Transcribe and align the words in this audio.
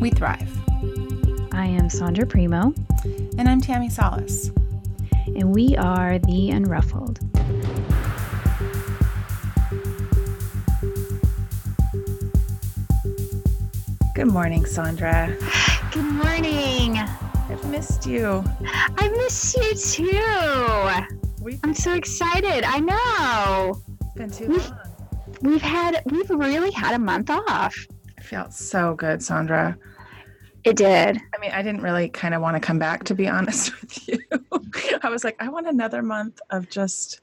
We 0.00 0.10
thrive. 0.10 0.50
I 1.52 1.66
am 1.66 1.88
Sondra 1.88 2.28
Primo. 2.28 2.74
And 3.38 3.48
I'm 3.48 3.60
Tammi 3.60 3.88
Salas. 3.88 4.50
And 5.26 5.54
we 5.54 5.76
are 5.76 6.18
The 6.18 6.50
Unruffled. 6.50 7.20
Good 14.14 14.28
morning, 14.28 14.64
Sondra. 14.64 15.38
Good 15.92 16.04
morning. 16.04 16.98
I've 16.98 17.70
missed 17.70 18.06
you. 18.06 18.44
I 18.96 19.08
miss 19.08 19.54
you 19.54 19.74
too. 19.74 21.44
We, 21.44 21.60
I'm 21.62 21.74
so 21.74 21.94
excited. 21.94 22.64
I 22.64 22.80
know. 22.80 23.82
It's 24.00 24.14
been 24.16 24.30
too 24.30 24.48
we've, 24.48 24.70
long. 24.70 24.78
We've 25.42 25.62
had 25.62 26.02
we've 26.06 26.30
really 26.30 26.70
had 26.70 26.94
a 26.94 26.98
month 26.98 27.30
off. 27.30 27.76
Felt 28.26 28.52
so 28.52 28.94
good, 28.94 29.20
Sondra. 29.20 29.76
It 30.64 30.76
did. 30.76 31.20
I 31.34 31.38
mean, 31.40 31.52
I 31.52 31.62
didn't 31.62 31.82
really 31.82 32.08
kind 32.08 32.34
of 32.34 32.42
want 32.42 32.56
to 32.56 32.60
come 32.60 32.78
back 32.78 33.04
to 33.04 33.14
be 33.14 33.28
honest 33.28 33.80
with 33.80 34.08
you. 34.08 34.18
I 35.02 35.08
was 35.08 35.22
like, 35.22 35.36
I 35.40 35.48
want 35.48 35.68
another 35.68 36.02
month 36.02 36.40
of 36.50 36.68
just 36.68 37.20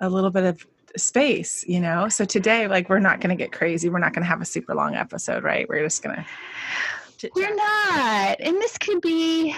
a 0.00 0.08
little 0.08 0.30
bit 0.30 0.44
of 0.44 0.66
space, 0.96 1.64
you 1.66 1.80
know? 1.80 2.08
So 2.10 2.26
today, 2.26 2.68
like, 2.68 2.90
we're 2.90 2.98
not 2.98 3.20
going 3.20 3.36
to 3.36 3.42
get 3.42 3.50
crazy. 3.50 3.88
We're 3.88 3.98
not 3.98 4.12
going 4.12 4.24
to 4.24 4.28
have 4.28 4.42
a 4.42 4.46
super 4.46 4.74
long 4.74 4.94
episode, 4.94 5.42
right? 5.42 5.66
We're 5.68 5.84
just 5.84 6.02
going 6.02 6.16
to. 6.16 7.30
We're 7.34 7.54
not. 7.54 8.38
And 8.40 8.56
this 8.56 8.76
could 8.76 9.00
be 9.00 9.56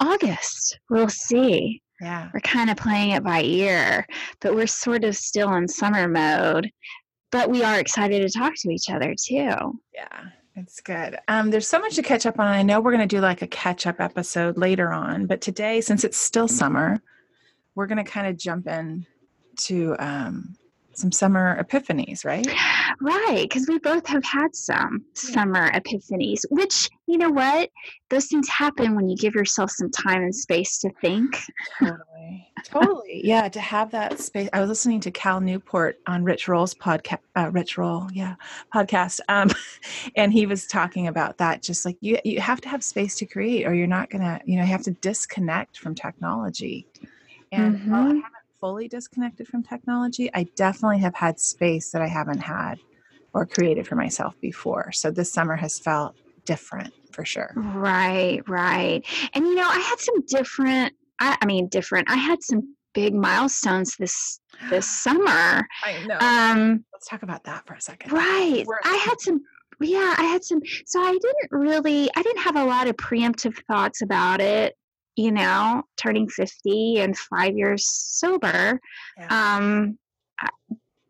August. 0.00 0.78
We'll 0.90 1.08
see. 1.08 1.80
Yeah. 2.00 2.30
We're 2.32 2.40
kind 2.40 2.70
of 2.70 2.76
playing 2.76 3.10
it 3.10 3.22
by 3.22 3.42
ear, 3.42 4.06
but 4.40 4.54
we're 4.54 4.66
sort 4.66 5.04
of 5.04 5.16
still 5.16 5.52
in 5.54 5.68
summer 5.68 6.08
mode. 6.08 6.70
But 7.30 7.50
we 7.50 7.62
are 7.62 7.78
excited 7.78 8.22
to 8.22 8.38
talk 8.38 8.54
to 8.56 8.70
each 8.70 8.90
other 8.90 9.14
too. 9.14 9.78
Yeah. 9.94 10.24
It's 10.56 10.80
good. 10.80 11.16
Um, 11.28 11.50
there's 11.50 11.68
so 11.68 11.78
much 11.78 11.94
to 11.94 12.02
catch 12.02 12.26
up 12.26 12.38
on. 12.38 12.48
I 12.48 12.62
know 12.62 12.80
we're 12.80 12.90
going 12.90 13.08
to 13.08 13.16
do 13.16 13.20
like 13.20 13.40
a 13.40 13.46
catch 13.46 13.86
up 13.86 14.00
episode 14.00 14.58
later 14.58 14.92
on, 14.92 15.26
but 15.26 15.40
today, 15.40 15.80
since 15.80 16.04
it's 16.04 16.18
still 16.18 16.48
summer, 16.48 17.00
we're 17.74 17.86
going 17.86 18.04
to 18.04 18.10
kind 18.10 18.26
of 18.26 18.36
jump 18.36 18.66
in 18.66 19.06
to 19.58 19.96
um, 19.98 20.56
some 20.92 21.12
summer 21.12 21.62
epiphanies, 21.62 22.24
right? 22.24 22.46
Right, 23.02 23.48
because 23.48 23.66
we 23.66 23.78
both 23.78 24.06
have 24.08 24.22
had 24.24 24.54
some 24.54 25.02
summer 25.14 25.70
epiphanies, 25.70 26.42
which, 26.50 26.90
you 27.06 27.16
know 27.16 27.30
what? 27.30 27.70
Those 28.10 28.26
things 28.26 28.46
happen 28.46 28.94
when 28.94 29.08
you 29.08 29.16
give 29.16 29.34
yourself 29.34 29.70
some 29.70 29.90
time 29.90 30.22
and 30.22 30.34
space 30.34 30.78
to 30.80 30.90
think. 31.00 31.34
Totally. 31.78 32.46
totally. 32.62 33.22
Yeah, 33.24 33.48
to 33.48 33.60
have 33.60 33.90
that 33.92 34.20
space. 34.20 34.50
I 34.52 34.60
was 34.60 34.68
listening 34.68 35.00
to 35.00 35.10
Cal 35.10 35.40
Newport 35.40 35.98
on 36.06 36.24
Rich 36.24 36.46
Roll's 36.46 36.74
podcast, 36.74 37.20
uh, 37.36 37.50
Rich 37.50 37.78
Roll, 37.78 38.06
yeah, 38.12 38.34
podcast. 38.74 39.20
Um, 39.30 39.50
and 40.16 40.30
he 40.30 40.44
was 40.44 40.66
talking 40.66 41.08
about 41.08 41.38
that, 41.38 41.62
just 41.62 41.86
like 41.86 41.96
you, 42.02 42.18
you 42.22 42.38
have 42.42 42.60
to 42.60 42.68
have 42.68 42.84
space 42.84 43.16
to 43.16 43.24
create, 43.24 43.66
or 43.66 43.72
you're 43.72 43.86
not 43.86 44.10
going 44.10 44.22
to, 44.22 44.40
you 44.44 44.56
know, 44.56 44.62
you 44.62 44.72
have 44.72 44.82
to 44.82 44.92
disconnect 44.92 45.78
from 45.78 45.94
technology. 45.94 46.86
And 47.50 47.78
mm-hmm. 47.78 47.90
while 47.90 48.02
I 48.02 48.06
haven't 48.08 48.24
fully 48.60 48.88
disconnected 48.88 49.48
from 49.48 49.62
technology, 49.62 50.28
I 50.34 50.42
definitely 50.54 50.98
have 50.98 51.14
had 51.14 51.40
space 51.40 51.92
that 51.92 52.02
I 52.02 52.06
haven't 52.06 52.40
had 52.40 52.78
or 53.32 53.46
created 53.46 53.86
for 53.86 53.96
myself 53.96 54.38
before. 54.40 54.92
So 54.92 55.10
this 55.10 55.32
summer 55.32 55.56
has 55.56 55.78
felt 55.78 56.16
different 56.44 56.92
for 57.12 57.24
sure. 57.24 57.52
Right, 57.56 58.40
right. 58.48 59.04
And 59.34 59.46
you 59.46 59.54
know, 59.54 59.68
I 59.68 59.78
had 59.78 59.98
some 59.98 60.24
different 60.26 60.94
I, 61.18 61.36
I 61.40 61.46
mean 61.46 61.68
different. 61.68 62.10
I 62.10 62.16
had 62.16 62.42
some 62.42 62.74
big 62.94 63.14
milestones 63.14 63.96
this 63.96 64.40
this 64.68 64.88
summer. 65.02 65.66
I 65.82 66.06
know. 66.06 66.18
Um 66.20 66.84
let's 66.92 67.06
talk 67.06 67.22
about 67.22 67.44
that 67.44 67.66
for 67.66 67.74
a 67.74 67.80
second. 67.80 68.12
Right. 68.12 68.64
I 68.84 68.96
had 68.96 69.20
some 69.20 69.42
yeah, 69.82 70.14
I 70.18 70.24
had 70.24 70.44
some 70.44 70.60
so 70.86 71.00
I 71.00 71.12
didn't 71.12 71.50
really 71.50 72.10
I 72.16 72.22
didn't 72.22 72.42
have 72.42 72.56
a 72.56 72.64
lot 72.64 72.88
of 72.88 72.96
preemptive 72.96 73.56
thoughts 73.66 74.02
about 74.02 74.40
it 74.40 74.74
you 75.16 75.32
know, 75.32 75.82
turning 75.98 76.28
50 76.28 77.00
and 77.00 77.16
five 77.16 77.54
years 77.54 77.86
sober. 77.86 78.80
Yeah. 79.18 79.56
Um, 79.58 79.98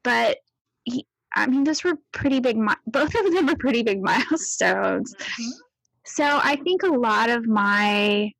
but 0.02 0.38
he, 0.84 1.06
I 1.34 1.46
mean, 1.46 1.64
those 1.64 1.84
were 1.84 1.94
pretty 2.12 2.40
big, 2.40 2.58
both 2.86 3.14
of 3.14 3.32
them 3.32 3.48
are 3.48 3.56
pretty 3.56 3.82
big 3.82 4.02
milestones. 4.02 5.14
Mm-hmm. 5.14 5.50
So 6.04 6.24
I 6.24 6.56
think 6.56 6.82
a 6.82 6.88
lot 6.88 7.30
of 7.30 7.46
my, 7.46 8.32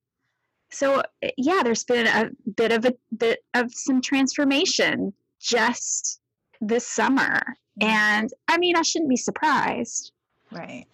so 0.70 1.02
yeah, 1.36 1.62
there's 1.62 1.84
been 1.84 2.06
a 2.06 2.30
bit 2.56 2.72
of 2.72 2.84
a 2.84 2.94
bit 3.16 3.40
of 3.54 3.72
some 3.72 4.00
transformation 4.00 5.12
just 5.40 6.20
this 6.60 6.86
summer. 6.86 7.40
Mm-hmm. 7.80 7.88
And 7.88 8.30
I 8.48 8.58
mean, 8.58 8.76
I 8.76 8.82
shouldn't 8.82 9.10
be 9.10 9.16
surprised. 9.16 10.12
Right. 10.50 10.86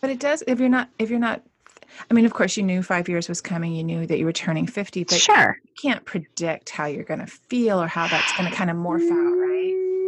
But 0.00 0.10
it 0.10 0.18
does, 0.18 0.42
if 0.46 0.60
you're 0.60 0.70
not, 0.70 0.88
if 0.98 1.10
you're 1.10 1.18
not 1.18 1.42
I 2.10 2.14
mean, 2.14 2.24
of 2.24 2.32
course, 2.32 2.56
you 2.56 2.62
knew 2.62 2.82
five 2.82 3.08
years 3.08 3.28
was 3.28 3.40
coming. 3.40 3.72
You 3.72 3.84
knew 3.84 4.06
that 4.06 4.18
you 4.18 4.24
were 4.24 4.32
turning 4.32 4.66
50, 4.66 5.04
but 5.04 5.18
sure. 5.18 5.58
you 5.62 5.72
can't 5.80 6.04
predict 6.04 6.70
how 6.70 6.86
you're 6.86 7.04
going 7.04 7.20
to 7.20 7.26
feel 7.26 7.80
or 7.80 7.86
how 7.86 8.08
that's 8.08 8.36
going 8.36 8.50
to 8.50 8.56
kind 8.56 8.70
of 8.70 8.76
morph 8.76 9.10
out, 9.10 9.38
right? 9.38 9.43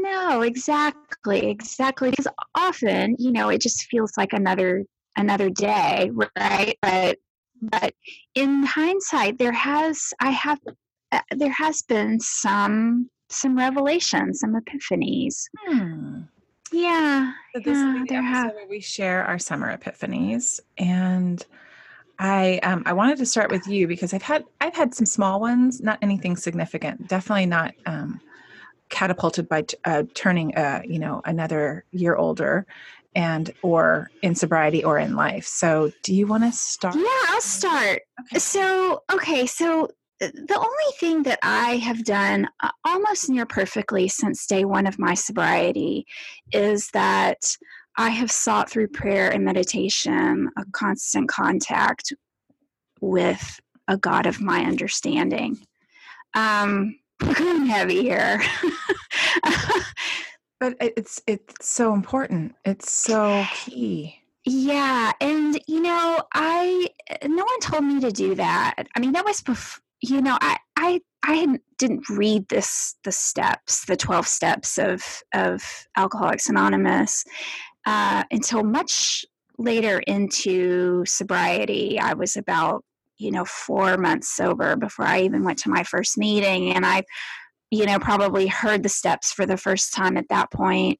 No, 0.06 0.42
exactly. 0.42 1.50
Exactly. 1.50 2.10
Because 2.10 2.28
often, 2.54 3.16
you 3.18 3.32
know, 3.32 3.48
it 3.48 3.60
just 3.60 3.84
feels 3.86 4.12
like 4.16 4.32
another 4.32 4.84
another 5.16 5.50
day, 5.50 6.10
right? 6.36 6.76
But 6.80 7.18
but 7.62 7.94
in 8.34 8.62
hindsight, 8.62 9.38
there 9.38 9.52
has 9.52 10.12
I 10.20 10.30
have 10.30 10.58
uh, 11.12 11.20
there 11.30 11.52
has 11.52 11.82
been 11.82 12.20
some 12.20 13.10
some 13.30 13.56
revelations, 13.56 14.40
some 14.40 14.54
epiphanies. 14.54 15.44
Hmm. 15.66 16.22
Yeah. 16.72 17.32
So 17.54 17.60
this 17.60 17.78
yeah, 17.78 18.02
is 18.02 18.08
the 18.08 18.14
episode 18.14 18.22
have. 18.22 18.54
where 18.54 18.68
we 18.68 18.80
share 18.80 19.24
our 19.24 19.38
summer 19.38 19.76
epiphanies 19.76 20.60
and 20.78 21.44
I 22.18 22.58
um, 22.62 22.82
I 22.86 22.92
wanted 22.92 23.18
to 23.18 23.26
start 23.26 23.50
with 23.50 23.66
you 23.66 23.86
because 23.86 24.14
I've 24.14 24.22
had 24.22 24.44
I've 24.60 24.74
had 24.74 24.94
some 24.94 25.06
small 25.06 25.40
ones, 25.40 25.80
not 25.80 25.98
anything 26.02 26.36
significant. 26.36 27.08
Definitely 27.08 27.46
not 27.46 27.74
um, 27.84 28.20
catapulted 28.88 29.48
by 29.48 29.62
t- 29.62 29.76
uh, 29.84 30.04
turning 30.14 30.54
uh, 30.56 30.82
you 30.84 30.98
know 30.98 31.22
another 31.24 31.84
year 31.92 32.16
older, 32.16 32.66
and 33.14 33.52
or 33.62 34.10
in 34.22 34.34
sobriety 34.34 34.84
or 34.84 34.98
in 34.98 35.16
life. 35.16 35.46
So, 35.46 35.90
do 36.02 36.14
you 36.14 36.26
want 36.26 36.44
to 36.44 36.52
start? 36.52 36.96
Yeah, 36.96 37.22
I'll 37.28 37.40
start. 37.40 38.02
Okay. 38.20 38.38
So, 38.38 39.02
okay, 39.12 39.46
so 39.46 39.88
uh, 40.20 40.28
the 40.34 40.56
only 40.56 40.92
thing 40.98 41.22
that 41.24 41.38
I 41.42 41.76
have 41.76 42.04
done 42.04 42.46
uh, 42.62 42.70
almost 42.84 43.28
near 43.30 43.46
perfectly 43.46 44.08
since 44.08 44.46
day 44.46 44.64
one 44.64 44.86
of 44.86 44.98
my 44.98 45.14
sobriety 45.14 46.06
is 46.52 46.88
that 46.92 47.38
I 47.98 48.10
have 48.10 48.30
sought 48.30 48.70
through 48.70 48.88
prayer 48.88 49.30
and 49.30 49.44
meditation 49.44 50.50
a 50.58 50.64
constant 50.72 51.28
contact 51.28 52.12
with 53.00 53.60
a 53.88 53.96
God 53.96 54.26
of 54.26 54.40
my 54.40 54.60
understanding. 54.64 55.58
Um, 56.34 56.98
I'm 57.20 57.66
heavy 57.66 58.02
here. 58.02 58.40
but 60.60 60.76
it's 60.80 61.22
it's 61.26 61.68
so 61.68 61.94
important. 61.94 62.54
It's 62.64 62.90
so 62.90 63.44
key. 63.52 64.20
Yeah, 64.44 65.12
and 65.20 65.60
you 65.66 65.80
know, 65.80 66.22
I 66.32 66.88
no 67.24 67.44
one 67.44 67.60
told 67.60 67.84
me 67.84 68.00
to 68.00 68.10
do 68.10 68.34
that. 68.36 68.74
I 68.94 69.00
mean, 69.00 69.12
that 69.12 69.24
was 69.24 69.40
before. 69.40 69.82
You 70.02 70.20
know, 70.20 70.36
I 70.40 70.58
I 70.76 71.00
I 71.22 71.58
didn't 71.78 72.08
read 72.08 72.48
this 72.48 72.96
the 73.04 73.12
steps, 73.12 73.86
the 73.86 73.96
twelve 73.96 74.28
steps 74.28 74.78
of 74.78 75.22
of 75.34 75.62
Alcoholics 75.96 76.48
Anonymous, 76.48 77.24
uh, 77.86 78.24
until 78.30 78.62
much 78.62 79.24
later 79.58 80.00
into 80.00 81.04
sobriety. 81.06 81.98
I 81.98 82.14
was 82.14 82.36
about, 82.36 82.84
you 83.18 83.30
know, 83.30 83.44
four 83.44 83.96
months 83.96 84.34
sober 84.34 84.76
before 84.76 85.06
I 85.06 85.22
even 85.22 85.44
went 85.44 85.58
to 85.60 85.70
my 85.70 85.82
first 85.82 86.18
meeting. 86.18 86.72
And 86.72 86.84
I, 86.84 87.02
you 87.70 87.86
know, 87.86 87.98
probably 87.98 88.46
heard 88.46 88.82
the 88.82 88.88
steps 88.88 89.32
for 89.32 89.46
the 89.46 89.56
first 89.56 89.94
time 89.94 90.16
at 90.16 90.28
that 90.28 90.50
point. 90.52 90.98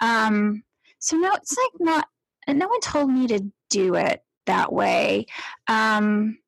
Um, 0.00 0.62
so 0.98 1.16
no, 1.16 1.32
it's 1.34 1.56
like 1.56 1.72
not, 1.80 2.06
no 2.48 2.68
one 2.68 2.80
told 2.80 3.10
me 3.10 3.26
to 3.28 3.44
do 3.68 3.94
it 3.94 4.22
that 4.46 4.72
way. 4.72 5.26
Um, 5.68 6.38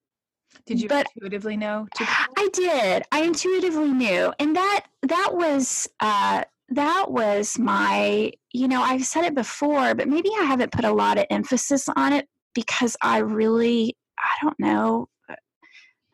did 0.66 0.80
you 0.80 0.88
but 0.88 1.06
intuitively 1.16 1.56
know? 1.56 1.86
I 1.98 2.48
did. 2.52 3.02
I 3.10 3.22
intuitively 3.22 3.90
knew, 3.92 4.32
and 4.38 4.54
that 4.54 4.84
that 5.02 5.30
was 5.32 5.88
uh, 5.98 6.44
that 6.74 7.10
was 7.10 7.58
my 7.58 8.32
you 8.52 8.68
know 8.68 8.80
i've 8.82 9.04
said 9.04 9.24
it 9.24 9.34
before 9.34 9.94
but 9.94 10.08
maybe 10.08 10.30
i 10.40 10.44
haven't 10.44 10.72
put 10.72 10.84
a 10.84 10.92
lot 10.92 11.18
of 11.18 11.26
emphasis 11.30 11.88
on 11.96 12.12
it 12.12 12.26
because 12.54 12.96
i 13.02 13.18
really 13.18 13.94
i 14.22 14.44
don't 14.44 14.58
know 14.58 15.08
uh, 15.28 15.34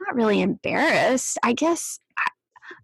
not 0.00 0.14
really 0.14 0.40
embarrassed 0.40 1.38
i 1.42 1.52
guess 1.52 1.98
i, 2.18 2.26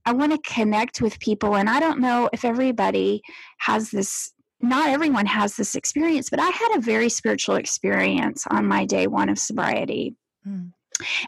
I 0.07 0.13
want 0.13 0.33
to 0.33 0.51
connect 0.51 1.01
with 1.01 1.19
people 1.21 1.57
and 1.57 1.69
i 1.69 1.81
don't 1.81 2.01
know 2.01 2.29
if 2.33 2.45
everybody 2.45 3.23
has 3.59 3.91
this 3.91 4.33
not 4.61 4.89
everyone 4.89 5.27
has 5.27 5.57
this 5.57 5.75
experience 5.75 6.31
but 6.31 6.41
i 6.41 6.49
had 6.49 6.77
a 6.77 6.81
very 6.81 7.09
spiritual 7.09 7.57
experience 7.57 8.45
on 8.51 8.67
my 8.67 8.85
day 8.85 9.07
one 9.07 9.29
of 9.29 9.39
sobriety 9.39 10.17
Mm. 10.47 10.73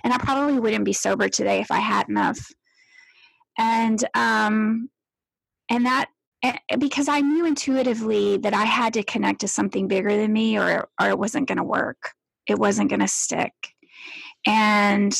and 0.04 0.12
i 0.12 0.18
probably 0.18 0.58
wouldn't 0.60 0.84
be 0.84 0.92
sober 0.92 1.30
today 1.30 1.60
if 1.60 1.70
i 1.70 1.78
hadn't 1.78 2.18
of 2.18 2.36
and 3.58 4.04
um 4.14 4.90
and 5.70 5.86
that 5.86 6.10
because 6.78 7.08
I 7.08 7.20
knew 7.20 7.46
intuitively 7.46 8.36
that 8.38 8.54
I 8.54 8.64
had 8.64 8.94
to 8.94 9.02
connect 9.02 9.40
to 9.40 9.48
something 9.48 9.88
bigger 9.88 10.16
than 10.16 10.32
me 10.32 10.58
or 10.58 10.88
or 11.00 11.08
it 11.08 11.18
wasn't 11.18 11.48
going 11.48 11.58
to 11.58 11.64
work. 11.64 12.12
It 12.46 12.58
wasn't 12.58 12.90
going 12.90 13.00
to 13.00 13.08
stick. 13.08 13.52
And 14.46 15.12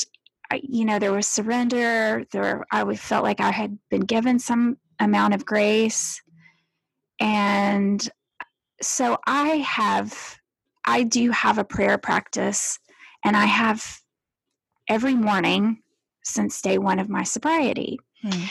I- 0.51 0.61
you 0.63 0.85
know, 0.85 0.99
there 0.99 1.11
was 1.13 1.27
surrender, 1.27 2.25
there 2.31 2.65
I 2.71 2.95
felt 2.95 3.23
like 3.23 3.41
I 3.41 3.51
had 3.51 3.77
been 3.89 4.01
given 4.01 4.39
some 4.39 4.77
amount 4.99 5.33
of 5.33 5.45
grace. 5.45 6.21
And 7.19 8.07
so 8.81 9.17
I 9.27 9.57
have 9.57 10.39
I 10.85 11.03
do 11.03 11.31
have 11.31 11.57
a 11.57 11.65
prayer 11.65 11.97
practice 11.97 12.79
and 13.25 13.35
I 13.35 13.45
have 13.45 13.99
every 14.87 15.15
morning 15.15 15.83
since 16.23 16.61
day 16.61 16.77
1 16.77 16.99
of 16.99 17.09
my 17.09 17.23
sobriety. 17.23 17.99
Hmm. 18.21 18.43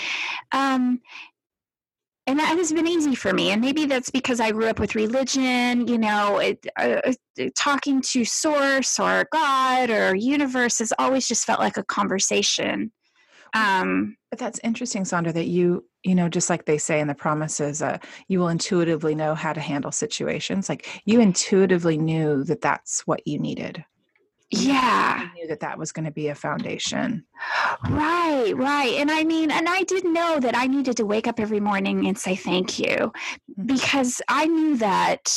Um, 0.52 1.00
and 2.26 2.38
that 2.38 2.56
has 2.56 2.72
been 2.72 2.86
easy 2.86 3.14
for 3.14 3.32
me. 3.32 3.50
And 3.50 3.60
maybe 3.60 3.86
that's 3.86 4.10
because 4.10 4.40
I 4.40 4.50
grew 4.50 4.66
up 4.66 4.80
with 4.80 4.94
religion, 4.94 5.86
you 5.86 5.98
know, 5.98 6.38
it, 6.38 6.66
uh, 6.76 7.00
uh, 7.04 7.44
talking 7.54 8.00
to 8.02 8.24
source 8.24 8.98
or 8.98 9.28
God 9.32 9.90
or 9.90 10.14
universe 10.16 10.78
has 10.80 10.92
always 10.98 11.28
just 11.28 11.44
felt 11.44 11.60
like 11.60 11.76
a 11.76 11.84
conversation. 11.84 12.90
Um, 13.54 14.16
But 14.30 14.38
that's 14.40 14.60
interesting, 14.64 15.04
Sondra, 15.04 15.32
that 15.32 15.46
you, 15.46 15.84
you 16.02 16.14
know, 16.14 16.28
just 16.28 16.50
like 16.50 16.64
they 16.64 16.78
say 16.78 17.00
in 17.00 17.08
the 17.08 17.14
promises, 17.14 17.80
uh, 17.80 17.98
you 18.28 18.40
will 18.40 18.48
intuitively 18.48 19.14
know 19.14 19.34
how 19.34 19.52
to 19.52 19.60
handle 19.60 19.92
situations. 19.92 20.68
Like 20.68 21.02
you 21.04 21.20
intuitively 21.20 21.96
knew 21.96 22.44
that 22.44 22.60
that's 22.60 23.06
what 23.06 23.26
you 23.26 23.38
needed. 23.38 23.84
Yeah, 24.50 25.28
knew 25.34 25.48
that 25.48 25.60
that 25.60 25.76
was 25.78 25.90
going 25.92 26.04
to 26.04 26.12
be 26.12 26.28
a 26.28 26.34
foundation. 26.34 27.24
right, 27.90 28.52
right. 28.54 28.92
And 28.94 29.10
I 29.10 29.24
mean, 29.24 29.50
and 29.50 29.68
I 29.68 29.82
did 29.82 30.04
know 30.04 30.38
that 30.38 30.56
I 30.56 30.66
needed 30.66 30.96
to 30.98 31.04
wake 31.06 31.26
up 31.26 31.40
every 31.40 31.60
morning 31.60 32.06
and 32.06 32.16
say 32.16 32.36
thank 32.36 32.78
you 32.78 33.12
Mhm. 33.58 33.66
because 33.66 34.20
I 34.28 34.46
knew 34.46 34.76
that 34.76 35.36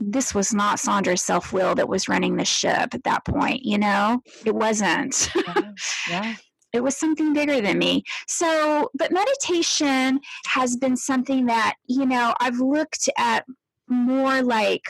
this 0.00 0.34
was 0.34 0.52
not 0.52 0.78
Sondra's 0.80 1.22
self 1.22 1.52
will 1.52 1.74
that 1.76 1.88
was 1.88 2.08
running 2.08 2.36
the 2.36 2.44
ship 2.44 2.94
at 2.94 3.04
that 3.04 3.24
point, 3.24 3.64
you 3.64 3.78
know? 3.78 4.22
It 4.44 4.54
wasn't. 4.54 5.28
Yeah. 5.34 5.62
yeah. 6.08 6.34
it 6.72 6.82
was 6.82 6.96
something 6.96 7.32
bigger 7.32 7.60
than 7.60 7.78
me. 7.78 8.02
So, 8.28 8.90
but 8.94 9.10
meditation 9.12 10.20
has 10.46 10.76
been 10.76 10.96
something 10.96 11.46
that, 11.46 11.74
you 11.86 12.06
know, 12.06 12.34
I've 12.40 12.58
looked 12.58 13.08
at 13.18 13.44
more 13.88 14.42
like 14.42 14.82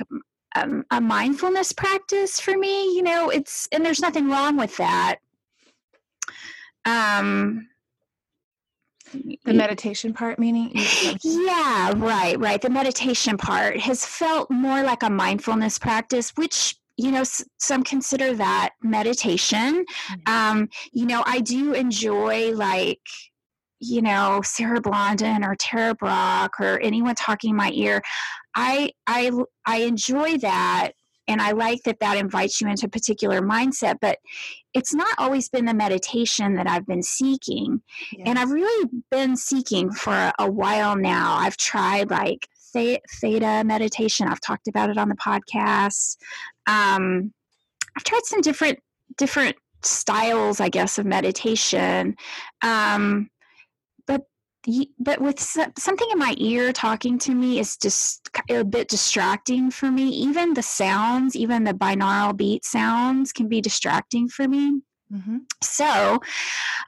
um, 0.57 0.85
a 0.91 1.01
mindfulness 1.01 1.73
practice 1.73 2.41
for 2.41 2.57
me. 2.57 2.95
You 2.97 3.03
know, 3.03 3.31
it's, 3.31 3.69
and 3.73 3.85
there's 3.85 4.01
nothing 4.01 4.29
wrong 4.29 4.57
with 4.57 4.77
that. 4.79 5.17
Um, 6.85 7.69
The 9.45 9.55
meditation 9.55 10.13
part, 10.13 10.39
meaning? 10.39 10.71
you- 10.75 10.83
is 10.83 11.01
that 11.03 11.13
what 11.15 11.25
you- 11.25 11.47
yeah, 11.47 11.93
right, 11.97 12.39
right. 12.39 12.61
The 12.61 12.71
meditation 12.71 13.37
part 13.39 13.79
has 13.81 14.05
felt 14.05 14.51
more 14.51 14.83
like 14.83 15.03
a 15.03 15.11
mindfulness 15.11 15.79
practice, 15.79 16.31
which 16.37 16.77
you 16.97 17.11
know 17.13 17.21
s- 17.21 17.45
some 17.59 17.85
consider 17.85 18.35
that 18.35 18.71
meditation. 18.83 19.85
Mhm. 20.11 20.29
Um, 20.29 20.69
you 20.93 21.07
know, 21.07 21.23
I 21.27 21.41
do 21.41 21.73
enjoy 21.73 22.51
like 22.53 23.01
you 23.81 24.03
know 24.03 24.41
Sarah 24.45 24.81
Blondin 24.81 25.45
or 25.45 25.55
Tara 25.57 25.95
Brach 25.95 26.53
or 26.61 26.81
anyone 26.81 27.15
talking 27.15 27.51
in 27.51 27.57
my 27.57 27.71
ear. 27.73 28.03
I 28.55 28.93
I 29.07 29.31
I 29.67 29.79
enjoy 29.79 30.39
that. 30.39 30.93
And 31.31 31.43
I 31.43 31.53
like 31.53 31.83
that 31.83 32.01
that 32.01 32.17
invites 32.17 32.59
you 32.59 32.69
into 32.69 32.87
a 32.87 32.89
particular 32.89 33.43
mindset, 33.43 33.97
but 34.01 34.19
it's 34.73 34.95
not 34.95 35.15
always 35.19 35.51
been 35.51 35.67
the 35.67 35.75
meditation 35.75 36.55
that 36.55 36.67
I've 36.67 36.87
been 36.87 37.03
seeking 37.03 37.83
and 38.25 38.39
I've 38.39 38.51
really 38.51 38.89
been 39.11 39.37
seeking 39.37 39.93
for 39.93 40.33
a, 40.39 40.51
while 40.51 40.97
now. 40.97 41.37
I've 41.37 41.59
tried 41.59 42.11
like 42.11 42.49
theta, 42.73 43.03
theta 43.21 43.63
meditation. 43.67 44.27
I've 44.27 44.41
talked 44.41 44.69
about 44.69 44.89
it 44.89 44.97
on 44.97 45.11
the 45.11 45.17
podcast. 45.17 46.17
Um, 46.67 47.35
I've 47.95 48.05
tried 48.05 48.25
some 48.25 48.41
different 48.41 48.79
different 49.19 49.57
styles, 49.83 50.61
I 50.61 50.71
guess, 50.71 50.99
of 50.99 51.05
meditation. 51.05 52.17
Um, 52.63 53.29
but 54.99 55.21
with 55.21 55.41
something 55.41 56.09
in 56.13 56.19
my 56.19 56.35
ear 56.39 56.73
talking 56.73 57.19
to 57.19 57.35
me 57.35 57.59
is 57.59 57.77
just 57.77 58.29
a 58.51 58.65
bit 58.65 58.89
distracting 58.89 59.71
for 59.71 59.91
me. 59.91 60.09
Even 60.09 60.55
the 60.55 60.63
sounds, 60.63 61.35
even 61.37 61.65
the 61.65 61.73
binaural 61.73 62.37
beat 62.37 62.65
sounds, 62.65 63.33
can 63.33 63.49
be 63.49 63.61
distracting 63.61 64.29
for 64.29 64.47
me. 64.47 64.83
Mhm. 65.13 65.41
So 65.63 66.21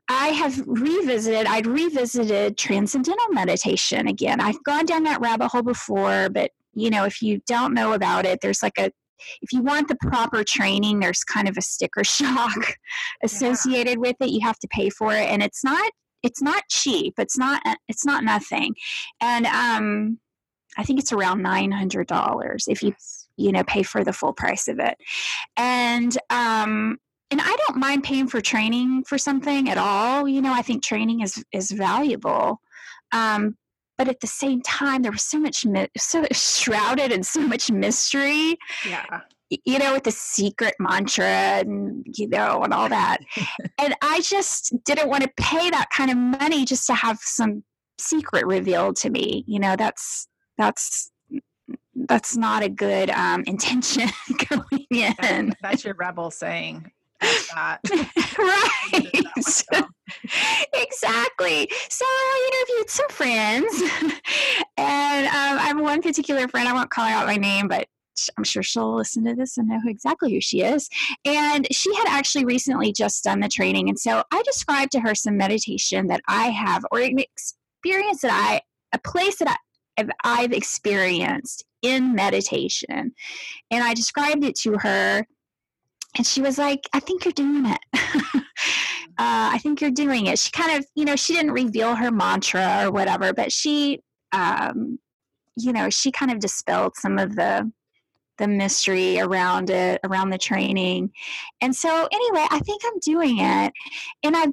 I 0.09 0.29
have 0.29 0.63
revisited, 0.67 1.47
I'd 1.47 1.67
revisited 1.67 2.59
transcendental 2.59 3.29
meditation 3.31 4.07
again. 4.09 4.41
I've 4.41 4.63
gone 4.65 4.85
down 4.85 5.05
that 5.05 5.21
rabbit 5.21 5.49
hole 5.49 5.63
before, 5.63 6.29
but 6.29 6.51
you 6.75 6.91
know, 6.91 7.05
if 7.05 7.23
you 7.23 7.41
don't 7.47 7.73
know 7.73 7.95
about 7.95 8.27
it, 8.27 8.41
there's 8.43 8.63
like 8.63 8.79
a 8.79 8.91
if 9.43 9.53
you 9.53 9.63
want 9.63 9.89
the 9.89 9.97
proper 9.97 10.43
training, 10.45 11.01
there's 11.01 11.25
kind 11.25 11.47
of 11.47 11.59
a 11.59 11.63
sticker 11.63 12.05
shock 12.17 12.77
associated 13.23 13.99
with 13.99 14.17
it. 14.21 14.31
You 14.31 14.41
have 14.41 14.59
to 14.61 14.69
pay 14.69 14.91
for 14.91 15.15
it 15.15 15.29
and 15.29 15.43
it's 15.43 15.65
not 15.65 15.91
it's 16.23 16.43
not 16.43 16.65
cheap. 16.69 17.15
It's 17.19 17.39
not 17.39 17.63
it's 17.89 18.05
not 18.05 18.25
nothing. 18.25 18.75
And 19.21 19.47
um 19.47 20.19
I 20.79 20.85
think 20.85 21.01
it's 21.01 21.13
around 21.13 21.45
$900 21.45 22.65
if 22.69 22.83
you 22.83 22.95
you 23.37 23.53
know 23.53 23.65
pay 23.65 23.83
for 23.83 24.05
the 24.05 24.13
full 24.13 24.33
price 24.33 24.69
of 24.69 24.79
it. 24.79 24.97
And 25.57 26.17
um 26.31 26.99
and 27.31 27.41
I 27.41 27.57
don't 27.67 27.79
mind 27.79 28.03
paying 28.03 28.27
for 28.27 28.41
training 28.41 29.05
for 29.05 29.17
something 29.17 29.69
at 29.69 29.79
all. 29.79 30.29
You 30.29 30.43
know, 30.43 30.53
I 30.53 30.63
think 30.63 30.83
training 30.83 31.21
is 31.21 31.43
is 31.53 31.71
valuable. 31.71 32.61
Um, 33.13 33.57
but 33.97 34.09
at 34.09 34.21
the 34.21 34.27
same 34.27 34.63
time, 34.63 35.03
there 35.03 35.13
was 35.13 35.23
so 35.23 35.39
much 35.39 35.65
mi- 35.67 35.89
so 35.97 36.25
shrouded 36.33 37.13
in 37.13 37.23
so 37.23 37.41
much 37.41 37.71
mystery. 37.71 38.57
Yeah. 38.87 39.21
You 39.65 39.79
know, 39.81 39.95
with 39.95 40.05
the 40.05 40.13
secret 40.13 40.75
mantra 40.79 41.27
and 41.27 42.07
you 42.07 42.29
know 42.29 42.63
and 42.63 42.73
all 42.73 42.89
that. 42.89 43.19
and 43.79 43.95
I 44.03 44.21
just 44.21 44.73
didn't 44.85 45.09
want 45.09 45.25
to 45.25 45.31
pay 45.37 45.71
that 45.71 45.89
kind 45.95 46.11
of 46.11 46.17
money 46.17 46.65
just 46.65 46.87
to 46.87 46.95
have 46.95 47.19
some 47.21 47.65
secret 47.99 48.47
revealed 48.47 48.97
to 48.97 49.11
me. 49.11 49.45
You 49.47 49.59
know, 49.59 49.77
that's 49.77 50.29
that's 50.57 51.11
that's 51.95 52.37
not 52.37 52.63
a 52.63 52.69
good 52.69 53.11
um, 53.11 53.43
intention 53.47 54.09
going 54.49 54.87
in. 54.91 55.15
That's, 55.19 55.61
that's 55.63 55.85
your 55.85 55.95
rebel 55.95 56.31
saying. 56.31 56.91
That. 57.55 57.81
right 58.39 59.25
exactly 60.73 61.71
so 61.91 62.05
i 62.07 62.65
interviewed 62.67 62.89
some 62.89 63.09
friends 63.11 63.83
and 64.79 65.27
um, 65.27 65.59
i 65.59 65.65
have 65.67 65.79
one 65.79 66.01
particular 66.01 66.49
friend 66.49 66.67
i 66.67 66.73
won't 66.73 66.89
call 66.89 67.05
her 67.05 67.13
out 67.13 67.27
my 67.27 67.37
name 67.37 67.69
but 67.69 67.87
i'm 68.37 68.45
sure 68.45 68.63
she'll 68.63 68.97
listen 68.97 69.25
to 69.25 69.35
this 69.35 69.57
and 69.57 69.69
know 69.69 69.81
exactly 69.87 70.33
who 70.33 70.41
she 70.41 70.63
is. 70.63 70.89
And 71.25 71.67
she 71.71 71.95
had 71.95 72.07
actually 72.09 72.45
recently 72.45 72.93
just 72.93 73.25
done 73.25 73.41
the 73.41 73.49
training. 73.49 73.89
And 73.89 73.99
so 73.99 74.23
i 74.33 74.43
described 74.43 74.93
to 74.93 75.01
her 75.01 75.15
some 75.15 75.37
meditation 75.37 76.09
that 76.09 76.21
i 76.29 76.49
have 76.49 76.85
or 76.91 77.01
an 77.01 77.19
experience 77.19 78.23
that 78.23 78.33
i 78.33 78.61
a 78.93 78.99
place 78.99 79.39
that 79.39 79.49
I, 79.49 79.57
I've, 80.01 80.11
I've 80.25 80.53
experienced 80.53 81.65
in 81.83 82.15
meditation. 82.15 83.13
And 83.71 83.85
i 83.85 83.95
described 83.95 84.45
it 84.45 84.57
to 84.57 84.77
her 84.79 85.27
and 86.17 86.27
she 86.27 86.43
was 86.43 86.59
like 86.59 86.89
i 86.93 87.01
think 87.01 87.25
you're 87.25 87.33
doing 87.33 87.67
it. 87.67 87.81
Uh, 89.19 89.53
i 89.53 89.59
think 89.59 89.83
you're 89.83 89.91
doing 89.91 90.27
it. 90.27 90.39
She 90.39 90.51
kind 90.51 90.79
of 90.79 90.87
you 90.95 91.05
know 91.05 91.15
she 91.15 91.35
didn't 91.35 91.53
reveal 91.53 91.95
her 91.95 92.11
mantra 92.11 92.85
or 92.85 92.91
whatever 92.91 93.35
but 93.35 93.53
she 93.53 94.01
um, 94.33 94.99
you 95.57 95.73
know 95.73 95.91
she 95.91 96.11
kind 96.11 96.31
of 96.31 96.39
dispelled 96.39 96.97
some 96.97 97.19
of 97.19 97.37
the 97.37 97.71
the 98.41 98.49
mystery 98.49 99.21
around 99.21 99.71
it 99.71 100.01
around 100.03 100.31
the 100.31 100.39
training. 100.39 101.13
And 101.61 101.75
so 101.77 102.09
anyway 102.11 102.47
i 102.51 102.59
think 102.61 102.83
i'm 102.85 102.99
doing 103.01 103.39
it. 103.39 103.73
And 104.25 104.37
i 104.37 104.45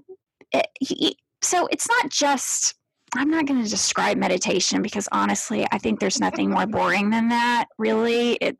eh, 0.53 0.61
it, 0.61 0.67
he- 0.79 1.17
so 1.41 1.67
it's 1.67 1.87
not 1.89 2.09
just 2.11 2.75
i'm 3.15 3.29
not 3.31 3.45
going 3.47 3.63
to 3.63 3.69
describe 3.69 4.17
meditation 4.17 4.81
because 4.81 5.07
honestly 5.11 5.65
i 5.71 5.77
think 5.77 5.99
there's 5.99 6.19
nothing 6.19 6.49
more 6.51 6.67
boring 6.67 7.09
than 7.09 7.29
that 7.29 7.65
really. 7.79 8.33
It 8.41 8.57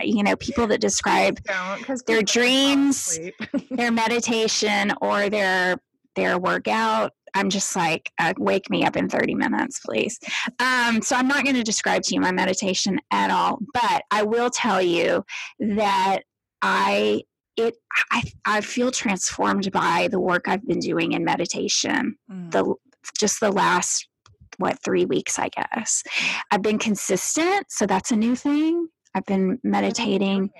you 0.00 0.22
know 0.22 0.36
people 0.36 0.66
that 0.68 0.80
describe 0.80 1.38
Their 2.06 2.22
dreams. 2.22 3.18
their 3.70 3.92
meditation 3.92 4.92
or 5.02 5.28
their 5.28 5.76
their 6.16 6.38
workout 6.38 7.12
I'm 7.34 7.50
just 7.50 7.74
like, 7.74 8.12
uh, 8.18 8.34
wake 8.38 8.70
me 8.70 8.84
up 8.84 8.96
in 8.96 9.08
30 9.08 9.34
minutes, 9.34 9.80
please. 9.80 10.18
Um, 10.58 11.02
so 11.02 11.16
I'm 11.16 11.28
not 11.28 11.44
going 11.44 11.56
to 11.56 11.62
describe 11.62 12.02
to 12.02 12.14
you 12.14 12.20
my 12.20 12.32
meditation 12.32 13.00
at 13.10 13.30
all, 13.30 13.58
but 13.72 14.02
I 14.10 14.22
will 14.22 14.50
tell 14.50 14.82
you 14.82 15.24
that 15.58 16.20
I 16.60 17.22
it 17.56 17.74
I, 18.10 18.22
I 18.46 18.60
feel 18.62 18.90
transformed 18.90 19.70
by 19.72 20.08
the 20.10 20.20
work 20.20 20.48
I've 20.48 20.66
been 20.66 20.78
doing 20.78 21.12
in 21.12 21.24
meditation. 21.24 22.16
Mm. 22.30 22.50
The 22.50 22.74
just 23.18 23.40
the 23.40 23.50
last 23.50 24.08
what 24.58 24.82
three 24.82 25.04
weeks, 25.04 25.38
I 25.38 25.48
guess. 25.48 26.02
I've 26.50 26.62
been 26.62 26.78
consistent, 26.78 27.66
so 27.68 27.86
that's 27.86 28.10
a 28.10 28.16
new 28.16 28.36
thing. 28.36 28.88
I've 29.14 29.26
been 29.26 29.58
meditating 29.62 30.50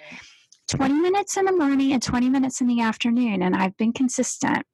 20 0.68 0.94
minutes 0.94 1.36
in 1.36 1.44
the 1.44 1.56
morning 1.56 1.92
and 1.92 2.02
20 2.02 2.28
minutes 2.28 2.60
in 2.60 2.66
the 2.66 2.80
afternoon, 2.80 3.42
and 3.42 3.54
I've 3.54 3.76
been 3.76 3.92
consistent. 3.92 4.64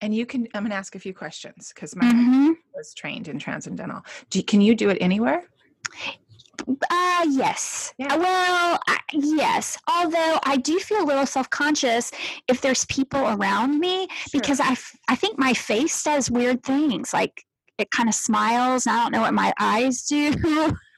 And 0.00 0.14
you 0.14 0.26
can, 0.26 0.46
I'm 0.54 0.62
going 0.62 0.70
to 0.70 0.76
ask 0.76 0.94
a 0.94 0.98
few 0.98 1.14
questions 1.14 1.72
because 1.74 1.96
my 1.96 2.04
Mhm. 2.04 2.56
was 2.74 2.92
trained 2.94 3.28
in 3.28 3.38
transcendental. 3.38 4.02
Do, 4.30 4.42
can 4.42 4.60
you 4.60 4.74
do 4.74 4.90
it 4.90 4.98
anywhere? 5.00 5.44
Uh, 6.90 7.26
yes. 7.28 7.92
Yeah. 7.98 8.14
Well, 8.16 8.78
I, 8.86 8.98
yes. 9.12 9.76
Although 9.88 10.38
I 10.44 10.56
do 10.56 10.78
feel 10.78 11.02
a 11.02 11.04
little 11.06 11.26
self 11.26 11.50
conscious 11.50 12.10
if 12.48 12.60
there's 12.60 12.84
people 12.86 13.20
around 13.26 13.80
me 13.80 14.08
because 14.32 14.60
I, 14.60 14.72
f- 14.72 14.96
I 15.08 15.16
think 15.16 15.38
my 15.38 15.52
face 15.52 16.02
does 16.02 16.30
weird 16.30 16.62
things. 16.62 17.12
Like 17.12 17.44
it 17.78 17.90
kind 17.90 18.08
of 18.08 18.14
smiles. 18.14 18.86
And 18.86 18.96
I 18.96 19.02
don't 19.02 19.12
know 19.12 19.20
what 19.22 19.34
my 19.34 19.52
eyes 19.58 20.04
do. 20.04 20.30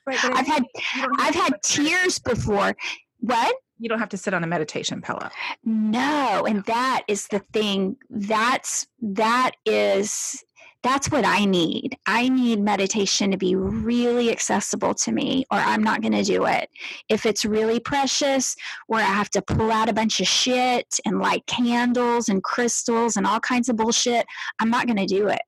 Right, 0.07 0.19
I've 0.25 0.47
had 0.47 0.63
you 0.75 1.03
don't 1.03 1.21
have 1.21 1.29
I've 1.29 1.35
had 1.35 1.55
sit 1.65 1.81
on 1.81 1.87
a 1.87 1.89
tears 1.91 2.19
before. 2.19 2.77
What? 3.21 3.57
You 3.79 3.89
don't 3.89 3.99
have 3.99 4.09
to 4.11 4.17
sit 4.17 4.35
on 4.35 4.43
a 4.43 4.47
meditation 4.47 5.03
pillow. 5.03 5.29
No, 5.65 6.47
and 6.47 6.65
that 6.65 7.03
is 7.09 7.27
the 7.29 7.41
thing. 7.53 7.97
That's 8.11 8.87
that 9.01 9.53
is 9.67 10.43
that's 10.83 11.11
what 11.11 11.25
I 11.25 11.45
need. 11.45 11.99
I 12.07 12.29
need 12.29 12.61
meditation 12.61 13.33
to 13.33 13.37
be 13.37 13.57
really 13.57 14.31
accessible 14.31 14.95
to 14.95 15.11
me, 15.11 15.45
or 15.51 15.59
I'm 15.59 15.83
not 15.83 16.01
going 16.01 16.13
to 16.13 16.23
do 16.23 16.47
it. 16.47 16.71
If 17.09 17.27
it's 17.27 17.45
really 17.45 17.81
precious, 17.81 18.55
where 18.87 19.01
I 19.01 19.09
have 19.09 19.29
to 19.31 19.43
pull 19.43 19.73
out 19.73 19.89
a 19.89 19.93
bunch 19.93 20.21
of 20.21 20.29
shit 20.29 21.01
and 21.05 21.19
light 21.19 21.45
candles 21.47 22.29
and 22.29 22.41
crystals 22.41 23.17
and 23.17 23.27
all 23.27 23.41
kinds 23.41 23.69
of 23.69 23.77
bullshit, 23.77 24.27
I'm 24.61 24.71
not 24.71 24.87
going 24.87 24.99
to 24.99 25.07
do 25.07 25.27
it. 25.27 25.43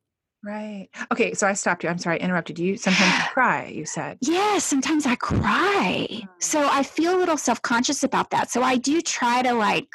Right. 0.44 0.88
Okay. 1.12 1.34
So 1.34 1.46
I 1.46 1.52
stopped 1.54 1.82
you. 1.82 1.90
I'm 1.90 1.98
sorry, 1.98 2.20
I 2.20 2.24
interrupted 2.24 2.58
you. 2.58 2.76
Sometimes 2.76 3.12
you 3.16 3.24
cry, 3.32 3.66
you 3.66 3.84
said. 3.84 4.18
Yeah, 4.20 4.58
sometimes 4.58 5.04
I 5.06 5.16
cry. 5.16 6.06
Hmm. 6.10 6.26
So 6.38 6.68
I 6.70 6.82
feel 6.82 7.16
a 7.16 7.18
little 7.18 7.36
self 7.36 7.60
conscious 7.62 8.02
about 8.04 8.30
that. 8.30 8.50
So 8.50 8.62
I 8.62 8.76
do 8.76 9.00
try 9.00 9.42
to 9.42 9.52
like 9.52 9.88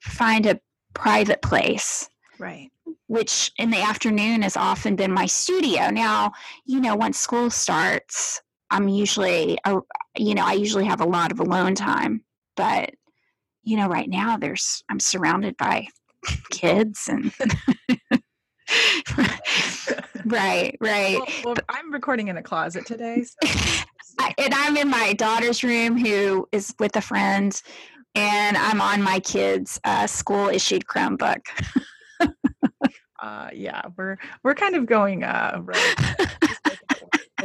find 0.00 0.46
a 0.46 0.60
private 0.94 1.42
place. 1.42 2.08
Right. 2.38 2.70
which 3.06 3.52
in 3.56 3.70
the 3.70 3.80
afternoon 3.80 4.42
has 4.42 4.56
often 4.56 4.96
been 4.96 5.12
my 5.12 5.26
studio. 5.26 5.90
Now, 5.90 6.32
you 6.64 6.80
know, 6.80 6.96
once 6.96 7.18
school 7.18 7.50
starts, 7.50 8.40
I'm 8.70 8.88
usually, 8.88 9.58
you 10.16 10.34
know, 10.34 10.44
I 10.44 10.54
usually 10.54 10.86
have 10.86 11.00
a 11.00 11.06
lot 11.06 11.30
of 11.30 11.38
alone 11.38 11.76
time. 11.76 12.24
But, 12.56 12.94
you 13.62 13.76
know, 13.76 13.86
right 13.86 14.08
now 14.08 14.38
there's, 14.38 14.82
I'm 14.88 14.98
surrounded 14.98 15.56
by 15.56 15.86
kids 16.50 17.08
and. 17.08 17.32
right, 20.24 20.76
right. 20.80 21.18
Well, 21.18 21.26
well, 21.44 21.54
I'm 21.68 21.92
recording 21.92 22.28
in 22.28 22.36
a 22.36 22.42
closet 22.42 22.86
today. 22.86 23.24
So 23.24 23.36
I, 24.18 24.34
and 24.38 24.54
I'm 24.54 24.76
in 24.76 24.88
my 24.88 25.12
daughter's 25.14 25.62
room 25.64 25.98
who 25.98 26.48
is 26.52 26.74
with 26.78 26.96
a 26.96 27.00
friend, 27.00 27.60
and 28.14 28.56
I'm 28.56 28.80
on 28.80 29.02
my 29.02 29.20
kids' 29.20 29.80
uh, 29.84 30.06
school 30.06 30.48
issued 30.48 30.86
Chromebook. 30.86 31.40
uh, 33.22 33.48
yeah, 33.52 33.82
we're 33.96 34.18
we're 34.42 34.54
kind 34.54 34.76
of 34.76 34.86
going 34.86 35.24
uh. 35.24 35.62
We're 35.64 35.74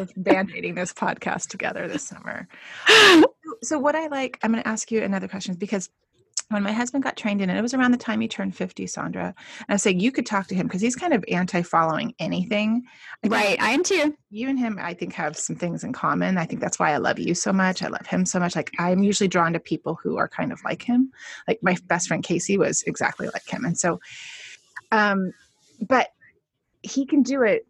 band-aiding 0.17 0.75
this 0.75 0.93
podcast 0.93 1.47
together 1.47 1.87
this 1.87 2.03
summer. 2.03 2.47
So 3.63 3.79
what 3.79 3.95
I 3.95 4.07
like, 4.07 4.37
I'm 4.43 4.51
going 4.51 4.61
to 4.61 4.67
ask 4.67 4.91
you 4.91 5.01
another 5.01 5.27
question 5.27 5.55
because 5.55 5.89
when 6.49 6.63
my 6.63 6.71
husband 6.71 7.03
got 7.03 7.17
trained 7.17 7.41
in 7.41 7.49
it, 7.49 7.57
it 7.57 7.61
was 7.61 7.73
around 7.73 7.91
the 7.91 7.97
time 7.97 8.21
he 8.21 8.27
turned 8.27 8.55
50, 8.55 8.85
Sondra. 8.85 9.25
And 9.25 9.35
I 9.69 9.73
was 9.73 9.83
saying 9.83 9.99
you 9.99 10.11
could 10.11 10.25
talk 10.25 10.47
to 10.47 10.55
him 10.55 10.67
because 10.67 10.81
he's 10.81 10.95
kind 10.95 11.13
of 11.13 11.25
anti-following 11.27 12.13
anything. 12.19 12.83
I 13.23 13.27
right, 13.27 13.61
I 13.61 13.71
am 13.71 13.83
too. 13.83 14.15
You 14.29 14.47
and 14.47 14.57
him, 14.57 14.77
I 14.81 14.93
think, 14.93 15.13
have 15.13 15.37
some 15.37 15.57
things 15.57 15.83
in 15.83 15.91
common. 15.91 16.37
I 16.37 16.45
think 16.45 16.61
that's 16.61 16.79
why 16.79 16.93
I 16.93 16.97
love 16.97 17.19
you 17.19 17.35
so 17.35 17.51
much. 17.51 17.83
I 17.83 17.87
love 17.87 18.07
him 18.07 18.25
so 18.25 18.39
much. 18.39 18.55
Like 18.55 18.71
I'm 18.79 19.03
usually 19.03 19.27
drawn 19.27 19.53
to 19.53 19.59
people 19.59 19.99
who 20.01 20.17
are 20.17 20.29
kind 20.29 20.51
of 20.53 20.63
like 20.63 20.83
him. 20.83 21.11
Like 21.47 21.59
my 21.61 21.75
best 21.87 22.07
friend 22.07 22.23
Casey 22.23 22.57
was 22.57 22.83
exactly 22.83 23.27
like 23.27 23.47
him. 23.47 23.65
And 23.65 23.77
so 23.77 23.99
um, 24.91 25.33
but 25.81 26.09
he 26.81 27.05
can 27.05 27.23
do 27.23 27.43
it 27.43 27.67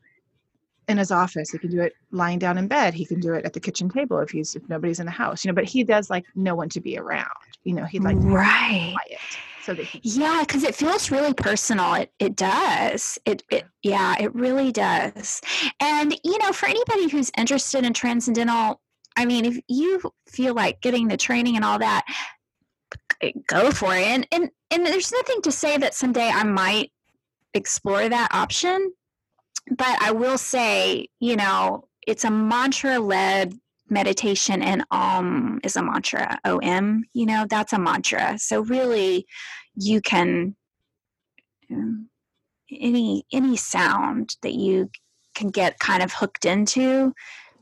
in 0.87 0.97
his 0.97 1.11
office. 1.11 1.49
He 1.51 1.57
can 1.57 1.69
do 1.69 1.81
it 1.81 1.93
lying 2.11 2.39
down 2.39 2.57
in 2.57 2.67
bed. 2.67 2.93
He 2.93 3.05
can 3.05 3.19
do 3.19 3.33
it 3.33 3.45
at 3.45 3.53
the 3.53 3.59
kitchen 3.59 3.89
table 3.89 4.19
if 4.19 4.29
he's 4.29 4.55
if 4.55 4.67
nobody's 4.69 4.99
in 4.99 5.05
the 5.05 5.11
house. 5.11 5.43
You 5.43 5.51
know, 5.51 5.55
but 5.55 5.65
he 5.65 5.83
does 5.83 6.09
like 6.09 6.25
no 6.35 6.55
one 6.55 6.69
to 6.69 6.81
be 6.81 6.97
around. 6.97 7.27
You 7.63 7.73
know, 7.73 7.85
he'd 7.85 8.03
like 8.03 8.17
right. 8.19 8.95
quiet 8.95 9.19
so 9.63 9.73
that 9.73 9.85
he 9.85 9.99
Yeah, 10.03 10.41
because 10.41 10.63
it 10.63 10.75
feels 10.75 11.11
really 11.11 11.33
personal. 11.33 11.93
It 11.95 12.11
it 12.19 12.35
does. 12.35 13.19
It 13.25 13.43
it 13.51 13.65
yeah, 13.83 14.15
it 14.19 14.33
really 14.33 14.71
does. 14.71 15.41
And 15.79 16.17
you 16.23 16.37
know, 16.39 16.53
for 16.53 16.67
anybody 16.67 17.09
who's 17.09 17.31
interested 17.37 17.83
in 17.83 17.93
transcendental, 17.93 18.81
I 19.15 19.25
mean, 19.25 19.45
if 19.45 19.59
you 19.67 20.01
feel 20.27 20.53
like 20.53 20.81
getting 20.81 21.07
the 21.07 21.17
training 21.17 21.57
and 21.57 21.65
all 21.65 21.79
that, 21.79 22.05
go 23.47 23.71
for 23.71 23.95
it. 23.95 24.03
And 24.03 24.27
and 24.31 24.49
and 24.71 24.85
there's 24.85 25.11
nothing 25.11 25.41
to 25.41 25.51
say 25.51 25.77
that 25.77 25.93
someday 25.93 26.29
I 26.29 26.43
might 26.43 26.91
explore 27.53 28.07
that 28.07 28.33
option. 28.33 28.93
But 29.69 30.01
I 30.01 30.11
will 30.11 30.37
say, 30.37 31.07
you 31.19 31.35
know, 31.35 31.87
it's 32.05 32.23
a 32.23 32.31
mantra 32.31 32.99
led 32.99 33.53
meditation 33.89 34.61
and 34.61 34.83
om 34.91 35.59
is 35.63 35.77
a 35.77 35.81
mantra 35.81 36.37
om 36.43 37.03
you 37.13 37.25
know 37.25 37.45
that's 37.49 37.71
a 37.71 37.79
mantra 37.79 38.37
so 38.37 38.59
really 38.59 39.25
you 39.75 40.01
can 40.01 40.53
um, 41.71 42.09
any 42.69 43.25
any 43.31 43.55
sound 43.55 44.35
that 44.41 44.53
you 44.55 44.89
can 45.35 45.47
get 45.49 45.79
kind 45.79 46.03
of 46.03 46.11
hooked 46.11 46.43
into 46.43 47.13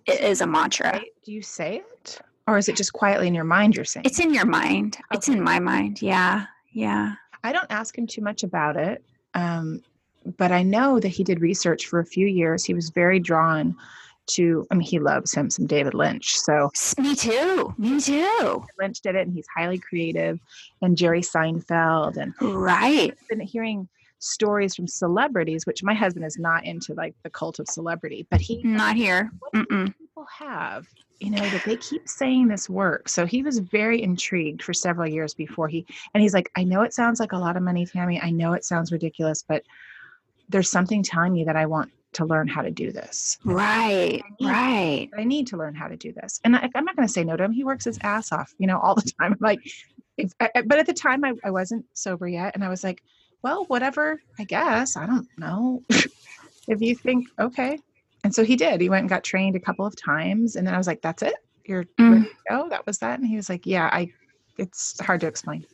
is 0.07 0.41
a 0.41 0.47
mantra 0.47 0.99
Do 1.23 1.31
you 1.31 1.43
say 1.43 1.83
it? 2.01 2.19
Or 2.47 2.57
is 2.57 2.69
it 2.69 2.75
just 2.75 2.93
quietly 2.93 3.27
in 3.27 3.35
your 3.35 3.43
mind 3.43 3.75
you're 3.75 3.85
saying? 3.85 4.05
it's 4.07 4.19
in 4.19 4.33
your 4.33 4.45
mind 4.45 4.97
it's 5.11 5.29
in 5.29 5.43
my 5.43 5.59
mind 5.59 6.01
yeah 6.01 6.45
yeah 6.71 7.13
I 7.45 7.51
don't 7.51 7.69
ask 7.69 7.95
him 7.95 8.07
too 8.07 8.21
much 8.23 8.41
about 8.41 8.75
it. 8.75 9.05
Um, 9.35 9.83
but 10.37 10.51
I 10.51 10.63
know 10.63 10.99
that 10.99 11.09
he 11.09 11.23
did 11.23 11.41
research 11.41 11.87
for 11.87 11.99
a 11.99 12.05
few 12.05 12.27
years. 12.27 12.63
He 12.63 12.73
was 12.73 12.89
very 12.89 13.19
drawn 13.19 13.75
to, 14.27 14.65
I 14.71 14.75
mean, 14.75 14.87
he 14.87 14.99
loves 14.99 15.33
him 15.33 15.49
some 15.49 15.67
David 15.67 15.93
Lynch. 15.93 16.39
So 16.39 16.71
me 16.97 17.15
too 17.15 17.73
me 17.77 18.01
too 18.01 18.63
Lynch 18.79 19.01
did 19.01 19.15
it 19.15 19.27
and 19.27 19.33
he's 19.33 19.47
highly 19.55 19.77
creative 19.77 20.39
and 20.81 20.97
Jerry 20.97 21.21
Seinfeld 21.21 22.17
and 22.17 22.33
right 22.41 23.11
I've 23.11 23.27
been 23.27 23.39
hearing 23.39 23.87
stories 24.19 24.75
from 24.75 24.87
celebrities, 24.87 25.67
which 25.67 25.83
my 25.83 25.93
husband 25.93 26.25
is 26.25 26.37
not 26.39 26.65
into 26.65 26.93
like 26.95 27.13
the 27.23 27.29
cult 27.29 27.59
of 27.59 27.67
celebrity, 27.67 28.25
but 28.31 28.41
he 28.41 28.63
not 28.63 28.95
here 28.95 29.31
people 29.53 30.25
have, 30.31 30.87
you 31.19 31.29
know, 31.29 31.47
that 31.49 31.63
they 31.65 31.75
keep 31.77 32.07
saying 32.07 32.47
this 32.47 32.69
works. 32.69 33.11
So 33.11 33.25
he 33.25 33.43
was 33.43 33.59
very 33.59 34.01
intrigued 34.01 34.63
for 34.63 34.73
several 34.73 35.07
years 35.07 35.33
before 35.33 35.67
he 35.67 35.85
and 36.13 36.23
he's 36.23 36.33
like, 36.33 36.49
I 36.55 36.63
know 36.63 36.81
it 36.81 36.93
sounds 36.93 37.19
like 37.19 37.33
a 37.33 37.37
lot 37.37 37.57
of 37.57 37.63
money, 37.63 37.85
Tammi. 37.85 38.19
I 38.19 38.31
know 38.31 38.53
it 38.53 38.65
sounds 38.65 38.91
ridiculous, 38.91 39.43
but 39.47 39.63
there's 40.49 40.69
something 40.69 41.03
telling 41.03 41.33
me 41.33 41.43
that 41.45 41.55
I 41.55 41.65
want 41.65 41.91
to 42.13 42.25
learn 42.25 42.47
how 42.47 42.61
to 42.61 42.71
do 42.71 42.91
this. 42.91 43.37
right 43.43 44.21
right 44.41 45.09
I 45.17 45.23
need 45.25 45.47
to 45.47 45.57
learn 45.57 45.75
how 45.75 45.87
to 45.87 45.97
do 45.97 46.13
this. 46.13 46.39
And 46.43 46.55
I, 46.55 46.69
I'm 46.75 46.85
not 46.85 46.95
going 46.95 47.07
to 47.07 47.11
say 47.13 47.23
no 47.23 47.35
to 47.35 47.43
him. 47.43 47.51
He 47.51 47.63
works 47.63 47.85
his 47.85 47.97
ass 48.03 48.31
off, 48.31 48.53
you 48.57 48.67
know, 48.67 48.79
all 48.79 48.95
the 48.95 49.01
time. 49.19 49.33
I'm 49.33 49.37
like, 49.41 49.59
if, 50.17 50.31
I, 50.39 50.49
I- 50.55 50.61
but 50.61 50.79
at 50.79 50.85
the 50.85 50.93
time 50.93 51.23
I, 51.25 51.33
I 51.43 51.51
wasn't 51.51 51.85
sober 51.93 52.27
yet. 52.27 52.55
And 52.55 52.63
I 52.63 52.69
was 52.69 52.83
like, 52.83 53.01
well, 53.43 53.65
whatever, 53.65 54.19
I 54.39 54.43
guess. 54.45 54.95
I 54.97 55.05
don't 55.05 55.27
know. 55.37 55.83
if 55.89 56.81
you 56.81 56.95
think, 56.95 57.27
okay. 57.39 57.77
And 58.23 58.33
so 58.33 58.43
he 58.43 58.55
did. 58.55 58.81
He 58.81 58.89
went 58.89 59.01
and 59.01 59.09
got 59.09 59.23
trained 59.23 59.55
a 59.55 59.59
couple 59.59 59.85
of 59.85 59.95
times. 59.95 60.55
And 60.55 60.65
then 60.65 60.73
I 60.73 60.77
was 60.77 60.87
like, 60.87 61.01
that's 61.01 61.21
it? 61.21 61.35
You're 61.65 61.85
Mm. 61.99 62.25
go? 62.49 62.69
That 62.69 62.85
was 62.87 62.99
that? 62.99 63.19
And 63.19 63.27
he 63.27 63.35
was 63.35 63.49
like, 63.49 63.65
yeah, 63.65 63.89
I, 63.91 64.09
it's 64.57 64.99
hard 65.01 65.21
to 65.21 65.27
explain. 65.27 65.65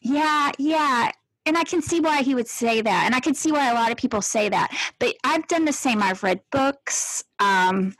Yeah, 0.00 0.50
yeah. 0.58 1.10
And 1.44 1.56
I 1.56 1.64
can 1.64 1.82
see 1.82 2.00
why 2.00 2.22
he 2.22 2.34
would 2.34 2.48
say 2.48 2.80
that. 2.82 3.02
And 3.04 3.14
I 3.14 3.20
can 3.20 3.34
see 3.34 3.50
why 3.50 3.70
a 3.70 3.74
lot 3.74 3.90
of 3.90 3.96
people 3.96 4.22
say 4.22 4.48
that. 4.48 4.76
But 4.98 5.16
I've 5.24 5.46
done 5.48 5.64
the 5.64 5.72
same. 5.72 6.02
I've 6.02 6.22
read 6.22 6.40
books. 6.52 7.24
Um, 7.40 7.94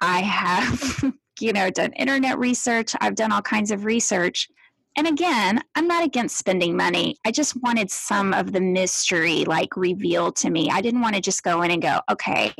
I 0.00 0.20
have, 0.20 1.04
you 1.40 1.52
know, 1.52 1.70
done 1.70 1.92
internet 1.92 2.38
research. 2.38 2.94
I've 3.00 3.14
done 3.14 3.32
all 3.32 3.42
kinds 3.42 3.70
of 3.70 3.84
research. 3.84 4.48
And 4.96 5.06
again, 5.06 5.62
I'm 5.76 5.86
not 5.86 6.04
against 6.04 6.38
spending 6.38 6.76
money. 6.76 7.16
I 7.24 7.30
just 7.30 7.54
wanted 7.62 7.88
some 7.88 8.34
of 8.34 8.50
the 8.52 8.60
mystery 8.60 9.44
like 9.44 9.76
revealed 9.76 10.34
to 10.36 10.50
me. 10.50 10.70
I 10.70 10.80
didn't 10.80 11.02
want 11.02 11.14
to 11.14 11.20
just 11.20 11.44
go 11.44 11.62
in 11.62 11.70
and 11.70 11.80
go, 11.80 12.00
okay, 12.10 12.52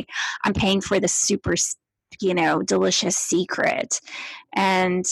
I'm 0.44 0.54
paying 0.54 0.80
for 0.80 1.00
the 1.00 1.08
super, 1.08 1.54
you 2.20 2.34
know, 2.34 2.62
delicious 2.62 3.16
secret. 3.16 4.00
And 4.52 5.04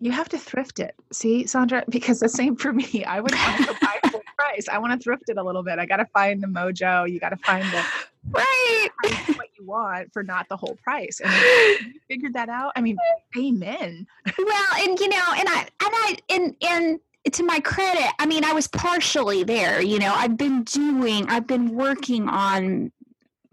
You 0.00 0.10
have 0.10 0.28
to 0.30 0.38
thrift 0.38 0.80
it. 0.80 0.96
See, 1.12 1.44
Sondra, 1.44 1.84
because 1.88 2.18
the 2.18 2.28
same 2.28 2.56
for 2.56 2.72
me. 2.72 3.04
I 3.04 3.20
would 3.20 3.30
buy 3.30 4.10
I 4.68 4.78
want 4.78 4.92
to 4.92 4.98
thrift 5.02 5.24
it 5.28 5.36
a 5.36 5.42
little 5.42 5.62
bit. 5.62 5.78
I 5.78 5.86
got 5.86 5.96
to 5.96 6.06
find 6.06 6.42
the 6.42 6.46
mojo. 6.46 7.10
You 7.10 7.20
got 7.20 7.30
to 7.30 7.36
find 7.36 7.64
the 7.64 7.84
right. 8.30 8.88
what 9.36 9.48
you 9.58 9.66
want 9.66 10.12
for 10.12 10.22
not 10.22 10.48
the 10.48 10.56
whole 10.56 10.76
price. 10.82 11.20
And 11.22 11.32
you 11.32 12.00
figured 12.08 12.34
that 12.34 12.48
out. 12.48 12.72
I 12.76 12.80
mean, 12.80 12.96
amen. 13.36 14.06
well, 14.38 14.66
and 14.78 14.98
you 14.98 15.08
know, 15.08 15.24
and 15.36 15.48
I 15.48 15.60
and 15.60 15.68
I 15.80 16.16
and 16.30 16.56
and 16.62 17.00
to 17.32 17.44
my 17.44 17.60
credit, 17.60 18.10
I 18.18 18.26
mean, 18.26 18.44
I 18.44 18.52
was 18.52 18.66
partially 18.66 19.44
there. 19.44 19.80
You 19.80 19.98
know, 19.98 20.12
I've 20.12 20.36
been 20.36 20.64
doing, 20.64 21.28
I've 21.28 21.46
been 21.46 21.74
working 21.74 22.28
on 22.28 22.90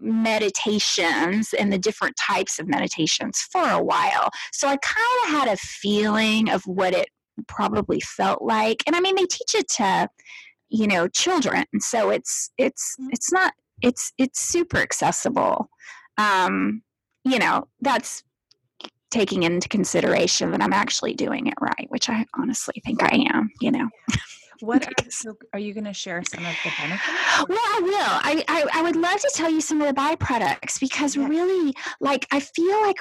meditations 0.00 1.52
and 1.52 1.72
the 1.72 1.78
different 1.78 2.16
types 2.16 2.58
of 2.58 2.66
meditations 2.66 3.46
for 3.52 3.62
a 3.62 3.82
while. 3.82 4.30
So 4.52 4.66
I 4.66 4.76
kind 4.78 5.18
of 5.24 5.30
had 5.30 5.48
a 5.48 5.56
feeling 5.56 6.50
of 6.50 6.62
what 6.66 6.94
it 6.94 7.08
probably 7.46 8.00
felt 8.00 8.42
like. 8.42 8.82
And 8.86 8.96
I 8.96 9.00
mean, 9.00 9.14
they 9.14 9.26
teach 9.26 9.54
it 9.54 9.68
to, 9.76 10.08
you 10.70 10.86
know, 10.86 11.08
children. 11.08 11.64
So 11.78 12.10
it's 12.10 12.50
it's 12.56 12.96
mm-hmm. 12.98 13.10
it's 13.12 13.32
not 13.32 13.54
it's 13.82 14.12
it's 14.18 14.40
super 14.40 14.78
accessible. 14.78 15.68
Um, 16.18 16.82
you 17.24 17.38
know, 17.38 17.68
that's 17.80 18.22
taking 19.10 19.42
into 19.42 19.68
consideration 19.68 20.52
that 20.52 20.62
I'm 20.62 20.72
actually 20.72 21.14
doing 21.14 21.48
it 21.48 21.54
right, 21.60 21.86
which 21.88 22.08
I 22.08 22.24
honestly 22.38 22.80
think 22.84 23.02
I 23.02 23.26
am, 23.32 23.50
you 23.60 23.70
know. 23.72 23.88
What 24.62 24.86
are, 24.86 25.10
so 25.10 25.38
are 25.54 25.58
you 25.58 25.72
going 25.72 25.84
to 25.84 25.94
share 25.94 26.22
some 26.22 26.44
of 26.44 26.54
the 26.62 26.70
benefits? 26.78 27.08
Well, 27.48 27.58
I 27.58 27.80
will. 27.82 27.94
I, 27.96 28.44
I, 28.46 28.80
I 28.80 28.82
would 28.82 28.96
love 28.96 29.18
to 29.20 29.30
tell 29.34 29.50
you 29.50 29.62
some 29.62 29.80
of 29.80 29.88
the 29.88 29.98
byproducts 29.98 30.78
because 30.78 31.16
yeah. 31.16 31.26
really, 31.26 31.74
like, 31.98 32.26
I 32.30 32.40
feel 32.40 32.78
like 32.82 32.98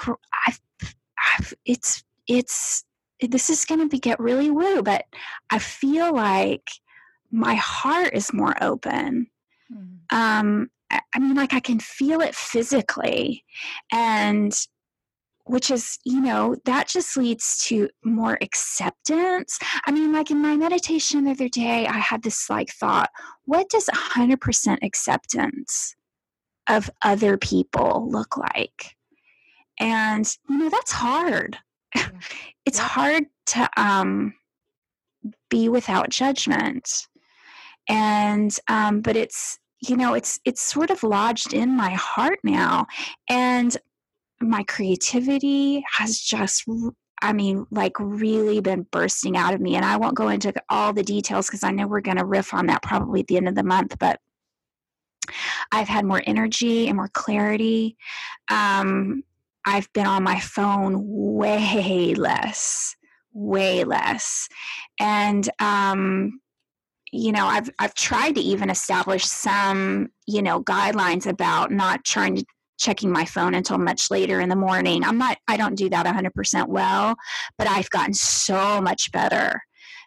I've, 0.48 0.62
I've 1.38 1.54
it's 1.66 2.02
it's 2.30 2.86
this 3.20 3.50
is 3.50 3.66
going 3.66 3.82
to 3.82 3.88
be 3.88 4.00
get 4.00 4.22
really 4.22 4.50
woo, 4.50 4.82
but 4.82 5.04
I 5.50 5.60
feel 5.60 6.16
like 6.16 6.64
my 7.32 7.56
heart 7.56 8.14
is 8.14 8.34
more 8.34 8.56
open. 8.62 9.28
Mm. 9.72 10.16
Um, 10.16 10.70
I 10.92 11.20
mean, 11.20 11.36
like 11.36 11.54
I 11.54 11.60
can 11.60 11.80
feel 11.80 12.22
it 12.22 12.34
physically, 12.34 13.44
and 13.92 14.54
which 15.50 15.72
is, 15.72 15.98
you 16.06 16.22
know, 16.22 16.56
that 16.66 16.88
just 16.88 17.18
leads 17.18 17.58
to 17.66 17.90
more 18.04 18.38
acceptance. 18.40 19.58
I 19.88 19.92
mean, 19.92 20.14
like 20.14 20.30
in 20.30 20.38
my 20.44 20.56
meditation 20.56 21.24
the 21.24 21.32
other 21.32 21.50
day, 21.50 21.88
I 21.88 21.98
had 21.98 22.22
this 22.22 22.52
like 22.52 22.70
thought, 22.70 23.10
what 23.46 23.68
does 23.68 23.88
100% 23.88 24.78
acceptance 24.84 25.96
of 26.70 26.92
other 27.02 27.36
people 27.36 28.08
look 28.12 28.38
like? 28.38 28.96
And, 29.80 30.32
you 30.48 30.58
know, 30.60 30.70
that's 30.70 30.92
hard. 30.92 31.58
Yeah. 31.96 32.10
it's 32.68 32.78
yeah. 32.78 32.88
hard 32.88 33.26
to 33.48 33.70
um, 33.76 34.36
be 35.50 35.68
without 35.68 36.10
judgment. 36.10 37.08
And, 37.88 38.56
um, 38.68 39.02
but 39.02 39.16
it's, 39.16 39.60
you 39.82 39.96
know 39.96 40.14
it's 40.14 40.42
it's 40.44 40.62
sort 40.62 40.90
of 40.90 41.04
lodged 41.04 41.54
in 41.54 41.70
my 41.70 41.92
heart 41.92 42.38
now 42.44 42.86
and 43.30 43.78
my 44.42 44.62
creativity 44.64 45.86
has 45.90 46.20
just 46.20 46.66
I 47.22 47.34
mean, 47.34 47.66
like 47.70 47.94
really 48.00 48.62
been 48.62 48.84
bursting 48.92 49.36
out 49.36 49.54
of 49.54 49.60
me. 49.60 49.76
And 49.76 49.84
I 49.84 49.98
won't 49.98 50.16
go 50.16 50.30
into 50.30 50.54
all 50.70 50.94
the 50.94 51.04
details 51.04 51.48
because 51.48 51.64
I 51.64 51.72
know 51.72 51.86
we're 51.86 52.00
going 52.02 52.18
to 52.18 52.26
riff 52.26 52.54
on 52.54 52.68
that 52.68 52.82
probably 52.82 53.20
at 53.20 53.28
the 53.28 53.38
end 53.38 53.50
of 53.50 53.56
the 53.56 53.64
month. 53.64 53.98
But 54.00 54.22
I've 55.72 55.90
had 55.90 56.06
more 56.06 56.24
energy 56.26 56.88
and 56.88 56.96
more 56.96 57.10
clarity. 57.10 57.98
Um, 58.50 59.24
I've 59.66 59.92
been 59.92 60.08
on 60.08 60.24
my 60.24 60.40
phone 60.40 61.04
way 61.06 62.16
less, 62.16 62.96
way 63.34 63.84
less. 63.84 64.48
And, 64.98 65.50
um, 65.60 66.40
you 67.12 67.32
know, 67.32 67.46
I've 67.46 67.70
I've 67.80 67.94
tried 67.94 68.36
to 68.36 68.42
even 68.42 68.70
establish 68.70 69.25
some, 69.25 70.10
you 70.28 70.42
know, 70.42 70.63
guidelines 70.63 71.25
about 71.25 71.72
not 71.72 72.04
trying 72.04 72.36
to 72.38 72.46
checking 72.80 73.12
my 73.12 73.25
phone 73.25 73.54
until 73.54 73.78
much 73.78 74.10
later 74.10 74.39
in 74.39 74.50
the 74.50 74.56
morning. 74.56 75.04
I'm 75.04 75.18
not, 75.18 75.38
I 75.48 75.58
don't 75.58 75.75
do 75.75 75.89
that 75.89 76.06
100% 76.06 76.68
well, 76.70 77.16
but 77.58 77.68
I've 77.68 77.89
gotten 77.89 78.13
so 78.13 78.82
much 78.82 79.12
better. 79.12 79.62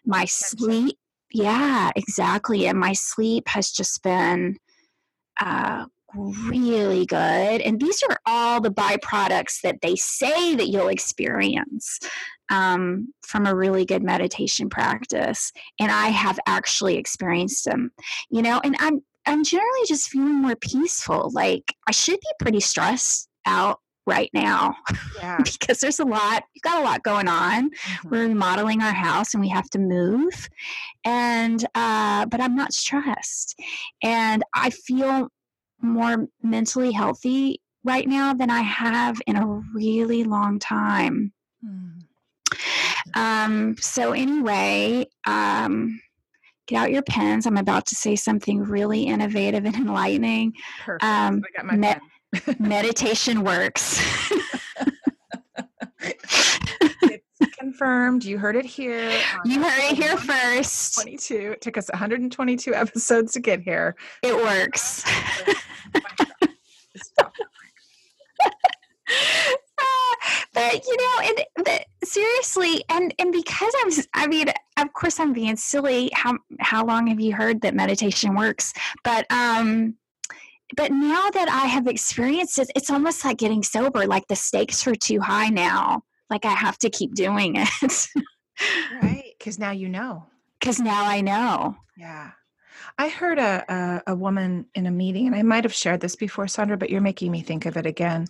My 0.05 0.25
sleep, 0.25 0.97
yeah, 1.31 1.91
exactly. 1.95 2.65
And 2.65 2.79
my 2.79 2.93
sleep 2.93 3.47
has 3.47 3.71
just 3.71 4.01
been 4.01 4.57
uh, 5.39 5.85
really 6.15 7.05
good. 7.05 7.61
And 7.61 7.79
these 7.79 8.03
are 8.09 8.17
all 8.25 8.59
the 8.59 8.71
byproducts 8.71 9.61
that 9.61 9.81
they 9.81 9.95
say 9.95 10.55
that 10.55 10.67
you'll 10.67 10.89
experience 10.89 11.99
um, 12.49 13.13
from 13.25 13.45
a 13.45 13.55
really 13.55 13.85
good 13.85 14.03
meditation 14.03 14.69
practice. 14.69 15.51
And 15.79 15.91
I 15.91 16.07
have 16.07 16.39
actually 16.47 16.97
experienced 16.97 17.65
them, 17.65 17.91
you 18.29 18.41
know, 18.41 18.61
and 18.63 18.75
I'm 18.79 19.01
I'm 19.25 19.43
generally 19.43 19.85
just 19.87 20.09
feeling 20.09 20.41
more 20.41 20.55
peaceful. 20.55 21.31
Like 21.33 21.73
I 21.87 21.91
should 21.91 22.19
be 22.19 22.27
pretty 22.39 22.59
stressed 22.59 23.29
out 23.45 23.79
right 24.05 24.29
now 24.33 24.75
yeah. 25.17 25.37
because 25.43 25.79
there's 25.79 25.99
a 25.99 26.05
lot 26.05 26.43
we've 26.53 26.61
got 26.61 26.81
a 26.81 26.83
lot 26.83 27.03
going 27.03 27.27
on 27.27 27.69
mm-hmm. 27.69 28.09
we're 28.09 28.27
remodeling 28.27 28.81
our 28.81 28.93
house 28.93 29.33
and 29.33 29.41
we 29.41 29.49
have 29.49 29.69
to 29.69 29.79
move 29.79 30.49
and 31.05 31.65
uh, 31.75 32.25
but 32.25 32.41
i'm 32.41 32.55
not 32.55 32.73
stressed 32.73 33.57
and 34.03 34.43
i 34.53 34.69
feel 34.69 35.29
more 35.81 36.27
mentally 36.41 36.91
healthy 36.91 37.61
right 37.83 38.07
now 38.07 38.33
than 38.33 38.49
i 38.49 38.61
have 38.61 39.21
in 39.25 39.35
a 39.35 39.61
really 39.73 40.23
long 40.23 40.59
time 40.59 41.31
mm. 41.65 42.02
Um, 43.15 43.75
so 43.79 44.11
anyway 44.11 45.05
um, 45.25 45.99
get 46.67 46.81
out 46.81 46.91
your 46.91 47.03
pens. 47.03 47.45
I'm 47.45 47.57
about 47.57 47.85
to 47.87 47.95
say 47.95 48.15
something 48.15 48.63
really 48.63 49.03
innovative 49.03 49.65
and 49.65 49.75
enlightening. 49.87 50.53
Perfect. 50.83 51.03
Um, 51.03 51.43
I 51.45 51.61
got 51.61 51.65
my 51.65 51.75
me- 51.75 52.55
meditation 52.59 53.43
works. 53.43 54.01
it's 55.99 57.55
confirmed. 57.59 58.23
You 58.23 58.37
heard 58.37 58.55
it 58.55 58.65
here. 58.65 59.11
You 59.45 59.61
heard 59.63 59.91
it 59.91 59.95
here 59.95 60.17
first. 60.17 60.95
22. 60.95 61.53
It 61.53 61.61
took 61.61 61.77
us 61.77 61.89
122 61.89 62.73
episodes 62.73 63.33
to 63.33 63.39
get 63.39 63.61
here. 63.61 63.95
It 64.21 64.35
works. 64.35 65.03
But 70.53 70.85
you 70.85 70.97
know, 70.97 71.27
and 71.27 71.65
the, 71.65 72.05
seriously, 72.05 72.83
and 72.89 73.13
and 73.19 73.31
because 73.31 73.73
I'm, 73.83 73.91
I 74.13 74.27
mean, 74.27 74.47
of 74.77 74.93
course, 74.93 75.19
I'm 75.19 75.33
being 75.33 75.55
silly. 75.55 76.09
How 76.13 76.37
how 76.59 76.85
long 76.85 77.07
have 77.07 77.19
you 77.19 77.33
heard 77.33 77.61
that 77.61 77.75
meditation 77.75 78.35
works? 78.35 78.73
But 79.03 79.25
um, 79.31 79.95
but 80.75 80.91
now 80.91 81.29
that 81.29 81.49
I 81.49 81.67
have 81.67 81.87
experienced 81.87 82.59
it, 82.59 82.71
it's 82.75 82.89
almost 82.89 83.23
like 83.23 83.37
getting 83.37 83.63
sober. 83.63 84.05
Like 84.07 84.27
the 84.27 84.35
stakes 84.35 84.85
are 84.87 84.95
too 84.95 85.19
high 85.19 85.49
now. 85.49 86.03
Like 86.29 86.45
I 86.45 86.53
have 86.53 86.77
to 86.79 86.89
keep 86.89 87.13
doing 87.13 87.55
it. 87.57 87.69
right, 89.01 89.33
because 89.37 89.59
now 89.59 89.71
you 89.71 89.89
know. 89.89 90.27
Because 90.59 90.79
now 90.79 91.05
I 91.05 91.21
know. 91.21 91.75
Yeah. 91.97 92.31
I 92.97 93.09
heard 93.09 93.39
a, 93.39 93.63
a, 94.07 94.11
a 94.11 94.15
woman 94.15 94.67
in 94.75 94.85
a 94.85 94.91
meeting, 94.91 95.25
and 95.25 95.35
I 95.35 95.41
might 95.41 95.63
have 95.63 95.73
shared 95.73 96.01
this 96.01 96.15
before, 96.15 96.45
Sondra, 96.45 96.77
but 96.77 96.89
you're 96.89 97.01
making 97.01 97.31
me 97.31 97.41
think 97.41 97.65
of 97.65 97.75
it 97.75 97.85
again. 97.85 98.27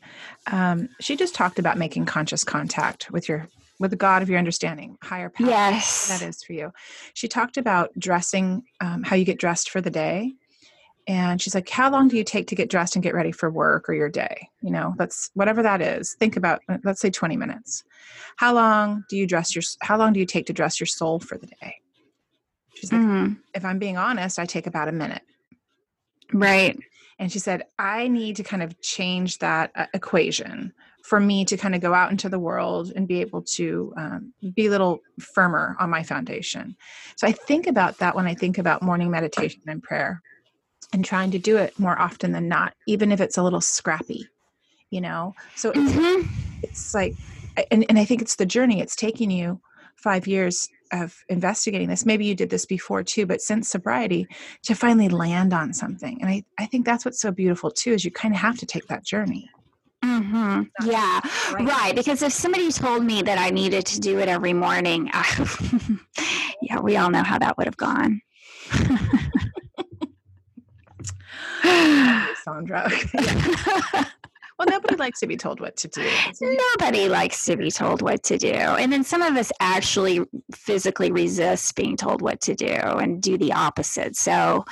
Um, 0.51 0.89
she 1.01 1.15
just 1.15 1.35
talked 1.35 1.59
about 1.59 1.77
making 1.77 2.05
conscious 2.05 2.43
contact 2.43 3.11
with 3.11 3.27
your 3.27 3.47
with 3.79 3.91
the 3.91 3.97
God 3.97 4.21
of 4.21 4.29
your 4.29 4.39
understanding, 4.39 4.97
higher 5.01 5.29
power. 5.29 5.47
Yes, 5.47 6.07
that 6.07 6.21
is 6.25 6.43
for 6.43 6.53
you. 6.53 6.71
She 7.13 7.27
talked 7.27 7.57
about 7.57 7.91
dressing, 7.97 8.63
um, 8.79 9.03
how 9.03 9.15
you 9.15 9.25
get 9.25 9.39
dressed 9.39 9.69
for 9.69 9.81
the 9.81 9.89
day, 9.89 10.33
and 11.07 11.41
she's 11.41 11.53
like, 11.53 11.69
"How 11.69 11.91
long 11.91 12.07
do 12.07 12.15
you 12.15 12.23
take 12.23 12.47
to 12.47 12.55
get 12.55 12.69
dressed 12.69 12.95
and 12.95 13.03
get 13.03 13.13
ready 13.13 13.33
for 13.33 13.51
work 13.51 13.89
or 13.89 13.93
your 13.93 14.09
day? 14.09 14.49
You 14.61 14.71
know, 14.71 14.93
that's 14.97 15.29
whatever 15.33 15.61
that 15.63 15.81
is. 15.81 16.13
Think 16.13 16.37
about, 16.37 16.61
let's 16.83 17.01
say, 17.01 17.09
20 17.09 17.35
minutes. 17.35 17.83
How 18.37 18.53
long 18.53 19.03
do 19.09 19.17
you 19.17 19.27
dress 19.27 19.53
your? 19.53 19.63
How 19.81 19.97
long 19.97 20.13
do 20.13 20.21
you 20.21 20.25
take 20.25 20.45
to 20.45 20.53
dress 20.53 20.79
your 20.79 20.87
soul 20.87 21.19
for 21.19 21.37
the 21.37 21.47
day? 21.47 21.82
She's 22.75 22.91
like, 22.91 23.01
mm-hmm. 23.01 23.33
if 23.53 23.63
I'm 23.65 23.79
being 23.79 23.97
honest, 23.97 24.39
I 24.39 24.45
take 24.45 24.67
about 24.67 24.87
a 24.87 24.91
minute. 24.91 25.21
Right. 26.33 26.77
And 27.19 27.31
she 27.31 27.39
said, 27.39 27.63
I 27.77 28.07
need 28.07 28.35
to 28.37 28.43
kind 28.43 28.63
of 28.63 28.79
change 28.81 29.39
that 29.39 29.71
uh, 29.75 29.85
equation 29.93 30.73
for 31.03 31.19
me 31.19 31.45
to 31.45 31.57
kind 31.57 31.75
of 31.75 31.81
go 31.81 31.93
out 31.93 32.11
into 32.11 32.29
the 32.29 32.39
world 32.39 32.91
and 32.95 33.07
be 33.07 33.21
able 33.21 33.41
to 33.41 33.93
um, 33.97 34.33
be 34.55 34.67
a 34.67 34.69
little 34.69 35.01
firmer 35.19 35.75
on 35.79 35.89
my 35.89 36.01
foundation. 36.01 36.75
So 37.17 37.27
I 37.27 37.33
think 37.33 37.67
about 37.67 37.97
that 37.99 38.15
when 38.15 38.25
I 38.25 38.33
think 38.33 38.57
about 38.57 38.81
morning 38.81 39.11
meditation 39.11 39.61
and 39.67 39.83
prayer 39.83 40.21
and 40.93 41.03
trying 41.03 41.31
to 41.31 41.39
do 41.39 41.57
it 41.57 41.77
more 41.77 41.99
often 41.99 42.31
than 42.31 42.47
not, 42.47 42.73
even 42.87 43.11
if 43.11 43.19
it's 43.19 43.37
a 43.37 43.43
little 43.43 43.61
scrappy, 43.61 44.27
you 44.89 45.01
know? 45.01 45.33
So 45.55 45.71
it's, 45.71 45.79
mm-hmm. 45.79 46.27
it's 46.63 46.93
like, 46.93 47.15
and, 47.69 47.85
and 47.89 47.99
I 47.99 48.05
think 48.05 48.21
it's 48.21 48.35
the 48.35 48.45
journey 48.45 48.79
it's 48.79 48.95
taking 48.95 49.29
you 49.29 49.59
five 49.97 50.25
years 50.25 50.69
of 50.93 51.17
investigating 51.27 51.89
this 51.89 52.05
maybe 52.05 52.25
you 52.25 52.35
did 52.35 52.49
this 52.49 52.65
before 52.65 53.03
too 53.03 53.25
but 53.25 53.41
since 53.41 53.67
sobriety 53.67 54.27
to 54.61 54.75
finally 54.75 55.09
land 55.09 55.53
on 55.53 55.73
something 55.73 56.21
and 56.21 56.29
i, 56.29 56.43
I 56.57 56.65
think 56.65 56.85
that's 56.85 57.03
what's 57.03 57.19
so 57.19 57.31
beautiful 57.31 57.71
too 57.71 57.91
is 57.93 58.05
you 58.05 58.11
kind 58.11 58.33
of 58.33 58.39
have 58.39 58.57
to 58.59 58.65
take 58.65 58.87
that 58.87 59.05
journey 59.05 59.49
Mm-hmm. 60.03 60.63
Yeah, 60.85 61.21
right. 61.53 61.65
right. 61.65 61.95
Because 61.95 62.21
if 62.21 62.33
somebody 62.33 62.71
told 62.73 63.05
me 63.05 63.21
that 63.21 63.37
I 63.37 63.51
needed 63.51 63.85
to 63.85 64.01
do 64.01 64.19
it 64.19 64.27
every 64.27 64.51
morning, 64.51 65.09
I, 65.13 65.23
yeah, 66.61 66.79
we 66.81 66.97
all 66.97 67.09
know 67.09 67.23
how 67.23 67.39
that 67.39 67.57
would 67.57 67.67
have 67.67 67.77
gone. 67.77 68.21
Sondra. 72.45 72.91
well, 74.65 74.79
nobody 74.79 74.95
likes 74.95 75.19
to 75.19 75.27
be 75.27 75.37
told 75.37 75.59
what 75.59 75.75
to 75.77 75.87
do. 75.87 76.09
Nobody 76.41 77.09
likes 77.09 77.45
to 77.45 77.57
be 77.57 77.71
told 77.71 78.01
what 78.01 78.23
to 78.23 78.37
do. 78.37 78.53
And 78.53 78.91
then 78.91 79.03
some 79.03 79.21
of 79.21 79.35
us 79.35 79.51
actually 79.59 80.21
physically 80.53 81.11
resist 81.11 81.75
being 81.75 81.97
told 81.97 82.21
what 82.21 82.41
to 82.41 82.55
do 82.55 82.65
and 82.65 83.21
do 83.21 83.37
the 83.37 83.53
opposite. 83.53 84.15
So, 84.15 84.65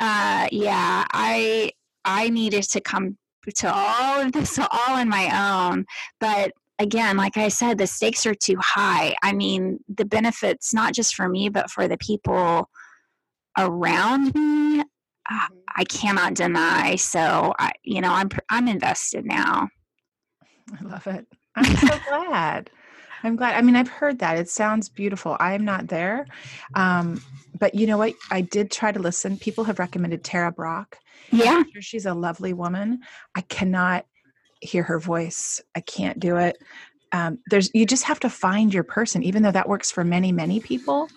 uh, 0.00 0.48
yeah, 0.50 1.04
I 1.12 1.72
I 2.04 2.28
needed 2.30 2.64
to 2.64 2.80
come 2.80 3.18
to 3.56 3.72
all 3.72 4.20
of 4.20 4.32
this 4.32 4.58
all 4.58 4.70
on 4.96 5.08
my 5.08 5.68
own. 5.70 5.84
But 6.20 6.52
again, 6.78 7.16
like 7.16 7.36
I 7.36 7.48
said, 7.48 7.78
the 7.78 7.86
stakes 7.86 8.26
are 8.26 8.34
too 8.34 8.56
high. 8.60 9.14
I 9.22 9.32
mean, 9.32 9.78
the 9.88 10.04
benefits 10.04 10.72
not 10.74 10.94
just 10.94 11.14
for 11.14 11.28
me, 11.28 11.48
but 11.48 11.70
for 11.70 11.88
the 11.88 11.98
people 11.98 12.68
around 13.58 14.34
me 14.34 14.83
mm-hmm. 15.30 15.54
I 15.76 15.84
cannot 15.84 16.34
deny. 16.34 16.96
So 16.96 17.54
I, 17.58 17.72
you 17.82 18.00
know, 18.00 18.12
I'm 18.12 18.28
I'm 18.50 18.68
invested 18.68 19.24
now. 19.24 19.68
I 20.80 20.84
love 20.84 21.06
it. 21.06 21.26
I'm 21.56 21.76
so 21.76 21.98
glad. 22.08 22.70
I'm 23.22 23.36
glad. 23.36 23.54
I 23.54 23.62
mean, 23.62 23.76
I've 23.76 23.88
heard 23.88 24.18
that. 24.18 24.38
It 24.38 24.50
sounds 24.50 24.88
beautiful. 24.88 25.36
I'm 25.40 25.64
not 25.64 25.88
there. 25.88 26.26
Um, 26.74 27.22
but 27.58 27.74
you 27.74 27.86
know 27.86 27.96
what? 27.96 28.14
I 28.30 28.42
did 28.42 28.70
try 28.70 28.92
to 28.92 28.98
listen. 28.98 29.38
People 29.38 29.64
have 29.64 29.78
recommended 29.78 30.24
Tara 30.24 30.52
Brach. 30.52 30.96
Yeah. 31.30 31.62
Sure 31.72 31.82
she's 31.82 32.06
a 32.06 32.14
lovely 32.14 32.52
woman. 32.52 33.00
I 33.34 33.40
cannot 33.42 34.04
hear 34.60 34.82
her 34.82 34.98
voice. 34.98 35.60
I 35.74 35.80
can't 35.80 36.20
do 36.20 36.36
it. 36.36 36.58
Um, 37.12 37.38
there's 37.48 37.70
you 37.74 37.86
just 37.86 38.04
have 38.04 38.20
to 38.20 38.28
find 38.28 38.74
your 38.74 38.82
person, 38.82 39.22
even 39.22 39.42
though 39.42 39.52
that 39.52 39.68
works 39.68 39.90
for 39.90 40.04
many, 40.04 40.32
many 40.32 40.60
people 40.60 41.08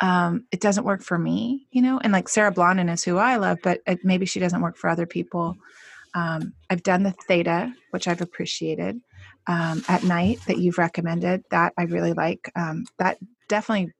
um, 0.00 0.46
it 0.52 0.60
doesn't 0.60 0.84
work 0.84 1.02
for 1.02 1.18
me, 1.18 1.66
you 1.70 1.82
know. 1.82 1.98
And 2.02 2.12
like 2.12 2.28
Sarah 2.28 2.52
Blondin 2.52 2.88
is 2.88 3.04
who 3.04 3.18
I 3.18 3.36
love, 3.36 3.58
but 3.62 3.80
it, 3.86 4.04
maybe 4.04 4.26
she 4.26 4.40
doesn't 4.40 4.60
work 4.60 4.76
for 4.76 4.88
other 4.88 5.06
people. 5.06 5.56
Um, 6.14 6.54
I've 6.70 6.82
done 6.82 7.02
the 7.02 7.14
theta, 7.26 7.72
which 7.90 8.08
I've 8.08 8.20
appreciated 8.20 9.00
um, 9.46 9.82
at 9.88 10.04
night 10.04 10.40
that 10.46 10.58
you've 10.58 10.78
recommended. 10.78 11.44
That 11.50 11.72
I 11.76 11.84
really 11.84 12.12
like. 12.12 12.50
Um, 12.54 12.86
that 12.98 13.18
definitely, 13.48 13.92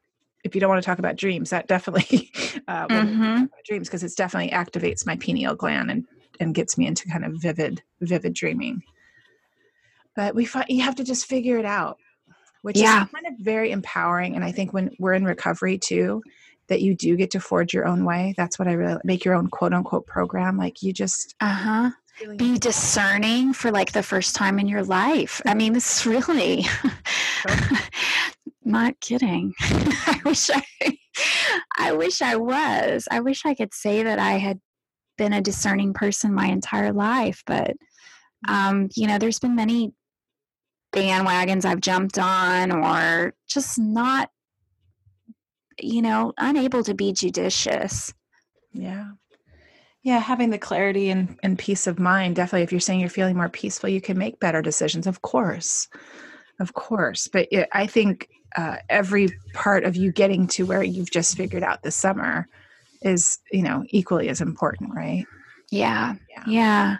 if 0.44 0.54
you 0.54 0.61
don't 0.61 0.70
want 0.70 0.82
to 0.82 0.87
talk 0.87 0.98
about 0.98 1.16
dreams, 1.16 1.50
that 1.50 1.66
definitely 1.66 2.30
uh, 2.68 2.87
mm-hmm. 2.87 3.44
dreams 3.66 3.88
because 3.88 4.04
it 4.04 4.12
definitely 4.16 4.50
activates 4.50 5.06
my 5.06 5.16
pineal 5.16 5.54
gland 5.54 5.90
and 5.90 6.06
and 6.40 6.54
gets 6.54 6.78
me 6.78 6.87
into 6.87 7.08
kind 7.08 7.24
of 7.24 7.32
vivid, 7.40 7.82
vivid 8.00 8.32
dreaming. 8.32 8.82
But 10.14 10.37
we 10.37 10.44
find 10.44 10.66
you 10.68 10.82
have 10.82 10.96
to 10.96 11.04
just 11.04 11.26
figure 11.26 11.58
it 11.58 11.64
out 11.64 11.98
which 12.62 12.79
yeah. 12.79 13.05
is 13.05 13.11
kind 13.11 13.27
of 13.27 13.35
very 13.38 13.71
empowering. 13.71 14.35
And 14.35 14.44
I 14.44 14.53
think 14.53 14.73
when 14.73 14.90
we're 14.99 15.14
in 15.14 15.25
recovery 15.25 15.79
too, 15.79 16.23
that 16.68 16.83
you 16.83 16.94
do 16.94 17.16
get 17.16 17.31
to 17.33 17.40
forge 17.40 17.73
your 17.73 17.87
own 17.87 18.05
way. 18.05 18.35
That's 18.37 18.59
what 18.59 18.68
I 18.68 18.73
really 18.73 19.01
make 19.05 19.25
your 19.25 19.35
own 19.35 19.49
quote 19.49 19.73
unquote 19.73 20.07
program. 20.07 20.57
Like 20.57 20.83
you 20.83 20.92
just 20.92 21.35
uh 21.40 21.47
huh 21.49 21.90
be 22.37 22.59
discerning 22.59 23.53
for 23.53 23.71
like 23.71 23.92
the 23.92 24.03
first 24.03 24.35
time 24.35 24.59
in 24.59 24.66
your 24.66 24.83
life. 24.83 25.40
I 25.47 25.55
mean, 25.55 25.73
this 25.73 26.01
is 26.01 26.07
really 26.07 26.66
not 28.64 28.99
kidding. 29.01 29.55
I 29.61 30.21
wish 30.25 30.51
I, 30.51 30.99
I 31.77 31.92
wish 31.92 32.23
I 32.23 32.37
was. 32.37 33.07
I 33.11 33.21
wish 33.21 33.47
I 33.47 33.55
could 33.55 33.73
say 33.73 34.03
that 34.03 34.18
I 34.18 34.33
had 34.33 34.61
been 35.16 35.33
a 35.33 35.40
discerning 35.40 35.92
person 35.92 36.35
my 36.35 36.47
entire 36.47 36.92
life, 36.92 37.42
but 37.47 37.77
mm. 38.47 38.53
um, 38.53 38.88
you 38.97 39.07
know, 39.07 39.18
there's 39.18 39.38
been 39.38 39.55
many 39.55 39.92
bandwagons 40.92 41.64
I've 41.64 41.81
jumped 41.81 42.18
on 42.18 42.72
or 42.72 43.35
just 43.46 43.79
not, 43.79 44.31
you 45.81 46.03
know, 46.03 46.33
unable 46.38 46.83
to 46.85 46.94
be 46.94 47.12
judicious. 47.12 48.12
Yeah. 48.72 49.11
Yeah, 50.03 50.18
having 50.18 50.51
the 50.51 50.59
clarity 50.59 51.11
and, 51.11 51.38
and 51.42 51.59
peace 51.59 51.87
of 51.87 51.98
mind. 51.98 52.37
Definitely, 52.37 52.62
if 52.62 52.72
you're 52.72 52.81
saying 52.81 53.01
you're 53.01 53.11
feeling 53.11 53.37
more 53.37 53.48
peaceful, 53.48 53.90
you 53.90 54.01
can 54.01 54.16
make 54.16 54.40
better 54.40 54.62
decisions. 54.62 55.07
Of 55.07 55.22
course. 55.22 55.88
Of 56.61 56.72
course. 56.72 57.29
But 57.29 57.48
it, 57.51 57.68
I 57.72 57.87
think 57.87 58.29
uh, 58.57 58.77
every 58.88 59.29
part 59.55 59.85
of 59.85 59.96
you 59.96 60.12
getting 60.12 60.46
to 60.48 60.64
where 60.64 60.83
you've 60.83 61.11
just 61.11 61.37
figured 61.37 61.62
out 61.62 61.83
this 61.83 61.96
summer 61.96 62.48
is, 63.03 63.38
you 63.53 63.62
know, 63.62 63.85
equally 63.88 64.29
as 64.29 64.40
important, 64.40 64.94
right? 64.94 65.27
Yeah. 65.70 66.14
Yeah. 66.31 66.44
yeah. 66.46 66.96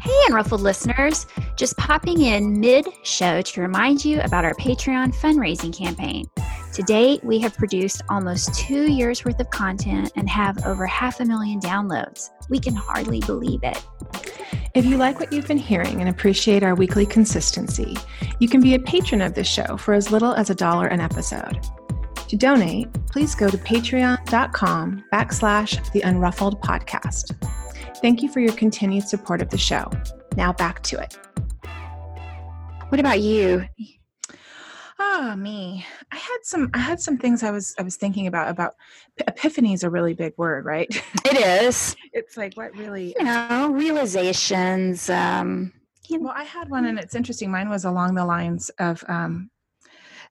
Hey, 0.00 0.12
Unruffled 0.28 0.60
listeners! 0.60 1.26
Just 1.56 1.76
popping 1.76 2.20
in 2.22 2.60
mid 2.60 2.86
show 3.02 3.40
to 3.40 3.60
remind 3.60 4.04
you 4.04 4.20
about 4.20 4.44
our 4.44 4.54
Patreon 4.54 5.14
fundraising 5.14 5.76
campaign. 5.76 6.26
To 6.74 6.82
date, 6.82 7.24
we 7.24 7.38
have 7.40 7.56
produced 7.56 8.02
almost 8.08 8.54
two 8.54 8.90
years 8.90 9.24
worth 9.24 9.40
of 9.40 9.48
content 9.50 10.12
and 10.16 10.28
have 10.28 10.64
over 10.66 10.86
half 10.86 11.20
a 11.20 11.24
million 11.24 11.60
downloads. 11.60 12.30
We 12.50 12.58
can 12.58 12.74
hardly 12.74 13.20
believe 13.20 13.60
it. 13.62 13.82
If 14.74 14.84
you 14.84 14.98
like 14.98 15.18
what 15.18 15.32
you've 15.32 15.48
been 15.48 15.56
hearing 15.58 16.00
and 16.00 16.10
appreciate 16.10 16.62
our 16.62 16.74
weekly 16.74 17.06
consistency, 17.06 17.96
you 18.40 18.48
can 18.48 18.60
be 18.60 18.74
a 18.74 18.78
patron 18.78 19.22
of 19.22 19.34
this 19.34 19.48
show 19.48 19.76
for 19.76 19.94
as 19.94 20.10
little 20.10 20.34
as 20.34 20.50
a 20.50 20.54
dollar 20.54 20.88
an 20.88 21.00
episode. 21.00 21.58
To 22.28 22.36
donate, 22.36 22.92
please 23.10 23.34
go 23.34 23.48
to 23.48 23.56
patreon.com 23.56 25.04
backslash 25.12 25.92
the 25.92 26.00
unruffled 26.00 26.60
podcast. 26.60 27.34
Thank 28.00 28.22
you 28.22 28.28
for 28.30 28.40
your 28.40 28.52
continued 28.52 29.08
support 29.08 29.40
of 29.40 29.50
the 29.50 29.58
show. 29.58 29.90
Now 30.36 30.52
back 30.52 30.82
to 30.84 30.98
it. 30.98 31.18
What 32.88 33.00
about 33.00 33.20
you? 33.20 33.66
Oh, 34.98 35.34
me. 35.36 35.84
I 36.12 36.16
had 36.16 36.38
some 36.42 36.70
I 36.74 36.78
had 36.78 37.00
some 37.00 37.18
things 37.18 37.42
I 37.42 37.50
was 37.50 37.74
I 37.78 37.82
was 37.82 37.96
thinking 37.96 38.26
about 38.26 38.50
about 38.50 38.74
epiphany 39.18 39.72
is 39.72 39.82
a 39.82 39.90
really 39.90 40.14
big 40.14 40.34
word, 40.36 40.64
right? 40.64 40.88
It 41.24 41.36
is. 41.36 41.96
it's 42.12 42.36
like 42.36 42.54
what 42.54 42.74
really 42.76 43.14
you 43.18 43.24
know, 43.24 43.70
realizations 43.72 45.10
um 45.10 45.72
you 46.08 46.18
know. 46.18 46.26
Well, 46.26 46.34
I 46.36 46.44
had 46.44 46.70
one 46.70 46.84
and 46.86 46.98
it's 46.98 47.14
interesting. 47.14 47.50
Mine 47.50 47.68
was 47.68 47.84
along 47.84 48.14
the 48.14 48.24
lines 48.24 48.70
of 48.78 49.02
um 49.08 49.50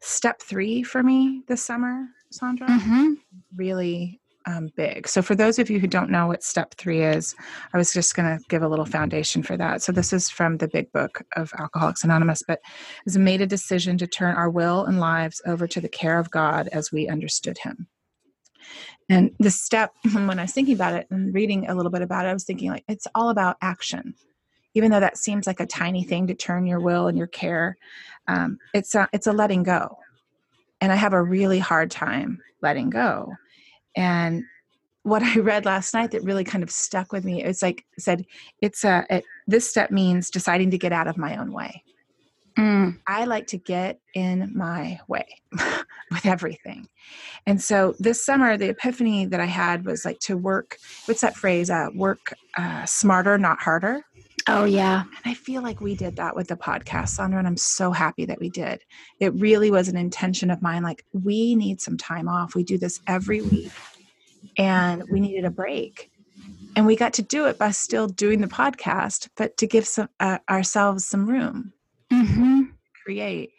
step 0.01 0.41
3 0.41 0.83
for 0.83 1.03
me 1.03 1.43
this 1.47 1.63
summer, 1.63 2.07
Sondra. 2.31 2.67
Mm-hmm. 2.67 3.13
Really 3.55 4.21
um, 4.45 4.69
big. 4.75 5.07
So, 5.07 5.21
for 5.21 5.35
those 5.35 5.59
of 5.59 5.69
you 5.69 5.79
who 5.79 5.87
don't 5.87 6.09
know 6.09 6.27
what 6.27 6.43
step 6.43 6.75
three 6.75 7.03
is, 7.03 7.35
I 7.73 7.77
was 7.77 7.93
just 7.93 8.15
going 8.15 8.37
to 8.37 8.43
give 8.47 8.61
a 8.61 8.67
little 8.67 8.85
foundation 8.85 9.43
for 9.43 9.57
that. 9.57 9.81
So, 9.81 9.91
this 9.91 10.13
is 10.13 10.29
from 10.29 10.57
the 10.57 10.67
big 10.67 10.91
book 10.91 11.23
of 11.35 11.51
Alcoholics 11.57 12.03
Anonymous, 12.03 12.43
but 12.47 12.59
has 13.05 13.17
made 13.17 13.41
a 13.41 13.47
decision 13.47 13.97
to 13.97 14.07
turn 14.07 14.35
our 14.35 14.49
will 14.49 14.85
and 14.85 14.99
lives 14.99 15.41
over 15.45 15.67
to 15.67 15.81
the 15.81 15.89
care 15.89 16.19
of 16.19 16.29
God 16.31 16.69
as 16.71 16.91
we 16.91 17.07
understood 17.07 17.57
Him. 17.57 17.87
And 19.09 19.31
the 19.39 19.51
step, 19.51 19.91
when 20.13 20.39
I 20.39 20.43
was 20.43 20.53
thinking 20.53 20.75
about 20.75 20.93
it 20.93 21.07
and 21.09 21.33
reading 21.33 21.67
a 21.67 21.75
little 21.75 21.91
bit 21.91 22.01
about 22.01 22.25
it, 22.25 22.29
I 22.29 22.33
was 22.33 22.43
thinking 22.43 22.69
like 22.69 22.83
it's 22.87 23.07
all 23.15 23.29
about 23.29 23.57
action. 23.61 24.15
Even 24.73 24.91
though 24.91 24.99
that 24.99 25.17
seems 25.17 25.47
like 25.47 25.61
a 25.61 25.65
tiny 25.65 26.03
thing 26.03 26.27
to 26.27 26.35
turn 26.35 26.67
your 26.67 26.81
will 26.81 27.07
and 27.07 27.17
your 27.17 27.27
care, 27.27 27.77
um, 28.27 28.57
it's 28.73 28.93
a, 28.93 29.07
it's 29.13 29.25
a 29.25 29.31
letting 29.31 29.63
go. 29.63 29.97
And 30.81 30.91
I 30.91 30.95
have 30.95 31.13
a 31.13 31.23
really 31.23 31.59
hard 31.59 31.89
time 31.89 32.41
letting 32.61 32.89
go 32.89 33.31
and 33.95 34.43
what 35.03 35.21
I 35.21 35.39
read 35.39 35.65
last 35.65 35.93
night 35.93 36.11
that 36.11 36.23
really 36.23 36.43
kind 36.43 36.63
of 36.63 36.71
stuck 36.71 37.11
with 37.11 37.23
me, 37.23 37.43
it's 37.43 37.61
like 37.61 37.85
said, 37.97 38.25
it's 38.61 38.83
a 38.83 39.05
it, 39.09 39.23
this 39.47 39.69
step 39.69 39.91
means 39.91 40.29
deciding 40.29 40.71
to 40.71 40.77
get 40.77 40.91
out 40.91 41.07
of 41.07 41.17
my 41.17 41.37
own 41.37 41.51
way. 41.51 41.83
Mm. 42.57 42.99
I 43.05 43.25
like 43.25 43.47
to 43.47 43.57
get 43.57 43.99
in 44.13 44.51
my 44.55 44.99
way 45.07 45.27
with 46.11 46.25
everything. 46.25 46.87
And 47.45 47.61
so 47.61 47.95
this 47.99 48.25
summer, 48.25 48.57
the 48.57 48.69
epiphany 48.69 49.25
that 49.25 49.41
I 49.41 49.45
had 49.45 49.85
was 49.85 50.05
like 50.05 50.19
to 50.21 50.37
work, 50.37 50.77
what's 51.05 51.21
that 51.21 51.35
phrase? 51.35 51.69
Uh, 51.69 51.89
work 51.93 52.33
uh, 52.57 52.85
smarter, 52.85 53.37
not 53.37 53.61
harder. 53.61 54.01
Oh, 54.47 54.65
yeah. 54.65 55.01
And 55.01 55.31
I 55.31 55.33
feel 55.33 55.63
like 55.63 55.81
we 55.81 55.95
did 55.95 56.17
that 56.17 56.35
with 56.35 56.49
the 56.49 56.55
podcast, 56.55 57.17
Sondra, 57.17 57.39
and 57.39 57.47
I'm 57.47 57.57
so 57.57 57.91
happy 57.91 58.25
that 58.25 58.39
we 58.39 58.49
did. 58.49 58.81
It 59.19 59.33
really 59.33 59.71
was 59.71 59.87
an 59.87 59.97
intention 59.97 60.51
of 60.51 60.61
mine. 60.61 60.83
Like, 60.83 61.03
we 61.13 61.55
need 61.55 61.81
some 61.81 61.97
time 61.97 62.27
off. 62.27 62.53
We 62.53 62.63
do 62.63 62.77
this 62.77 62.99
every 63.07 63.41
week, 63.41 63.71
and 64.57 65.03
we 65.09 65.19
needed 65.19 65.45
a 65.45 65.49
break. 65.49 66.11
And 66.75 66.85
we 66.85 66.95
got 66.95 67.13
to 67.13 67.21
do 67.23 67.45
it 67.47 67.57
by 67.57 67.71
still 67.71 68.07
doing 68.07 68.41
the 68.41 68.47
podcast, 68.47 69.29
but 69.35 69.57
to 69.57 69.67
give 69.67 69.87
some 69.87 70.09
uh, 70.19 70.39
ourselves 70.49 71.07
some 71.07 71.25
room, 71.25 71.73
mm-hmm. 72.11 72.63
Create. 73.05 73.51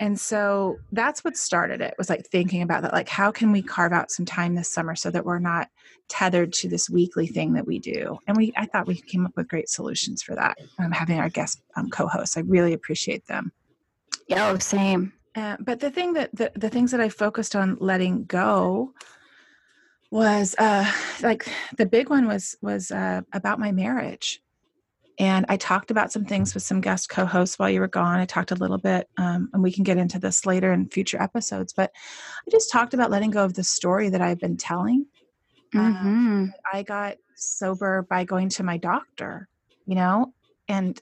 And 0.00 0.18
so 0.18 0.78
that's 0.92 1.22
what 1.22 1.36
started 1.36 1.80
it 1.80 1.94
was 1.98 2.08
like 2.08 2.26
thinking 2.26 2.62
about 2.62 2.82
that. 2.82 2.92
Like, 2.92 3.08
how 3.08 3.30
can 3.30 3.52
we 3.52 3.62
carve 3.62 3.92
out 3.92 4.10
some 4.10 4.26
time 4.26 4.54
this 4.54 4.70
summer 4.70 4.96
so 4.96 5.10
that 5.10 5.24
we're 5.24 5.38
not 5.38 5.68
tethered 6.08 6.52
to 6.54 6.68
this 6.68 6.88
weekly 6.88 7.26
thing 7.26 7.52
that 7.54 7.66
we 7.66 7.78
do? 7.78 8.18
And 8.26 8.36
we, 8.36 8.52
I 8.56 8.66
thought 8.66 8.86
we 8.86 9.00
came 9.00 9.26
up 9.26 9.32
with 9.36 9.48
great 9.48 9.68
solutions 9.68 10.22
for 10.22 10.34
that. 10.34 10.58
Um, 10.78 10.92
having 10.92 11.18
our 11.18 11.28
guest 11.28 11.62
um, 11.76 11.90
co-hosts, 11.90 12.36
I 12.36 12.40
really 12.40 12.72
appreciate 12.72 13.26
them. 13.26 13.52
Yeah, 14.28 14.50
oh, 14.50 14.58
same. 14.58 15.12
Uh, 15.34 15.56
but 15.60 15.80
the 15.80 15.90
thing 15.90 16.14
that 16.14 16.34
the, 16.34 16.50
the 16.54 16.70
things 16.70 16.90
that 16.90 17.00
I 17.00 17.10
focused 17.10 17.54
on 17.54 17.76
letting 17.78 18.24
go 18.24 18.92
was 20.12 20.54
uh 20.58 20.90
like 21.20 21.48
the 21.76 21.84
big 21.84 22.08
one 22.08 22.28
was 22.28 22.56
was 22.62 22.92
uh, 22.92 23.20
about 23.32 23.58
my 23.58 23.72
marriage 23.72 24.40
and 25.18 25.46
I 25.48 25.56
talked 25.56 25.90
about 25.90 26.12
some 26.12 26.24
things 26.24 26.54
with 26.54 26.62
some 26.62 26.80
guest 26.80 27.08
co 27.08 27.24
hosts 27.24 27.58
while 27.58 27.70
you 27.70 27.80
were 27.80 27.88
gone. 27.88 28.20
I 28.20 28.26
talked 28.26 28.50
a 28.50 28.56
little 28.56 28.78
bit, 28.78 29.08
um, 29.16 29.48
and 29.52 29.62
we 29.62 29.72
can 29.72 29.84
get 29.84 29.96
into 29.96 30.18
this 30.18 30.44
later 30.44 30.72
in 30.72 30.88
future 30.88 31.20
episodes, 31.20 31.72
but 31.72 31.90
I 32.46 32.50
just 32.50 32.70
talked 32.70 32.94
about 32.94 33.10
letting 33.10 33.30
go 33.30 33.44
of 33.44 33.54
the 33.54 33.64
story 33.64 34.10
that 34.10 34.20
I've 34.20 34.38
been 34.40 34.56
telling. 34.56 35.06
Um, 35.74 35.94
mm-hmm. 35.94 36.06
Um, 36.06 36.54
I 36.72 36.82
got 36.82 37.16
sober 37.34 38.02
by 38.02 38.24
going 38.24 38.48
to 38.50 38.62
my 38.62 38.76
doctor, 38.76 39.48
you 39.86 39.94
know? 39.94 40.32
And 40.68 41.00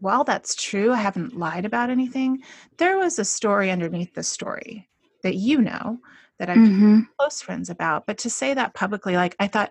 while 0.00 0.24
that's 0.24 0.54
true, 0.54 0.92
I 0.92 0.96
haven't 0.96 1.36
lied 1.36 1.64
about 1.64 1.90
anything. 1.90 2.42
There 2.76 2.98
was 2.98 3.18
a 3.18 3.24
story 3.24 3.70
underneath 3.70 4.14
the 4.14 4.22
story 4.22 4.88
that 5.22 5.36
you 5.36 5.60
know 5.60 5.98
that 6.38 6.50
I'm 6.50 6.66
Mm-hmm. 6.66 7.00
close 7.18 7.40
friends 7.40 7.70
about. 7.70 8.06
But 8.06 8.18
to 8.18 8.30
say 8.30 8.54
that 8.54 8.74
publicly, 8.74 9.14
like 9.14 9.36
I 9.38 9.46
thought, 9.46 9.70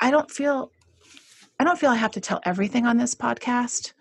I 0.00 0.10
don't 0.10 0.30
feel, 0.30 0.72
I 1.58 1.64
don't 1.64 1.78
feel 1.78 1.90
I 1.90 1.96
have 1.96 2.12
to 2.12 2.20
tell 2.20 2.40
everything 2.44 2.86
on 2.86 2.98
this 2.98 3.14
podcast. 3.14 3.92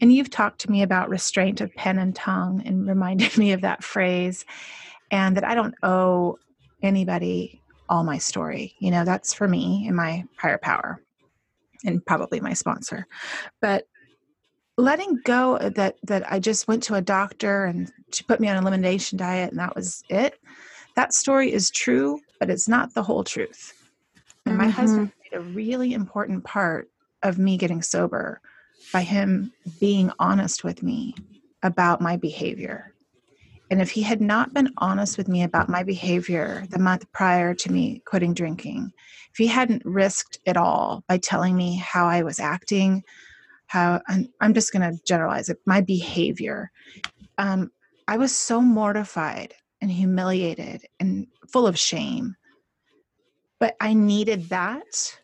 And 0.00 0.12
you've 0.12 0.30
talked 0.30 0.60
to 0.62 0.70
me 0.70 0.82
about 0.82 1.10
restraint 1.10 1.60
of 1.60 1.74
pen 1.74 1.98
and 1.98 2.14
tongue 2.14 2.62
and 2.64 2.86
reminded 2.88 3.36
me 3.36 3.52
of 3.52 3.60
that 3.62 3.84
phrase, 3.84 4.44
and 5.10 5.36
that 5.36 5.44
I 5.44 5.54
don't 5.54 5.74
owe 5.82 6.38
anybody 6.82 7.62
all 7.88 8.04
my 8.04 8.18
story. 8.18 8.74
You 8.78 8.90
know, 8.90 9.04
that's 9.04 9.34
for 9.34 9.48
me 9.48 9.84
and 9.86 9.96
my 9.96 10.24
higher 10.36 10.58
power, 10.58 11.02
and 11.84 12.04
probably 12.04 12.40
my 12.40 12.54
sponsor. 12.54 13.06
But 13.60 13.86
letting 14.76 15.20
go 15.24 15.58
that 15.58 15.96
that 16.04 16.30
I 16.32 16.38
just 16.38 16.68
went 16.68 16.82
to 16.84 16.94
a 16.94 17.02
doctor 17.02 17.64
and 17.64 17.92
she 18.12 18.24
put 18.24 18.40
me 18.40 18.48
on 18.48 18.56
an 18.56 18.62
elimination 18.62 19.18
diet 19.18 19.50
and 19.50 19.58
that 19.58 19.74
was 19.74 20.02
it. 20.08 20.38
That 20.96 21.12
story 21.12 21.52
is 21.52 21.70
true, 21.70 22.20
but 22.38 22.50
it's 22.50 22.68
not 22.68 22.94
the 22.94 23.02
whole 23.02 23.22
truth. 23.22 23.74
And 24.46 24.56
my 24.56 24.68
husband 24.68 25.08
mm-hmm. 25.10 25.38
played 25.38 25.40
a 25.40 25.54
really 25.54 25.92
important 25.92 26.44
part 26.44 26.90
of 27.22 27.38
me 27.38 27.56
getting 27.56 27.82
sober 27.82 28.40
by 28.92 29.02
him 29.02 29.52
being 29.78 30.10
honest 30.18 30.64
with 30.64 30.82
me 30.82 31.14
about 31.62 32.00
my 32.00 32.16
behavior. 32.16 32.94
And 33.70 33.80
if 33.80 33.90
he 33.90 34.02
had 34.02 34.20
not 34.20 34.52
been 34.52 34.72
honest 34.78 35.16
with 35.16 35.28
me 35.28 35.44
about 35.44 35.68
my 35.68 35.84
behavior 35.84 36.64
the 36.70 36.78
month 36.78 37.10
prior 37.12 37.54
to 37.54 37.72
me 37.72 38.02
quitting 38.04 38.34
drinking, 38.34 38.92
if 39.30 39.36
he 39.36 39.46
hadn't 39.46 39.82
risked 39.84 40.38
it 40.44 40.56
all 40.56 41.04
by 41.08 41.18
telling 41.18 41.56
me 41.56 41.76
how 41.76 42.06
I 42.06 42.22
was 42.22 42.40
acting, 42.40 43.04
how 43.66 44.00
I'm, 44.08 44.28
I'm 44.40 44.54
just 44.54 44.72
going 44.72 44.90
to 44.90 45.00
generalize 45.04 45.48
it, 45.48 45.58
my 45.66 45.80
behavior, 45.80 46.72
um, 47.38 47.70
I 48.08 48.16
was 48.16 48.34
so 48.34 48.60
mortified 48.60 49.54
and 49.80 49.90
humiliated 49.90 50.84
and 50.98 51.28
full 51.48 51.68
of 51.68 51.78
shame. 51.78 52.34
But 53.60 53.76
I 53.80 53.94
needed 53.94 54.48
that 54.48 55.16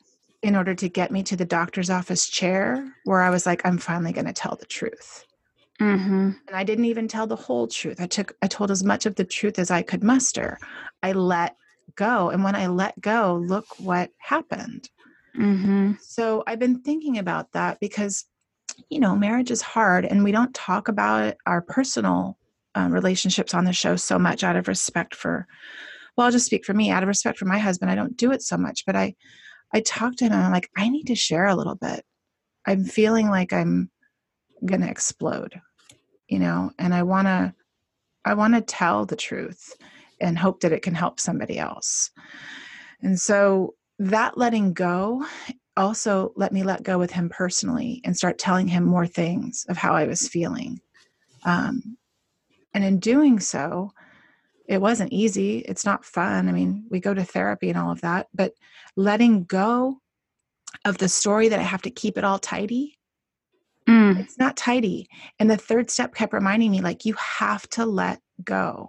in 0.43 0.57
order 0.57 0.75
to 0.75 0.89
get 0.89 1.11
me 1.11 1.23
to 1.25 1.37
the 1.37 1.45
doctor's 1.45 1.91
office 1.91 2.29
chair 2.29 2.93
where 3.05 3.23
I 3.23 3.31
was 3.31 3.47
like, 3.47 3.65
I'm 3.65 3.79
finally 3.79 4.13
going 4.13 4.27
to 4.27 4.33
tell 4.33 4.57
the 4.57 4.67
truth. 4.67 5.25
Mm-hmm. 5.81 6.31
And 6.47 6.57
I 6.57 6.65
didn't 6.65 6.87
even 6.87 7.09
tell 7.09 7.27
the 7.27 7.37
whole 7.37 7.69
truth. 7.69 8.01
I 8.01 8.07
took 8.07 8.35
I 8.43 8.47
told 8.47 8.71
as 8.71 8.83
much 8.83 9.05
of 9.05 9.17
the 9.17 9.25
truth 9.25 9.59
as 9.59 9.71
I 9.71 9.83
could 9.83 10.03
muster. 10.03 10.59
I 11.03 11.13
let 11.13 11.57
go. 11.95 12.31
And 12.31 12.43
when 12.43 12.57
I 12.57 12.67
let 12.67 13.01
go, 13.01 13.43
look 13.47 13.67
what 13.79 14.11
happened. 14.19 14.89
Mm-hmm. 15.39 15.93
So 16.01 16.43
I've 16.47 16.59
been 16.59 16.81
thinking 16.81 17.19
about 17.19 17.53
that 17.53 17.79
because, 17.79 18.25
you 18.89 19.01
know, 19.01 19.15
marriage 19.15 19.51
is 19.51 19.61
hard 19.61 20.07
and 20.07 20.25
we 20.25 20.33
don't 20.33 20.55
talk 20.55 20.89
about 20.89 21.25
it, 21.25 21.39
our 21.45 21.61
personal 21.61 22.39
um, 22.75 22.93
relationships 22.93 23.55
on 23.55 23.65
the 23.65 23.73
show 23.73 23.97
so 23.97 24.19
much 24.19 24.43
out 24.43 24.57
of 24.57 24.69
respect 24.69 25.15
for, 25.15 25.47
well, 26.17 26.27
I'll 26.27 26.33
just 26.33 26.47
speak 26.47 26.65
for 26.65 26.75
me. 26.75 26.91
Out 26.91 27.03
of 27.03 27.09
respect 27.09 27.39
for 27.39 27.45
my 27.45 27.59
husband, 27.59 27.91
I 27.91 27.95
don't 27.95 28.17
do 28.17 28.33
it 28.33 28.43
so 28.43 28.57
much, 28.57 28.85
but 28.87 28.97
I, 28.97 29.15
I 29.73 29.81
talked 29.81 30.19
to 30.19 30.27
him 30.27 30.33
and 30.33 30.43
I'm 30.43 30.53
like, 30.53 30.71
I 30.77 30.89
need 30.89 31.09
to 31.09 31.15
share 31.15 31.47
a 31.47 31.55
little 31.55 31.75
bit. 31.75 32.05
I'm 32.67 32.85
feeling 32.85 33.29
like 33.29 33.53
I'm 33.53 33.91
going 34.65 34.81
to 34.81 34.91
explode, 34.91 35.61
you 36.29 36.39
know, 36.39 36.73
and 36.79 36.95
I 36.95 37.03
want 37.03 37.27
to, 37.27 37.55
I 38.25 38.35
want 38.35 38.55
to 38.55 38.61
tell 38.61 39.07
the 39.07 39.17
truth 39.17 39.75
and 40.21 40.39
hope 40.39 40.61
that 40.61 40.73
it 40.73 40.83
can 40.83 40.95
help 40.95 41.21
somebody 41.21 41.59
else. 41.59 42.11
And 43.03 43.21
so 43.21 43.75
that 43.99 44.39
letting 44.39 44.73
go 44.73 45.25
also 45.77 46.33
let 46.37 46.53
me 46.53 46.63
let 46.63 46.83
go 46.83 46.99
with 46.99 47.13
him 47.13 47.29
personally 47.29 48.01
and 48.05 48.17
start 48.17 48.39
telling 48.39 48.67
him 48.67 48.85
more 48.85 49.07
things 49.07 49.67
of 49.69 49.77
how 49.77 49.95
I 49.95 50.05
was 50.05 50.29
feeling. 50.29 50.81
Um, 51.45 51.97
and 52.73 52.85
in 52.85 52.99
doing 52.99 53.41
so, 53.41 53.93
it 54.69 54.81
wasn't 54.81 55.13
easy. 55.13 55.59
It's 55.61 55.85
not 55.85 56.05
fun. 56.05 56.49
I 56.49 56.53
mean, 56.53 56.87
we 56.91 57.01
go 57.01 57.15
to 57.15 57.25
therapy 57.25 57.69
and 57.71 57.79
all 57.79 57.93
of 57.93 58.01
that, 58.03 58.29
but 58.35 58.53
letting 58.97 59.45
go 59.45 59.99
of 60.85 60.99
the 60.99 61.09
story 61.09 61.49
that 61.49 61.59
I 61.59 61.63
have 61.63 61.83
to 61.83 61.91
keep 61.91 62.19
it 62.19 62.25
all 62.25 62.39
tidy, 62.39 62.99
Mm. 63.89 64.19
it's 64.19 64.37
not 64.39 64.57
tidy. 64.57 65.09
And 65.39 65.49
the 65.49 65.57
third 65.57 65.91
step 65.91 66.13
kept 66.15 66.33
reminding 66.33 66.73
me, 66.73 66.81
like, 66.81 67.05
you 67.05 67.15
have 67.15 67.69
to 67.71 67.87
let 67.87 68.21
go. 68.43 68.89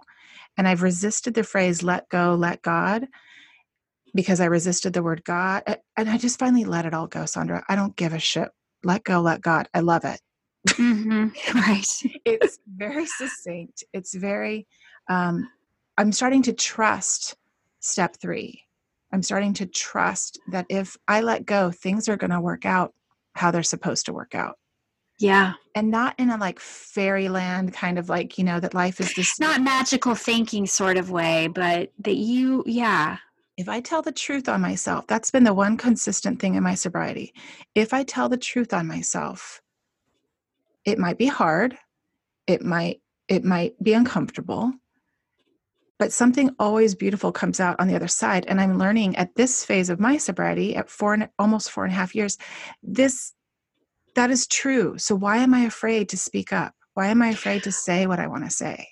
And 0.56 0.66
I've 0.66 0.82
resisted 0.82 1.34
the 1.34 1.44
phrase 1.44 1.84
let 1.84 2.08
go, 2.08 2.34
let 2.34 2.62
God 2.62 3.06
because 4.14 4.40
I 4.40 4.46
resisted 4.46 4.92
the 4.92 5.02
word 5.02 5.22
God. 5.24 5.62
And 5.96 6.08
I 6.08 6.18
just 6.18 6.38
finally 6.38 6.64
let 6.64 6.86
it 6.86 6.94
all 6.94 7.06
go, 7.06 7.20
Sondra. 7.20 7.62
I 7.68 7.76
don't 7.76 7.94
give 7.96 8.12
a 8.12 8.18
shit. 8.18 8.48
Let 8.82 9.04
go, 9.04 9.20
let 9.20 9.40
God. 9.40 9.68
I 9.74 9.80
love 9.80 10.04
it. 10.04 10.20
Mm-hmm. 10.68 11.28
Right. 11.58 11.86
It's 12.24 12.58
very 12.66 13.06
succinct. 13.06 13.84
It's 13.92 14.14
very, 14.14 14.66
um, 15.08 15.48
I'm 15.98 16.12
starting 16.12 16.42
to 16.44 16.52
trust 16.52 17.36
step 17.80 18.16
three. 18.16 18.64
I'm 19.12 19.22
starting 19.22 19.52
to 19.54 19.66
trust 19.66 20.38
that 20.50 20.64
if 20.68 20.96
I 21.08 21.20
let 21.20 21.44
go, 21.44 21.70
things 21.70 22.08
are 22.08 22.16
going 22.16 22.30
to 22.30 22.40
work 22.40 22.64
out 22.64 22.94
how 23.34 23.50
they're 23.50 23.62
supposed 23.62 24.06
to 24.06 24.12
work 24.12 24.34
out. 24.34 24.58
Yeah. 25.18 25.54
And 25.74 25.90
not 25.90 26.14
in 26.18 26.30
a 26.30 26.36
like 26.36 26.60
fairyland 26.60 27.72
kind 27.72 27.98
of 27.98 28.08
like, 28.08 28.38
you 28.38 28.44
know, 28.44 28.60
that 28.60 28.74
life 28.74 29.00
is 29.00 29.12
this. 29.14 29.40
Not 29.40 29.60
magical 29.60 30.14
thinking 30.14 30.66
sort 30.66 30.96
of 30.96 31.10
way, 31.10 31.48
but 31.48 31.92
that 31.98 32.16
you, 32.16 32.62
yeah. 32.66 33.16
if 33.58 33.68
I 33.68 33.80
tell 33.80 34.00
the 34.00 34.12
truth 34.12 34.48
on 34.48 34.60
myself, 34.60 35.08
that's 35.08 35.32
been 35.32 35.42
the 35.42 35.52
one 35.52 35.76
consistent 35.76 36.40
thing 36.40 36.54
in 36.54 36.62
my 36.62 36.74
sobriety. 36.74 37.34
If 37.74 37.92
I 37.92 38.04
tell 38.04 38.28
the 38.28 38.36
truth 38.36 38.72
on 38.72 38.86
myself, 38.86 39.60
it 40.84 40.98
might 40.98 41.18
be 41.18 41.26
hard, 41.26 41.76
it 42.46 42.62
might 42.62 43.00
it 43.26 43.44
might 43.44 43.74
be 43.82 43.92
uncomfortable, 43.92 44.72
but 45.98 46.12
something 46.12 46.50
always 46.58 46.94
beautiful 46.94 47.32
comes 47.32 47.60
out 47.60 47.76
on 47.80 47.88
the 47.88 47.96
other 47.96 48.08
side. 48.08 48.46
And 48.46 48.60
I'm 48.60 48.78
learning 48.78 49.16
at 49.16 49.34
this 49.34 49.64
phase 49.64 49.90
of 49.90 50.00
my 50.00 50.16
sobriety, 50.16 50.76
at 50.76 50.88
four 50.88 51.14
and 51.14 51.28
almost 51.38 51.70
four 51.70 51.84
and 51.84 51.92
a 51.92 51.96
half 51.96 52.14
years, 52.14 52.38
this 52.82 53.32
that 54.14 54.30
is 54.30 54.46
true. 54.46 54.98
So 54.98 55.14
why 55.14 55.38
am 55.38 55.54
I 55.54 55.60
afraid 55.60 56.08
to 56.10 56.16
speak 56.16 56.52
up? 56.52 56.74
Why 56.94 57.08
am 57.08 57.22
I 57.22 57.28
afraid 57.28 57.62
to 57.64 57.72
say 57.72 58.06
what 58.06 58.18
I 58.18 58.26
want 58.26 58.44
to 58.44 58.50
say? 58.50 58.88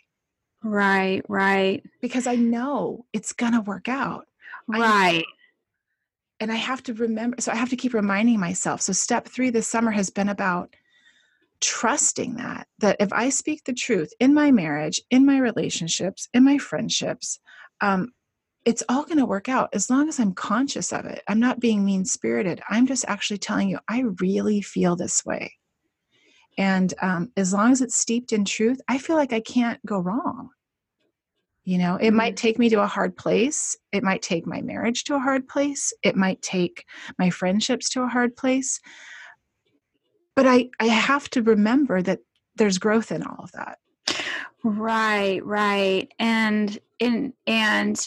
Right, 0.62 1.23
right, 1.29 1.83
Because 2.01 2.27
I 2.27 2.37
know 2.37 3.07
it's 3.12 3.33
gonna 3.33 3.61
work 3.61 3.88
out. 3.88 4.27
I- 4.73 4.79
right. 4.81 5.25
and 6.40 6.53
I 6.53 6.57
have 6.57 6.83
to 6.85 6.95
remember, 6.95 7.40
so 7.40 7.51
I 7.53 7.57
have 7.57 7.71
to 7.71 7.77
keep 7.77 7.95
reminding 7.95 8.38
myself. 8.40 8.81
So, 8.83 8.92
step 8.92 9.27
three 9.27 9.51
this 9.51 9.69
summer 9.69 9.90
has 9.90 10.11
been 10.11 10.29
about 10.29 10.75
trusting 11.61 12.35
that, 12.37 12.66
that 12.79 12.97
if 13.01 13.12
I 13.12 13.29
speak 13.31 13.64
the 13.64 13.73
truth 13.73 14.12
in 14.21 14.35
my 14.35 14.51
marriage, 14.51 15.01
in 15.11 15.27
my 15.27 15.38
relationships, 15.38 16.29
in 16.35 16.45
my 16.45 16.59
friendships, 16.59 17.40
um, 17.81 18.12
it's 18.64 18.83
all 18.88 19.05
going 19.05 19.19
to 19.19 19.27
work 19.27 19.49
out 19.49 19.71
as 19.73 19.88
long 19.88 20.09
as 20.09 20.19
I'm 20.19 20.35
conscious 20.35 20.92
of 20.92 21.05
it. 21.05 21.23
I'm 21.29 21.38
not 21.38 21.61
being 21.61 21.85
mean 21.85 22.05
spirited. 22.05 22.61
I'm 22.69 22.87
just 22.87 23.05
actually 23.07 23.38
telling 23.38 23.69
you, 23.69 23.79
I 23.88 24.05
really 24.21 24.61
feel 24.61 24.97
this 24.97 25.25
way. 25.25 25.53
And 26.59 26.92
um, 27.01 27.31
as 27.37 27.53
long 27.53 27.71
as 27.71 27.81
it's 27.81 27.97
steeped 27.97 28.33
in 28.33 28.45
truth, 28.45 28.81
I 28.88 28.99
feel 28.99 29.16
like 29.16 29.33
I 29.33 29.40
can't 29.40 29.85
go 29.87 29.99
wrong. 29.99 30.51
You 31.64 31.79
know, 31.79 31.97
it 31.97 32.12
might 32.12 32.37
take 32.37 32.59
me 32.59 32.69
to 32.71 32.83
a 32.83 32.87
hard 32.87 33.16
place. 33.16 33.77
It 33.92 34.03
might 34.03 34.23
take 34.23 34.47
my 34.47 34.62
marriage 34.62 35.05
to 35.05 35.16
a 35.16 35.21
hard 35.21 35.49
place. 35.49 35.92
It 36.03 36.16
might 36.16 36.40
take 36.40 36.85
my 37.19 37.31
friendships 37.31 37.90
to 37.90 38.03
a 38.03 38.09
hard 38.09 38.37
place. 38.37 38.81
But 40.37 40.46
I, 40.46 40.68
I 40.79 40.87
have 40.87 41.29
to 41.31 41.42
remember 41.42 42.03
that 42.03 42.20
there's 42.57 42.79
growth 42.79 43.11
in 43.11 43.22
all 43.22 43.42
of 43.42 43.53
that. 43.53 43.79
Right, 44.62 45.44
right. 45.44 46.12
And 46.18 46.79
and 47.01 47.33
and 47.46 48.07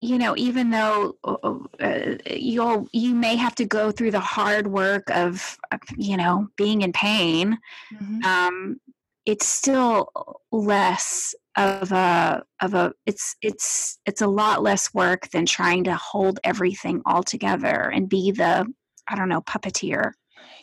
you 0.00 0.18
know, 0.18 0.34
even 0.36 0.70
though 0.70 1.16
uh, 1.24 1.58
uh, 1.80 2.16
you'll 2.28 2.88
you 2.92 3.14
may 3.14 3.36
have 3.36 3.54
to 3.56 3.64
go 3.64 3.92
through 3.92 4.10
the 4.10 4.20
hard 4.20 4.66
work 4.66 5.08
of 5.10 5.58
of, 5.70 5.80
you 5.96 6.16
know 6.16 6.48
being 6.56 6.82
in 6.82 6.92
pain, 6.92 7.58
um, 8.24 8.80
it's 9.26 9.46
still 9.46 10.10
less 10.50 11.34
of 11.56 11.92
a 11.92 12.42
of 12.60 12.74
a 12.74 12.92
it's 13.06 13.36
it's 13.42 13.98
it's 14.06 14.22
a 14.22 14.26
lot 14.26 14.62
less 14.62 14.92
work 14.94 15.28
than 15.30 15.46
trying 15.46 15.84
to 15.84 15.94
hold 15.94 16.40
everything 16.44 17.02
all 17.06 17.22
together 17.22 17.90
and 17.94 18.08
be 18.08 18.30
the 18.30 18.66
I 19.08 19.14
don't 19.16 19.28
know 19.28 19.42
puppeteer. 19.42 20.12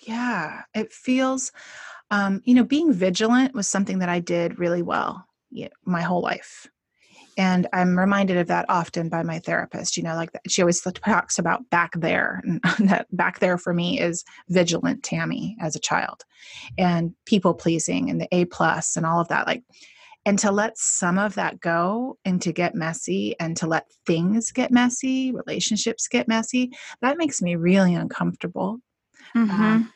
Yeah, 0.10 0.63
it 0.74 0.91
feels, 0.91 1.52
um, 2.10 2.41
you 2.43 2.56
know, 2.56 2.63
being 2.63 2.91
vigilant 2.91 3.54
was 3.54 3.67
something 3.67 4.00
that 4.00 4.10
I 4.10 4.19
did 4.19 4.58
really 4.58 4.82
well 4.82 5.24
yeah, 5.52 5.67
my 5.86 6.02
whole 6.02 6.22
life. 6.22 6.67
And 7.38 7.67
I'm 7.74 7.98
reminded 7.98 8.38
of 8.38 8.48
that 8.48 8.65
often 8.69 9.08
by 9.08 9.22
my 9.22 9.38
therapist. 9.38 9.98
You 9.98 10.04
know, 10.04 10.15
like 10.15 10.32
that, 10.32 10.41
she 10.50 10.63
always 10.63 10.82
talks 10.82 11.38
about 11.38 11.69
back 11.69 11.91
there. 11.95 12.41
And 12.43 12.60
that 12.89 13.06
back 13.15 13.38
there 13.38 13.60
for 13.60 13.72
me 13.72 14.00
is 14.00 14.26
vigilant 14.50 15.04
Tammi 15.04 15.56
as 15.62 15.76
a 15.76 15.80
child 15.80 16.24
and 16.78 17.13
people 17.28 17.54
pleasing 17.54 18.10
and 18.10 18.19
the 18.19 18.28
A 18.32 18.45
plus 18.45 18.98
and 18.98 19.06
all 19.06 19.19
of 19.19 19.28
that. 19.28 19.45
Like, 19.45 19.63
and 20.26 20.39
to 20.39 20.52
let 20.52 20.78
some 20.78 21.19
of 21.19 21.36
that 21.36 21.60
go 21.60 22.17
and 22.26 22.41
to 22.41 22.52
get 22.52 22.74
messy 22.74 23.36
and 23.39 23.56
to 23.58 23.67
let 23.67 23.86
things 24.08 24.52
get 24.52 24.72
messy 24.72 25.32
relationships 25.32 26.08
get 26.10 26.28
messy 26.28 26.72
that 27.02 27.17
makes 27.17 27.41
me 27.41 27.56
really 27.56 27.95
uncomfortable 27.95 28.82
Mhm. 29.36 29.50
um, 29.50 29.93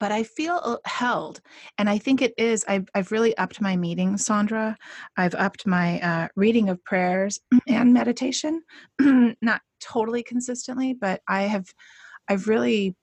but 0.00 0.12
I 0.12 0.22
feel 0.22 0.60
uh, 0.62 0.76
held. 0.84 1.40
And 1.78 1.88
I 1.88 1.98
think 1.98 2.22
it 2.22 2.34
is, 2.36 2.64
I've, 2.68 2.88
I've 2.94 3.12
really 3.12 3.36
upped 3.36 3.60
my 3.60 3.76
meetings, 3.76 4.26
Sondra. 4.26 4.76
I've 5.16 5.34
upped 5.34 5.66
my 5.66 6.00
uh, 6.00 6.28
reading 6.36 6.68
of 6.68 6.82
prayers 6.84 7.40
and 7.68 7.92
meditation, 7.92 8.62
not 9.00 9.60
totally 9.80 10.22
consistently, 10.22 10.94
but 10.94 11.20
I 11.28 11.42
have, 11.42 11.72
I've 12.28 12.48
really, 12.48 12.96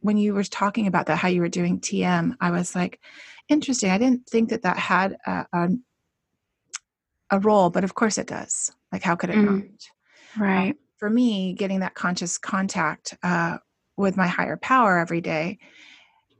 when 0.00 0.16
you 0.16 0.34
were 0.34 0.44
talking 0.44 0.86
about 0.86 1.06
that, 1.06 1.18
how 1.18 1.28
you 1.28 1.40
were 1.40 1.48
doing 1.48 1.80
TM, 1.80 2.36
I 2.40 2.50
was 2.50 2.74
like, 2.74 3.00
interesting. 3.48 3.90
I 3.90 3.98
didn't 3.98 4.26
think 4.28 4.50
that 4.50 4.62
that 4.62 4.76
had 4.78 5.16
a, 5.26 5.46
a, 5.52 5.68
a 7.30 7.40
role, 7.40 7.70
but 7.70 7.84
of 7.84 7.94
course 7.94 8.18
it 8.18 8.26
does. 8.26 8.72
Like, 8.92 9.02
how 9.02 9.16
could 9.16 9.30
it 9.30 9.36
Mm. 9.36 9.44
not? 9.44 9.62
right. 10.38 10.76
for 10.98 11.10
me, 11.10 11.52
getting 11.52 11.80
that 11.80 11.94
conscious 11.94 12.38
contact 12.38 13.16
uh, 13.22 13.58
with 13.96 14.16
my 14.16 14.26
higher 14.26 14.56
power 14.56 14.98
every 14.98 15.20
day, 15.20 15.58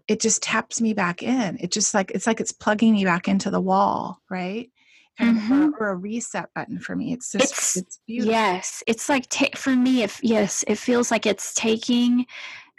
it 0.09 0.21
just 0.21 0.43
taps 0.43 0.81
me 0.81 0.93
back 0.95 1.23
in. 1.23 1.57
It 1.61 1.71
just 1.73 1.95
like 1.95 2.11
it's 2.13 2.27
like 2.27 2.41
it's 2.41 2.53
plugging 2.53 2.93
me 2.93 3.05
back 3.05 3.29
into 3.29 3.51
the 3.51 3.61
wall, 3.61 4.21
right? 4.31 4.71
Mhm. 5.21 5.73
or, 5.81 5.87
or 5.87 5.89
a 5.93 5.97
reset 5.97 6.51
button 6.55 6.79
for 6.79 6.95
me. 6.95 7.13
It's 7.15 7.33
just 7.33 7.45
It's- 7.45 7.77
it's, 7.77 8.01
beautiful. 8.07 8.33
Yes, 8.33 8.83
it's 8.87 9.09
like 9.09 9.27
ta- 9.31 9.57
for 9.57 9.75
me. 9.75 10.03
If 10.03 10.21
yes, 10.23 10.63
it 10.69 10.77
feels 10.77 11.11
like 11.11 11.25
it's 11.25 11.55
taking 11.55 12.27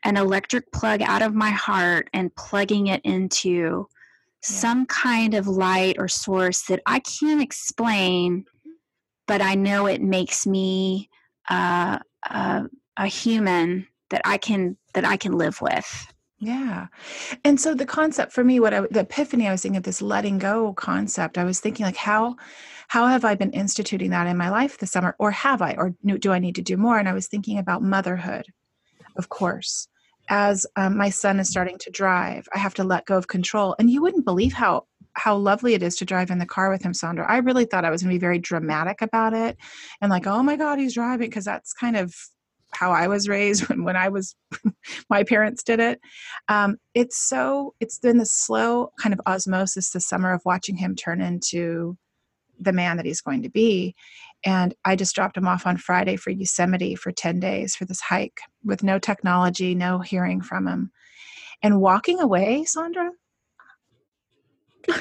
an 0.04 0.18
electric 0.18 0.72
plug 0.72 1.02
out 1.02 1.24
of 1.24 1.34
my 1.34 1.50
heart 1.50 2.10
and 2.13 2.34
plugging 2.36 2.88
it 2.88 3.02
into 3.04 3.88
some 4.44 4.86
kind 4.86 5.34
of 5.34 5.48
light 5.48 5.96
or 5.98 6.08
source 6.08 6.62
that 6.68 6.80
I 6.86 7.00
can't 7.00 7.42
explain, 7.42 8.46
but 9.26 9.42
I 9.42 9.56
know 9.56 9.88
it 9.88 10.02
makes 10.04 10.46
me 10.46 11.10
uh, 11.50 11.98
uh, 12.30 12.63
a 12.98 13.08
human 13.08 13.88
that 14.12 14.22
I 14.26 14.38
can 14.38 14.78
that 14.94 15.06
I 15.06 15.18
can 15.18 15.32
live 15.34 15.60
with. 15.60 16.13
Yeah. 16.39 16.88
And 17.43 17.60
so 17.60 17.73
the 17.73 17.86
concept 17.86 18.32
for 18.32 18.43
me, 18.43 18.60
what 18.60 18.73
I, 18.73 18.82
the 18.82 19.00
epiphany 19.00 19.47
I 19.47 19.52
was 19.52 19.63
thinking 19.63 19.78
of 19.78 19.84
this 19.84 20.02
letting 20.04 20.38
go 20.38 20.73
concept, 20.73 21.38
I 21.38 21.43
was 21.43 21.60
thinking 21.60 21.86
like 21.86 21.95
how, 21.95 22.36
how 22.88 23.08
have 23.08 23.26
I 23.26 23.34
been 23.34 23.52
instituting 23.52 24.12
that 24.12 24.28
in 24.28 24.38
my 24.38 24.50
life 24.50 24.78
this 24.78 24.91
summer 24.91 25.15
or 25.17 25.32
have 25.32 25.62
I, 25.62 25.73
or 25.73 25.95
do 26.04 26.32
I 26.32 26.39
need 26.39 26.56
to 26.56 26.62
do 26.62 26.78
more? 26.78 27.00
And 27.00 27.10
I 27.10 27.13
was 27.13 27.28
thinking 27.28 27.58
about 27.58 27.82
motherhood, 27.82 28.45
of 29.15 29.30
course, 29.30 29.88
as 30.30 30.67
um, 30.76 30.95
my 30.95 31.10
son 31.10 31.39
is 31.39 31.50
starting 31.50 31.78
to 31.80 31.89
drive, 31.89 32.47
I 32.54 32.60
have 32.60 32.76
to 32.76 32.84
let 32.84 33.06
go 33.06 33.17
of 33.17 33.28
control. 33.28 33.76
And 33.80 33.89
you 33.89 34.02
wouldn't 34.02 34.26
believe 34.26 34.54
how, 34.54 34.86
how 35.13 35.36
lovely 35.36 35.73
it 35.73 35.82
is 35.82 35.95
to 35.97 36.06
drive 36.06 36.30
in 36.30 36.38
the 36.38 36.45
car 36.45 36.69
with 36.69 36.84
him, 36.84 36.91
Sondra. 36.91 37.28
I 37.28 37.38
really 37.38 37.65
thought 37.65 37.86
I 37.86 37.89
was 37.89 38.04
going 38.04 38.12
to 38.12 38.15
be 38.15 38.19
very 38.19 38.38
dramatic 38.38 39.02
about 39.02 39.34
it 39.34 39.58
and 40.02 40.12
like, 40.12 40.28
oh 40.28 40.43
my 40.43 40.56
God, 40.56 40.78
he's 40.78 40.93
driving. 40.93 41.32
Cause 41.32 41.45
that's 41.45 41.73
kind 41.73 41.97
of 41.97 42.13
how 42.71 42.91
I 42.91 43.08
was 43.08 43.27
raised 43.27 43.63
when, 43.69 43.84
when 43.84 43.95
I 43.95 44.10
was, 44.10 44.36
my 45.10 45.23
parents 45.23 45.63
did 45.63 45.80
it. 45.80 45.99
Um, 46.47 46.77
it's 46.93 47.17
so 47.17 47.73
it's 47.80 47.99
been 47.99 48.17
the 48.17 48.25
slow 48.25 48.91
kind 48.99 49.13
of 49.13 49.21
osmosis 49.25 49.91
this 49.91 50.08
summer 50.08 50.34
of 50.34 50.41
watching 50.45 50.77
him 50.77 50.95
turn 50.95 51.21
into 51.21 51.97
the 52.60 52.73
man 52.73 52.97
that 52.97 53.06
he's 53.06 53.21
going 53.21 53.43
to 53.43 53.49
be. 53.49 53.95
And 54.45 54.73
i 54.86 54.95
just 54.95 55.15
dropped 55.15 55.36
him 55.38 55.47
off 55.47 55.65
on 55.65 55.77
friday 55.77 56.15
for 56.15 56.30
yosemite 56.30 56.95
for 56.95 57.12
10 57.12 57.39
days 57.39 57.75
for 57.75 57.86
this 57.86 57.99
hike 57.99 58.39
with 58.63 58.84
no 58.84 58.99
technology 58.99 59.73
no 59.73 59.99
hearing 59.99 60.41
from 60.41 60.67
him. 60.67 60.91
And 61.63 61.82
walking 61.82 62.19
away 62.19 62.65
Sondra? 62.65 63.10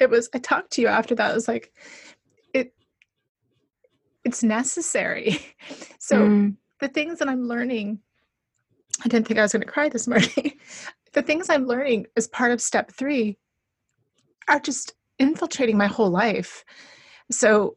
It 0.00 0.08
was 0.08 0.30
i 0.34 0.38
talked 0.38 0.72
to 0.72 0.80
you 0.80 0.88
after 0.88 1.14
that. 1.14 1.30
It 1.30 1.34
was 1.34 1.46
like 1.46 1.72
it 2.54 2.72
it's 4.24 4.42
necessary. 4.42 5.38
So 5.98 6.16
Mm, 6.26 6.56
the 6.80 6.88
things 6.88 7.18
that 7.18 7.28
I'm 7.28 7.46
learning, 7.46 8.00
I 9.04 9.08
didn't 9.08 9.26
think 9.26 9.38
I 9.38 9.42
was 9.42 9.52
going 9.52 9.62
to 9.62 9.68
cry 9.72 9.88
this 9.88 10.08
morning. 10.08 10.52
the 11.12 11.22
things 11.22 11.48
I'm 11.48 11.66
learning 11.66 12.06
as 12.16 12.28
part 12.28 12.52
of 12.52 12.60
step 12.60 12.90
three 12.92 13.38
are 14.48 14.60
just 14.60 14.94
infiltrating 15.18 15.76
my 15.76 15.86
whole 15.86 16.10
life. 16.10 16.64
So 17.30 17.76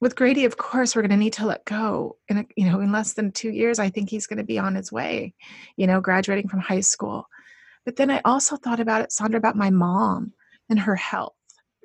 with 0.00 0.16
Grady, 0.16 0.44
of 0.44 0.56
course, 0.56 0.94
we're 0.94 1.02
going 1.02 1.10
to 1.10 1.16
need 1.16 1.32
to 1.34 1.46
let 1.46 1.64
go. 1.64 2.16
And 2.28 2.46
you 2.56 2.70
know, 2.70 2.80
in 2.80 2.92
less 2.92 3.14
than 3.14 3.32
two 3.32 3.50
years, 3.50 3.78
I 3.78 3.90
think 3.90 4.10
he's 4.10 4.26
going 4.26 4.38
to 4.38 4.44
be 4.44 4.58
on 4.58 4.74
his 4.74 4.92
way. 4.92 5.34
You 5.76 5.86
know, 5.86 6.00
graduating 6.00 6.48
from 6.48 6.60
high 6.60 6.80
school. 6.80 7.26
But 7.84 7.96
then 7.96 8.10
I 8.10 8.20
also 8.24 8.56
thought 8.56 8.80
about 8.80 9.02
it, 9.02 9.10
Sondra, 9.10 9.36
about 9.36 9.56
my 9.56 9.70
mom 9.70 10.32
and 10.70 10.78
her 10.78 10.96
health. 10.96 11.34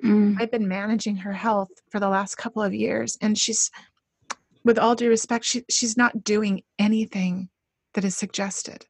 mm, 0.02 0.36
I've 0.40 0.50
been 0.50 0.68
managing 0.68 1.16
her 1.16 1.32
health 1.32 1.70
for 1.90 2.00
the 2.00 2.08
last 2.08 2.36
couple 2.36 2.62
of 2.62 2.72
years, 2.72 3.18
and 3.20 3.36
she's, 3.36 3.70
with 4.64 4.78
all 4.78 4.94
due 4.94 5.08
respect, 5.08 5.44
she, 5.44 5.64
she's 5.70 5.96
not 5.96 6.24
doing 6.24 6.62
anything 6.78 7.48
that 7.94 8.04
is 8.04 8.16
suggested. 8.16 8.86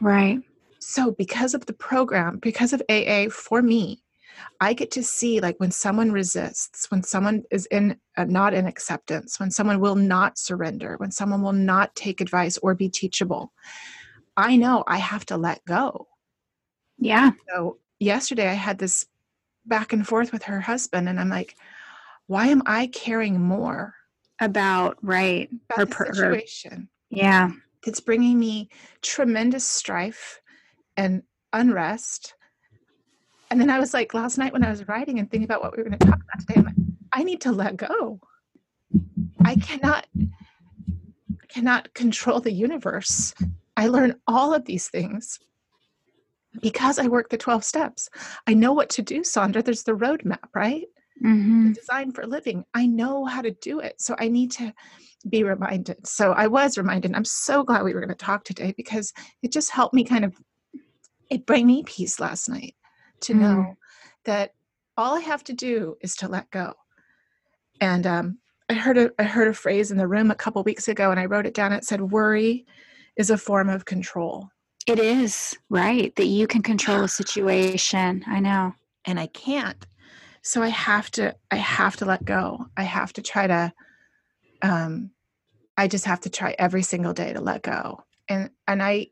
right. 0.00 0.40
So, 0.82 1.10
because 1.12 1.52
of 1.52 1.66
the 1.66 1.74
program, 1.74 2.38
because 2.38 2.72
of 2.72 2.82
AA 2.88 3.28
for 3.28 3.60
me, 3.60 4.02
I 4.60 4.72
get 4.72 4.90
to 4.92 5.02
see 5.02 5.40
like 5.40 5.60
when 5.60 5.70
someone 5.70 6.10
resists, 6.10 6.90
when 6.90 7.02
someone 7.02 7.44
is 7.50 7.66
in 7.66 7.98
uh, 8.16 8.24
not 8.24 8.54
in 8.54 8.66
acceptance, 8.66 9.38
when 9.38 9.50
someone 9.50 9.80
will 9.80 9.94
not 9.94 10.38
surrender, 10.38 10.96
when 10.96 11.10
someone 11.10 11.42
will 11.42 11.52
not 11.52 11.94
take 11.94 12.22
advice 12.22 12.56
or 12.58 12.74
be 12.74 12.88
teachable. 12.88 13.52
I 14.38 14.56
know 14.56 14.84
I 14.86 14.96
have 14.96 15.26
to 15.26 15.36
let 15.36 15.62
go. 15.66 16.08
Yeah. 16.98 17.32
So, 17.52 17.78
yesterday 17.98 18.48
I 18.48 18.54
had 18.54 18.78
this 18.78 19.04
back 19.66 19.92
and 19.92 20.06
forth 20.06 20.32
with 20.32 20.44
her 20.44 20.60
husband, 20.60 21.10
and 21.10 21.20
I'm 21.20 21.28
like, 21.28 21.56
why 22.26 22.46
am 22.46 22.62
I 22.64 22.86
caring 22.86 23.38
more 23.38 23.94
About 24.40 24.96
right. 25.02 25.48
about 25.68 25.78
Her 25.78 25.84
the 25.84 25.90
per- 25.94 26.04
her- 26.06 26.14
situation 26.14 26.88
Yeah. 27.10 27.50
it's 27.86 28.00
bringing 28.00 28.38
me 28.38 28.70
tremendous 29.02 29.64
strife 29.64 30.40
and 30.96 31.22
unrest? 31.52 32.34
And 33.50 33.60
then 33.60 33.68
I 33.70 33.78
was 33.80 33.92
like, 33.92 34.14
last 34.14 34.38
night 34.38 34.52
when 34.52 34.64
I 34.64 34.70
was 34.70 34.86
writing 34.88 35.18
and 35.18 35.28
thinking 35.30 35.44
about 35.44 35.62
what 35.62 35.76
we 35.76 35.82
were 35.82 35.88
going 35.88 35.98
to 35.98 36.06
talk 36.06 36.20
about 36.22 36.40
today, 36.40 36.54
I'm 36.56 36.64
like, 36.64 36.74
I 37.12 37.24
need 37.24 37.40
to 37.42 37.52
let 37.52 37.76
go. 37.76 38.20
I 39.44 39.56
cannot 39.56 40.06
cannot 41.48 41.92
control 41.94 42.38
the 42.40 42.52
universe. 42.52 43.34
I 43.76 43.88
learn 43.88 44.14
all 44.28 44.54
of 44.54 44.64
these 44.66 44.88
things 44.88 45.40
because 46.62 46.98
I 46.98 47.08
work 47.08 47.28
the 47.28 47.36
12 47.38 47.64
steps. 47.64 48.08
I 48.46 48.54
know 48.54 48.72
what 48.72 48.88
to 48.90 49.02
do, 49.02 49.22
Sondra. 49.22 49.64
There's 49.64 49.82
the 49.82 49.96
roadmap, 49.96 50.38
right? 50.54 50.86
Hmm 51.20 51.72
Design 51.72 52.12
for 52.12 52.26
living. 52.26 52.64
I 52.74 52.86
know 52.86 53.24
how 53.24 53.42
to 53.42 53.50
do 53.50 53.80
it. 53.80 54.00
So 54.00 54.16
I 54.18 54.28
need 54.28 54.50
to 54.52 54.72
be 55.28 55.44
reminded. 55.44 56.06
So 56.06 56.32
I 56.32 56.46
was 56.46 56.78
reminded. 56.78 57.14
I'm 57.14 57.24
so 57.24 57.62
glad 57.62 57.84
we 57.84 57.92
were 57.94 58.00
going 58.00 58.08
to 58.08 58.14
talk 58.14 58.44
today 58.44 58.72
because 58.76 59.12
it 59.42 59.52
just 59.52 59.70
helped 59.70 59.94
me 59.94 60.04
kind 60.04 60.24
of 60.24 60.34
it 61.30 61.46
bring 61.46 61.66
me 61.66 61.82
peace 61.84 62.18
last 62.18 62.48
night 62.48 62.74
to 63.20 63.34
Mm. 63.34 63.38
know 63.40 63.76
that 64.24 64.54
all 64.96 65.16
I 65.16 65.20
have 65.20 65.44
to 65.44 65.52
do 65.52 65.96
is 66.00 66.16
to 66.16 66.28
let 66.28 66.50
go. 66.50 66.74
And 67.80 68.06
um, 68.06 68.38
I 68.68 68.74
heard 68.74 68.98
a 68.98 69.10
I 69.18 69.24
heard 69.24 69.48
a 69.48 69.54
phrase 69.54 69.90
in 69.90 69.96
the 69.98 70.06
room 70.08 70.30
a 70.30 70.34
couple 70.34 70.62
weeks 70.62 70.88
ago, 70.88 71.10
and 71.10 71.20
I 71.20 71.26
wrote 71.26 71.46
it 71.46 71.54
down. 71.54 71.72
It 71.72 71.84
said, 71.84 72.00
"Worry 72.00 72.66
is 73.16 73.30
a 73.30 73.38
form 73.38 73.68
of 73.68 73.84
control," 73.84 74.48
It 74.86 74.98
is 74.98 75.56
right 75.68 76.14
that 76.16 76.26
you 76.26 76.46
can 76.46 76.62
control 76.62 77.02
a 77.02 77.08
situation. 77.08 78.24
I 78.26 78.40
know. 78.40 78.74
and 79.06 79.18
I 79.18 79.26
can't. 79.28 79.86
So 80.42 80.62
I 80.62 80.68
have 80.68 81.10
to. 81.12 81.34
I 81.50 81.56
have 81.56 81.96
to 81.96 82.04
let 82.04 82.24
go. 82.24 82.66
I 82.76 82.82
have 82.82 83.12
to 83.14 83.22
try 83.22 83.46
to. 83.46 83.72
Um, 84.62 85.10
I 85.76 85.88
just 85.88 86.04
have 86.04 86.20
to 86.20 86.30
try 86.30 86.54
every 86.58 86.82
single 86.82 87.12
day 87.12 87.32
to 87.32 87.40
let 87.40 87.62
go. 87.62 88.04
And 88.28 88.50
and 88.66 88.82
I, 88.82 89.08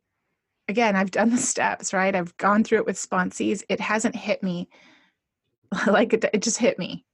again, 0.68 0.96
I've 0.96 1.10
done 1.10 1.30
the 1.30 1.38
steps. 1.38 1.92
Right. 1.92 2.14
I've 2.14 2.36
gone 2.36 2.64
through 2.64 2.78
it 2.78 2.86
with 2.86 2.96
sponsees. 2.96 3.62
It 3.68 3.80
hasn't 3.80 4.16
hit 4.16 4.42
me 4.42 4.68
like 5.86 6.12
it. 6.12 6.24
It 6.32 6.42
just 6.42 6.58
hit 6.58 6.78
me. 6.78 7.04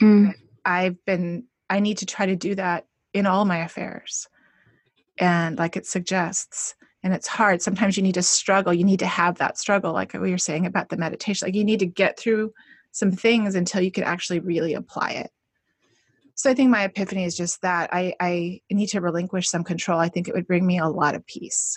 Mm, 0.00 0.34
I've 0.64 1.04
been, 1.04 1.44
I 1.68 1.80
need 1.80 1.98
to 1.98 2.06
try 2.06 2.26
to 2.26 2.36
do 2.36 2.54
that 2.54 2.86
in 3.12 3.26
all 3.26 3.44
my 3.44 3.58
affairs. 3.58 4.28
And 5.18 5.58
like 5.58 5.76
it 5.76 5.86
suggests, 5.86 6.74
and 7.02 7.12
it's 7.12 7.26
hard. 7.26 7.62
Sometimes 7.62 7.96
you 7.96 8.02
need 8.02 8.14
to 8.14 8.22
struggle. 8.22 8.72
You 8.72 8.84
need 8.84 9.00
to 9.00 9.06
have 9.06 9.38
that 9.38 9.58
struggle, 9.58 9.92
like 9.92 10.12
we 10.14 10.30
were 10.30 10.38
saying 10.38 10.66
about 10.66 10.88
the 10.88 10.96
meditation. 10.96 11.46
Like 11.46 11.54
you 11.54 11.64
need 11.64 11.80
to 11.80 11.86
get 11.86 12.18
through 12.18 12.52
some 12.98 13.12
things 13.12 13.54
until 13.54 13.80
you 13.80 13.92
can 13.92 14.04
actually 14.04 14.40
really 14.40 14.74
apply 14.74 15.10
it. 15.12 15.30
So 16.34 16.50
I 16.50 16.54
think 16.54 16.70
my 16.70 16.84
epiphany 16.84 17.24
is 17.24 17.36
just 17.36 17.62
that 17.62 17.90
I, 17.92 18.14
I 18.20 18.60
need 18.70 18.88
to 18.88 19.00
relinquish 19.00 19.48
some 19.48 19.64
control. 19.64 19.98
I 19.98 20.08
think 20.08 20.28
it 20.28 20.34
would 20.34 20.46
bring 20.46 20.66
me 20.66 20.78
a 20.78 20.86
lot 20.88 21.14
of 21.14 21.26
peace. 21.26 21.76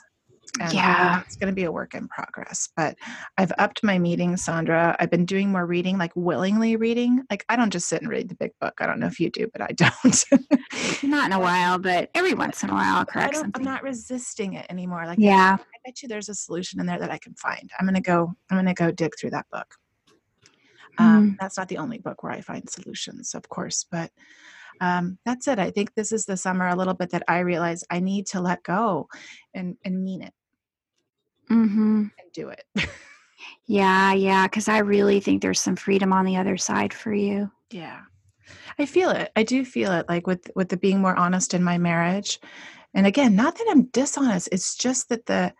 And 0.59 0.73
Yeah. 0.73 1.21
it's 1.21 1.37
going 1.37 1.49
to 1.49 1.55
be 1.55 1.63
a 1.63 1.71
work 1.71 1.95
in 1.95 2.07
progress. 2.09 2.69
But 2.75 2.95
I've 3.37 3.53
upped 3.57 3.83
my 3.83 3.97
meetings, 3.97 4.45
Sondra. 4.45 4.95
I've 4.99 5.09
been 5.09 5.25
doing 5.25 5.51
more 5.51 5.65
reading, 5.65 5.97
like 5.97 6.11
willingly 6.15 6.75
reading. 6.75 7.23
Like 7.31 7.45
I 7.49 7.55
don't 7.55 7.71
just 7.71 7.87
sit 7.87 8.01
and 8.01 8.09
read 8.11 8.29
the 8.29 8.35
big 8.35 8.51
book. 8.59 8.75
I 8.79 8.85
don't 8.85 8.99
know 8.99 9.07
if 9.07 9.19
you 9.19 9.29
do, 9.29 9.47
but 9.51 9.61
I 9.61 9.67
don't. 9.75 10.25
Not 11.03 11.27
in 11.27 11.31
a 11.31 11.39
while, 11.39 11.79
but 11.79 12.09
every 12.13 12.33
once 12.33 12.61
in 12.63 12.69
a 12.69 12.73
while, 12.73 13.05
correct. 13.05 13.37
I'm 13.55 13.63
not 13.63 13.81
resisting 13.81 14.53
it 14.53 14.65
anymore. 14.69 15.05
Like 15.05 15.19
yeah. 15.19 15.57
I 15.59 15.77
bet 15.85 16.01
you 16.03 16.09
there's 16.09 16.29
a 16.29 16.35
solution 16.35 16.79
in 16.79 16.85
there 16.85 16.99
that 16.99 17.11
I 17.11 17.17
can 17.17 17.33
find. 17.35 17.71
I'm 17.79 17.85
gonna 17.85 18.01
go. 18.01 18.33
I'm 18.49 18.57
gonna 18.57 18.73
go 18.73 18.91
dig 18.91 19.13
through 19.19 19.31
that 19.31 19.45
book. 19.51 19.75
Um, 20.97 21.37
That's 21.39 21.57
not 21.57 21.67
the 21.69 21.77
only 21.77 21.97
book 21.97 22.23
where 22.23 22.31
I 22.31 22.41
find 22.41 22.69
solutions, 22.69 23.33
of 23.33 23.47
course, 23.49 23.85
but 23.89 24.11
um, 24.81 25.17
that's 25.25 25.47
it. 25.47 25.59
I 25.59 25.69
think 25.71 25.93
this 25.93 26.11
is 26.11 26.25
the 26.25 26.35
summer 26.37 26.67
a 26.67 26.75
little 26.75 26.93
bit 26.95 27.11
that 27.11 27.23
I 27.27 27.39
realize 27.39 27.83
I 27.89 27.99
need 27.99 28.25
to 28.27 28.41
let 28.41 28.63
go 28.63 29.07
and 29.53 29.77
and 29.85 30.03
mean 30.03 30.21
it 30.23 30.33
Mm-hmm. 31.49 32.01
and 32.01 32.31
do 32.33 32.49
it. 32.49 32.63
Yeah, 33.65 34.13
yeah, 34.13 34.47
because 34.47 34.67
I 34.69 34.79
really 34.79 35.19
think 35.19 35.41
there's 35.41 35.59
some 35.61 35.75
freedom 35.75 36.13
on 36.13 36.25
the 36.25 36.37
other 36.37 36.57
side 36.57 36.93
for 36.93 37.13
you. 37.13 37.51
yeah, 37.71 38.01
I 38.77 38.85
feel 38.85 39.09
it. 39.11 39.31
I 39.35 39.43
do 39.43 39.65
feel 39.65 39.91
it. 39.93 40.07
Like 40.09 40.27
with 40.27 40.49
with 40.55 40.69
the 40.69 40.77
being 40.77 40.99
more 41.01 41.15
honest 41.17 41.53
in 41.53 41.63
my 41.63 41.77
marriage, 41.77 42.39
and 42.93 43.05
again, 43.07 43.35
not 43.35 43.57
that 43.57 43.67
I'm 43.69 43.83
dishonest. 43.85 44.49
It's 44.51 44.75
just 44.75 45.09
that 45.09 45.25
the 45.25 45.53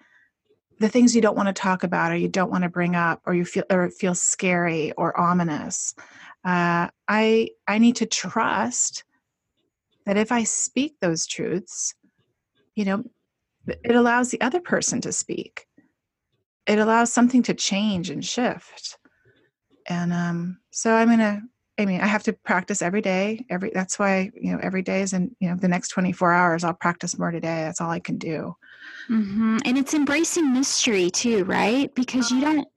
the 0.82 0.90
things 0.90 1.16
you 1.16 1.22
don't 1.22 1.38
want 1.38 1.48
to 1.48 1.54
talk 1.54 1.84
about 1.84 2.12
or 2.12 2.16
you 2.16 2.28
don't 2.28 2.52
want 2.52 2.64
to 2.64 2.70
bring 2.70 2.96
up 2.96 3.22
or 3.26 3.34
you 3.34 3.46
feel 3.46 3.64
or 3.70 3.86
it 3.86 3.94
feels 3.94 4.22
scary 4.22 4.92
or 4.94 5.18
ominous 5.20 5.94
uh, 6.46 6.88
i 7.08 7.50
i 7.68 7.78
need 7.78 7.96
to 7.96 8.06
trust 8.06 9.04
that 10.06 10.18
if 10.18 10.32
i 10.32 10.44
speak 10.44 10.96
those 11.00 11.26
truths 11.26 11.96
you 12.76 12.86
know 12.86 13.04
it 13.68 13.96
allows 13.96 14.30
the 14.30 14.42
other 14.42 14.60
person 14.60 15.02
to 15.02 15.12
speak. 15.12 15.66
It 16.68 16.80
allows 16.80 17.12
something 17.12 17.44
to 17.44 17.54
change 17.54 18.10
and 18.10 18.24
shift. 18.24 18.98
And 19.88 20.14
um 20.14 20.60
so 20.70 20.94
i'm 20.94 21.10
gonna 21.10 21.42
i 21.80 21.86
mean 21.86 22.02
i 22.02 22.06
have 22.06 22.22
to 22.24 22.34
practice 22.34 22.84
every 22.84 23.02
day 23.02 23.44
every 23.50 23.72
that's 23.74 23.98
why 23.98 24.30
you 24.40 24.52
know 24.52 24.60
every 24.62 24.84
day 24.84 25.02
is 25.02 25.12
in 25.12 25.36
you 25.40 25.50
know 25.50 25.56
the 25.56 25.68
next 25.68 25.88
24 25.90 26.32
hours 26.32 26.64
i'll 26.64 26.74
practice 26.76 27.18
more 27.18 27.32
today 27.32 27.64
that's 27.64 27.82
all 27.82 27.90
i 27.90 28.00
can 28.00 28.20
do 28.20 28.56
hmm 29.08 29.58
And 29.66 29.78
it's 29.78 29.94
embracing 29.94 30.54
mystery 30.54 31.10
too, 31.10 31.44
right? 31.46 31.94
Because 31.96 32.32
you 32.32 32.42
don't, 32.42 32.68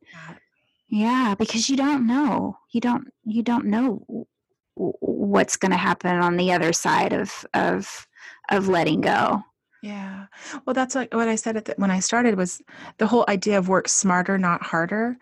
yeah, 0.89 1.35
because 1.39 1.69
you 1.69 1.77
don't 1.77 2.07
know. 2.07 2.59
You 2.73 2.81
don't. 2.81 3.09
You 3.25 3.43
don't 3.43 3.67
know 3.67 4.27
what's 4.75 5.57
going 5.57 5.71
to 5.71 5.77
happen 5.77 6.17
on 6.17 6.37
the 6.37 6.53
other 6.53 6.73
side 6.73 7.13
of 7.13 7.45
of 7.55 8.07
of 8.51 8.69
letting 8.69 9.01
go. 9.01 9.43
Yeah. 9.83 10.27
Well, 10.65 10.73
that's 10.73 10.95
like 10.95 11.13
what 11.13 11.29
I 11.29 11.35
said 11.35 11.59
at 11.59 11.67
the, 11.67 11.75
when 11.77 11.91
I 11.91 12.01
started 12.01 12.37
was 12.37 12.63
the 12.97 13.07
whole 13.07 13.27
idea 13.29 13.59
of 13.59 13.69
work 13.69 13.87
smarter, 13.87 14.39
not 14.39 14.63
harder. 14.63 15.19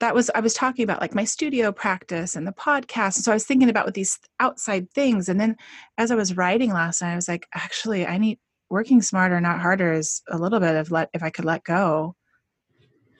That 0.00 0.14
was 0.14 0.30
I 0.34 0.40
was 0.40 0.54
talking 0.54 0.84
about 0.84 1.02
like 1.02 1.14
my 1.14 1.24
studio 1.24 1.70
practice 1.70 2.34
and 2.34 2.46
the 2.46 2.52
podcast. 2.52 3.14
So 3.14 3.30
I 3.30 3.34
was 3.34 3.44
thinking 3.44 3.68
about 3.68 3.84
with 3.84 3.94
these 3.94 4.18
outside 4.40 4.90
things, 4.92 5.28
and 5.28 5.38
then 5.38 5.56
as 5.98 6.10
I 6.10 6.14
was 6.14 6.36
writing 6.36 6.72
last 6.72 7.02
night, 7.02 7.12
I 7.12 7.16
was 7.16 7.28
like, 7.28 7.46
actually, 7.54 8.06
I 8.06 8.16
need 8.18 8.38
working 8.70 9.02
smarter, 9.02 9.40
not 9.40 9.60
harder 9.60 9.92
is 9.92 10.22
a 10.28 10.38
little 10.38 10.60
bit 10.60 10.76
of 10.76 10.90
let 10.90 11.10
if 11.14 11.22
I 11.22 11.30
could 11.30 11.44
let 11.44 11.64
go. 11.64 12.14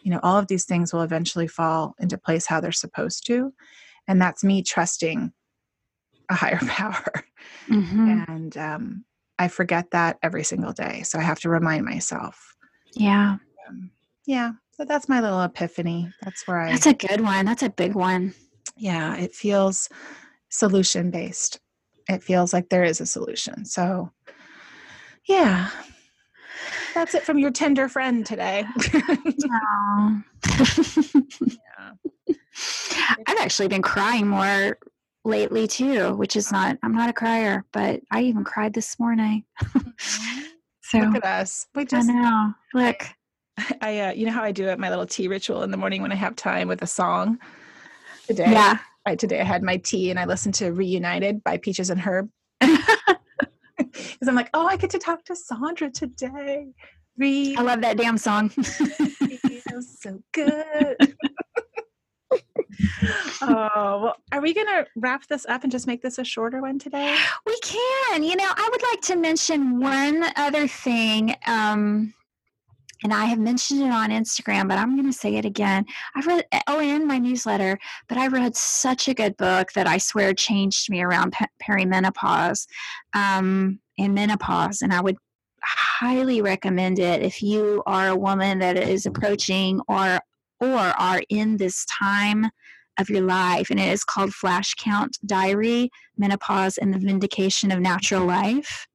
You 0.03 0.13
know, 0.13 0.21
all 0.23 0.39
of 0.39 0.47
these 0.47 0.65
things 0.65 0.93
will 0.93 1.03
eventually 1.03 1.49
fall 1.49 1.95
into 1.99 2.19
place 2.19 2.47
how 2.47 2.61
they're 2.61 2.73
supposed 2.73 3.27
to, 3.27 3.53
and 4.07 4.21
that's 4.21 4.45
me 4.45 4.63
trusting 4.63 5.33
a 6.31 6.35
higher 6.35 6.59
power 6.67 7.05
hmm 7.69 8.19
and 8.29 8.57
um, 8.57 9.05
I 9.39 9.49
forget 9.49 9.91
that 9.91 10.19
every 10.23 10.45
single 10.45 10.73
day. 10.73 11.03
So 11.03 11.19
I 11.19 11.23
have 11.23 11.41
to 11.41 11.49
remind 11.49 11.85
myself. 11.85 12.55
Yeah, 12.95 13.37
Um, 13.69 13.91
yeah, 14.27 14.53
so 14.73 14.85
that's 14.85 15.09
my 15.09 15.21
little 15.21 15.43
epiphany. 15.43 16.13
That's 16.23 16.47
where 16.47 16.61
I. 16.61 16.71
that's 16.73 16.87
a 16.87 16.95
good 16.95 17.21
one. 17.21 17.45
That's 17.47 17.63
a 17.63 17.71
big 17.71 17.95
one. 17.95 18.35
yeah, 18.77 19.17
it 19.17 19.35
feels 19.35 19.89
solution 20.49 21.11
based. 21.11 21.61
It 22.09 22.23
feels 22.23 22.53
like 22.53 22.69
there 22.69 22.85
is 22.85 23.01
a 23.01 23.07
solution. 23.07 23.65
So, 23.65 24.11
yeah, 25.29 25.71
that's 26.95 27.15
it 27.15 27.23
from 27.23 27.39
your 27.39 27.51
tender 27.51 27.89
friend 27.89 28.25
today. 28.25 28.65
Aw. 29.51 30.23
I've 33.27 33.39
actually 33.39 33.69
been 33.69 33.83
crying 33.83 34.27
more 34.27 34.79
lately 35.25 35.67
too, 35.67 36.15
which 36.15 36.37
is 36.37 36.51
not. 36.51 36.79
I'm 36.83 36.95
not 36.95 37.11
a 37.11 37.13
crier, 37.13 37.65
but 37.73 38.01
I 38.11 38.23
even 38.23 38.45
cried 38.45 38.75
this 38.75 38.99
morning. 38.99 39.45
So 40.91 40.99
Look 40.99 41.17
at 41.17 41.25
us. 41.25 41.67
We 41.75 41.83
I 41.83 41.85
just, 41.85 42.07
know. 42.07 42.53
Look, 42.73 43.09
I, 43.81 44.01
uh, 44.01 44.13
you 44.13 44.25
know 44.25 44.31
how 44.31 44.45
I 44.45 44.53
do 44.53 44.69
it, 44.69 44.79
my 44.79 44.89
little 44.89 45.07
tea 45.07 45.27
ritual 45.27 45.65
in 45.65 45.73
the 45.73 45.77
morning 45.77 46.01
when 46.01 46.13
I 46.13 46.15
have 46.15 46.37
time 46.37 46.69
with 46.69 46.81
a 46.81 46.87
song. 46.87 47.39
Today, 48.29 48.53
yeah. 48.53 48.79
I, 49.05 49.17
today 49.17 49.41
I 49.41 49.45
had 49.45 49.65
my 49.65 49.79
tea 49.79 50.11
and 50.11 50.19
I 50.19 50.27
listened 50.27 50.55
to 50.55 50.71
Reunited 50.71 51.43
by 51.43 51.57
Peaches 51.57 51.91
and 51.91 52.01
Herb. 52.01 52.31
Because 54.13 54.29
I'm 54.29 54.35
like, 54.35 54.51
oh, 54.55 54.67
I 54.67 54.77
get 54.77 54.91
to 54.91 54.99
talk 54.99 55.25
to 55.25 55.35
Sondra 55.35 55.93
today. 55.93 56.69
Read 57.19 57.59
I 57.59 57.63
love 57.63 57.81
that 57.81 57.97
damn 57.97 58.19
song. 58.19 58.51
feels 59.77 60.01
so 60.01 60.23
good. 60.33 60.97
oh, 63.43 64.01
well, 64.03 64.17
are 64.33 64.41
we 64.41 64.55
going 64.55 64.67
to 64.67 64.87
wrap 64.97 65.27
this 65.27 65.47
up 65.47 65.63
and 65.63 65.73
just 65.73 65.87
make 65.87 66.03
this 66.03 66.19
a 66.19 66.25
shorter 66.25 66.61
one 66.61 66.79
today? 66.79 67.17
we 67.45 67.59
can. 67.61 68.23
You 68.23 68.37
know, 68.37 68.49
I 68.49 68.69
would 68.71 68.83
like 68.91 69.01
to 69.03 69.17
mention 69.17 69.81
one 69.81 70.25
other 70.37 70.67
thing. 70.67 71.35
Um, 71.47 72.15
and 73.03 73.13
I 73.13 73.27
have 73.27 73.39
mentioned 73.39 73.83
it 73.83 73.91
on 73.91 74.11
Instagram, 74.11 74.69
but 74.69 74.79
I'm 74.79 74.97
going 74.97 75.11
to 75.11 75.17
say 75.17 75.37
it 75.37 75.45
again. 75.45 75.85
I 76.15 76.21
read, 76.21 76.45
oh, 76.67 76.81
in 76.81 77.07
my 77.07 77.19
newsletter, 77.19 77.79
but 78.09 78.19
I 78.19 78.29
read 78.29 78.57
such 78.57 79.09
a 79.09 79.15
good 79.15 79.37
book 79.37 79.73
that 79.75 79.87
I 79.87 79.99
swear 79.99 80.33
changed 80.33 80.89
me 80.91 81.03
around 81.03 81.33
pe- 81.33 81.47
perimenopause 81.63 82.67
um, 83.15 83.81
and 83.99 84.15
menopause. 84.15 84.83
And 84.83 84.93
I 84.93 85.01
would 85.01 85.17
highly 85.63 86.41
recommend 86.41 86.99
it 86.99 87.23
if 87.23 87.43
you 87.43 87.83
are 87.87 88.09
a 88.09 88.17
woman 88.17 88.61
that 88.61 88.77
is 88.77 89.07
approaching 89.07 89.81
or 89.89 90.21
or 90.59 90.79
are 90.79 91.23
in 91.29 91.59
this 91.59 91.85
time 91.87 92.47
of 92.99 93.11
your 93.11 93.23
life 93.23 93.69
and 93.69 93.79
it 93.79 93.89
is 93.89 94.05
called 94.05 94.33
flash 94.33 94.75
count 94.75 95.19
diary 95.27 95.91
menopause 96.17 96.79
and 96.79 96.95
the 96.95 96.99
vindication 96.99 97.71
of 97.71 97.81
natural 97.81 98.25
life 98.25 98.87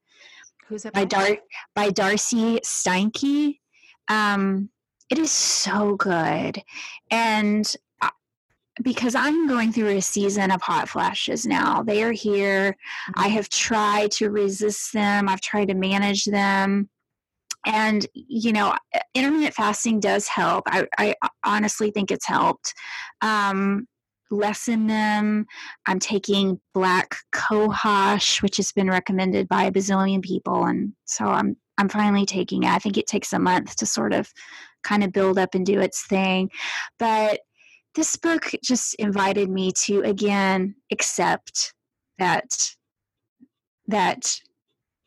Who's 0.67 0.85
it 0.85 0.93
by, 0.93 1.01
by? 1.01 1.05
Dar- 1.05 1.39
by 1.75 1.89
darcy 1.89 2.59
steinke 2.61 3.59
um, 4.11 4.69
it 5.09 5.17
is 5.17 5.31
so 5.31 5.95
good. 5.95 6.61
And 7.09 7.73
because 8.81 9.15
i'm 9.15 9.49
going 9.49 9.71
through 9.71 9.89
a 9.89 10.01
season 10.01 10.49
of 10.49 10.61
hot 10.61 10.87
flashes 10.87 11.45
now 11.45 11.83
they 11.83 12.01
are 12.03 12.13
here. 12.13 12.75
I 13.15 13.27
have 13.27 13.49
tried 13.49 14.11
to 14.11 14.29
resist 14.29 14.93
them. 14.93 15.27
I've 15.27 15.41
tried 15.41 15.67
to 15.67 15.73
manage 15.73 16.23
them. 16.23 16.89
And 17.65 18.07
you 18.13 18.53
know 18.53 18.73
intermittent 19.13 19.53
fasting 19.53 19.99
does 19.99 20.27
help. 20.27 20.63
I, 20.67 20.87
I 20.97 21.15
honestly 21.43 21.91
think 21.91 22.11
it's 22.11 22.25
helped 22.25 22.73
um, 23.21 23.87
lessen 24.31 24.87
them. 24.87 25.45
I'm 25.85 25.99
taking 25.99 26.59
black 26.73 27.17
cohosh 27.33 28.41
which 28.41 28.55
has 28.55 28.71
been 28.71 28.89
recommended 28.89 29.49
by 29.49 29.65
a 29.65 29.71
bazillion 29.71 30.23
people 30.23 30.63
and 30.63 30.93
so 31.05 31.25
i'm 31.25 31.57
i'm 31.81 31.89
finally 31.89 32.25
taking 32.25 32.63
it 32.63 32.69
i 32.69 32.79
think 32.79 32.97
it 32.97 33.07
takes 33.07 33.33
a 33.33 33.39
month 33.39 33.75
to 33.75 33.85
sort 33.85 34.13
of 34.13 34.31
kind 34.83 35.03
of 35.03 35.11
build 35.11 35.37
up 35.37 35.55
and 35.55 35.65
do 35.65 35.79
its 35.79 36.05
thing 36.07 36.49
but 36.97 37.41
this 37.95 38.15
book 38.15 38.51
just 38.63 38.95
invited 38.95 39.49
me 39.49 39.71
to 39.71 40.01
again 40.03 40.75
accept 40.91 41.73
that 42.19 42.75
that 43.87 44.39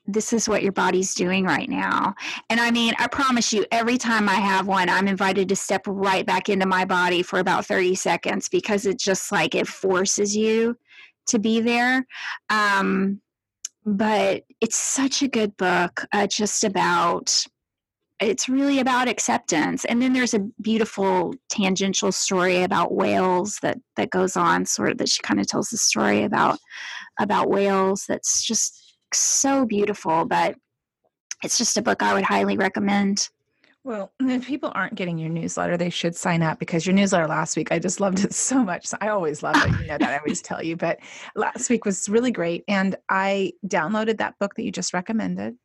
this 0.06 0.32
is 0.32 0.48
what 0.48 0.62
your 0.62 0.72
body's 0.72 1.14
doing 1.14 1.44
right 1.44 1.68
now. 1.68 2.14
And 2.50 2.60
I 2.60 2.70
mean, 2.70 2.92
I 2.98 3.06
promise 3.06 3.52
you, 3.52 3.64
every 3.72 3.96
time 3.96 4.28
I 4.28 4.34
have 4.34 4.66
one, 4.66 4.88
I'm 4.88 5.08
invited 5.08 5.48
to 5.48 5.56
step 5.56 5.82
right 5.86 6.26
back 6.26 6.48
into 6.48 6.66
my 6.66 6.84
body 6.84 7.22
for 7.22 7.38
about 7.38 7.64
30 7.64 7.94
seconds 7.94 8.48
because 8.48 8.84
it 8.84 8.98
just 8.98 9.32
like 9.32 9.54
it 9.54 9.66
forces 9.66 10.36
you 10.36 10.76
to 11.28 11.38
be 11.38 11.60
there. 11.60 12.06
Um, 12.50 13.22
but 13.84 14.44
it's 14.60 14.78
such 14.78 15.22
a 15.22 15.28
good 15.28 15.56
book, 15.56 16.06
uh, 16.12 16.26
just 16.26 16.64
about. 16.64 17.44
It's 18.20 18.48
really 18.48 18.78
about 18.78 19.08
acceptance, 19.08 19.84
and 19.84 20.00
then 20.00 20.12
there's 20.12 20.34
a 20.34 20.46
beautiful 20.62 21.34
tangential 21.50 22.12
story 22.12 22.62
about 22.62 22.94
whales 22.94 23.58
that 23.62 23.78
that 23.96 24.10
goes 24.10 24.36
on, 24.36 24.66
sort 24.66 24.92
of 24.92 24.98
that 24.98 25.08
she 25.08 25.20
kind 25.22 25.40
of 25.40 25.46
tells 25.48 25.68
the 25.70 25.78
story 25.78 26.22
about 26.22 26.58
about 27.18 27.50
whales. 27.50 28.04
That's 28.08 28.44
just 28.44 28.96
so 29.12 29.66
beautiful, 29.66 30.24
but 30.24 30.54
it's 31.42 31.58
just 31.58 31.76
a 31.76 31.82
book 31.82 32.02
I 32.02 32.14
would 32.14 32.24
highly 32.24 32.56
recommend. 32.56 33.28
Well, 33.84 34.12
if 34.18 34.46
people 34.46 34.72
aren't 34.74 34.94
getting 34.94 35.18
your 35.18 35.28
newsletter, 35.28 35.76
they 35.76 35.90
should 35.90 36.16
sign 36.16 36.42
up 36.42 36.58
because 36.58 36.86
your 36.86 36.94
newsletter 36.94 37.26
last 37.26 37.54
week, 37.54 37.70
I 37.70 37.78
just 37.78 38.00
loved 38.00 38.24
it 38.24 38.32
so 38.34 38.64
much. 38.64 38.88
I 39.02 39.08
always 39.08 39.42
love 39.42 39.56
it. 39.62 39.78
You 39.78 39.86
know 39.86 39.98
that 39.98 40.10
I 40.10 40.16
always 40.18 40.40
tell 40.40 40.62
you, 40.62 40.74
but 40.74 41.00
last 41.36 41.68
week 41.68 41.84
was 41.84 42.08
really 42.08 42.30
great. 42.32 42.64
And 42.66 42.96
I 43.10 43.52
downloaded 43.66 44.18
that 44.18 44.38
book 44.38 44.54
that 44.54 44.64
you 44.64 44.72
just 44.72 44.94
recommended. 44.94 45.56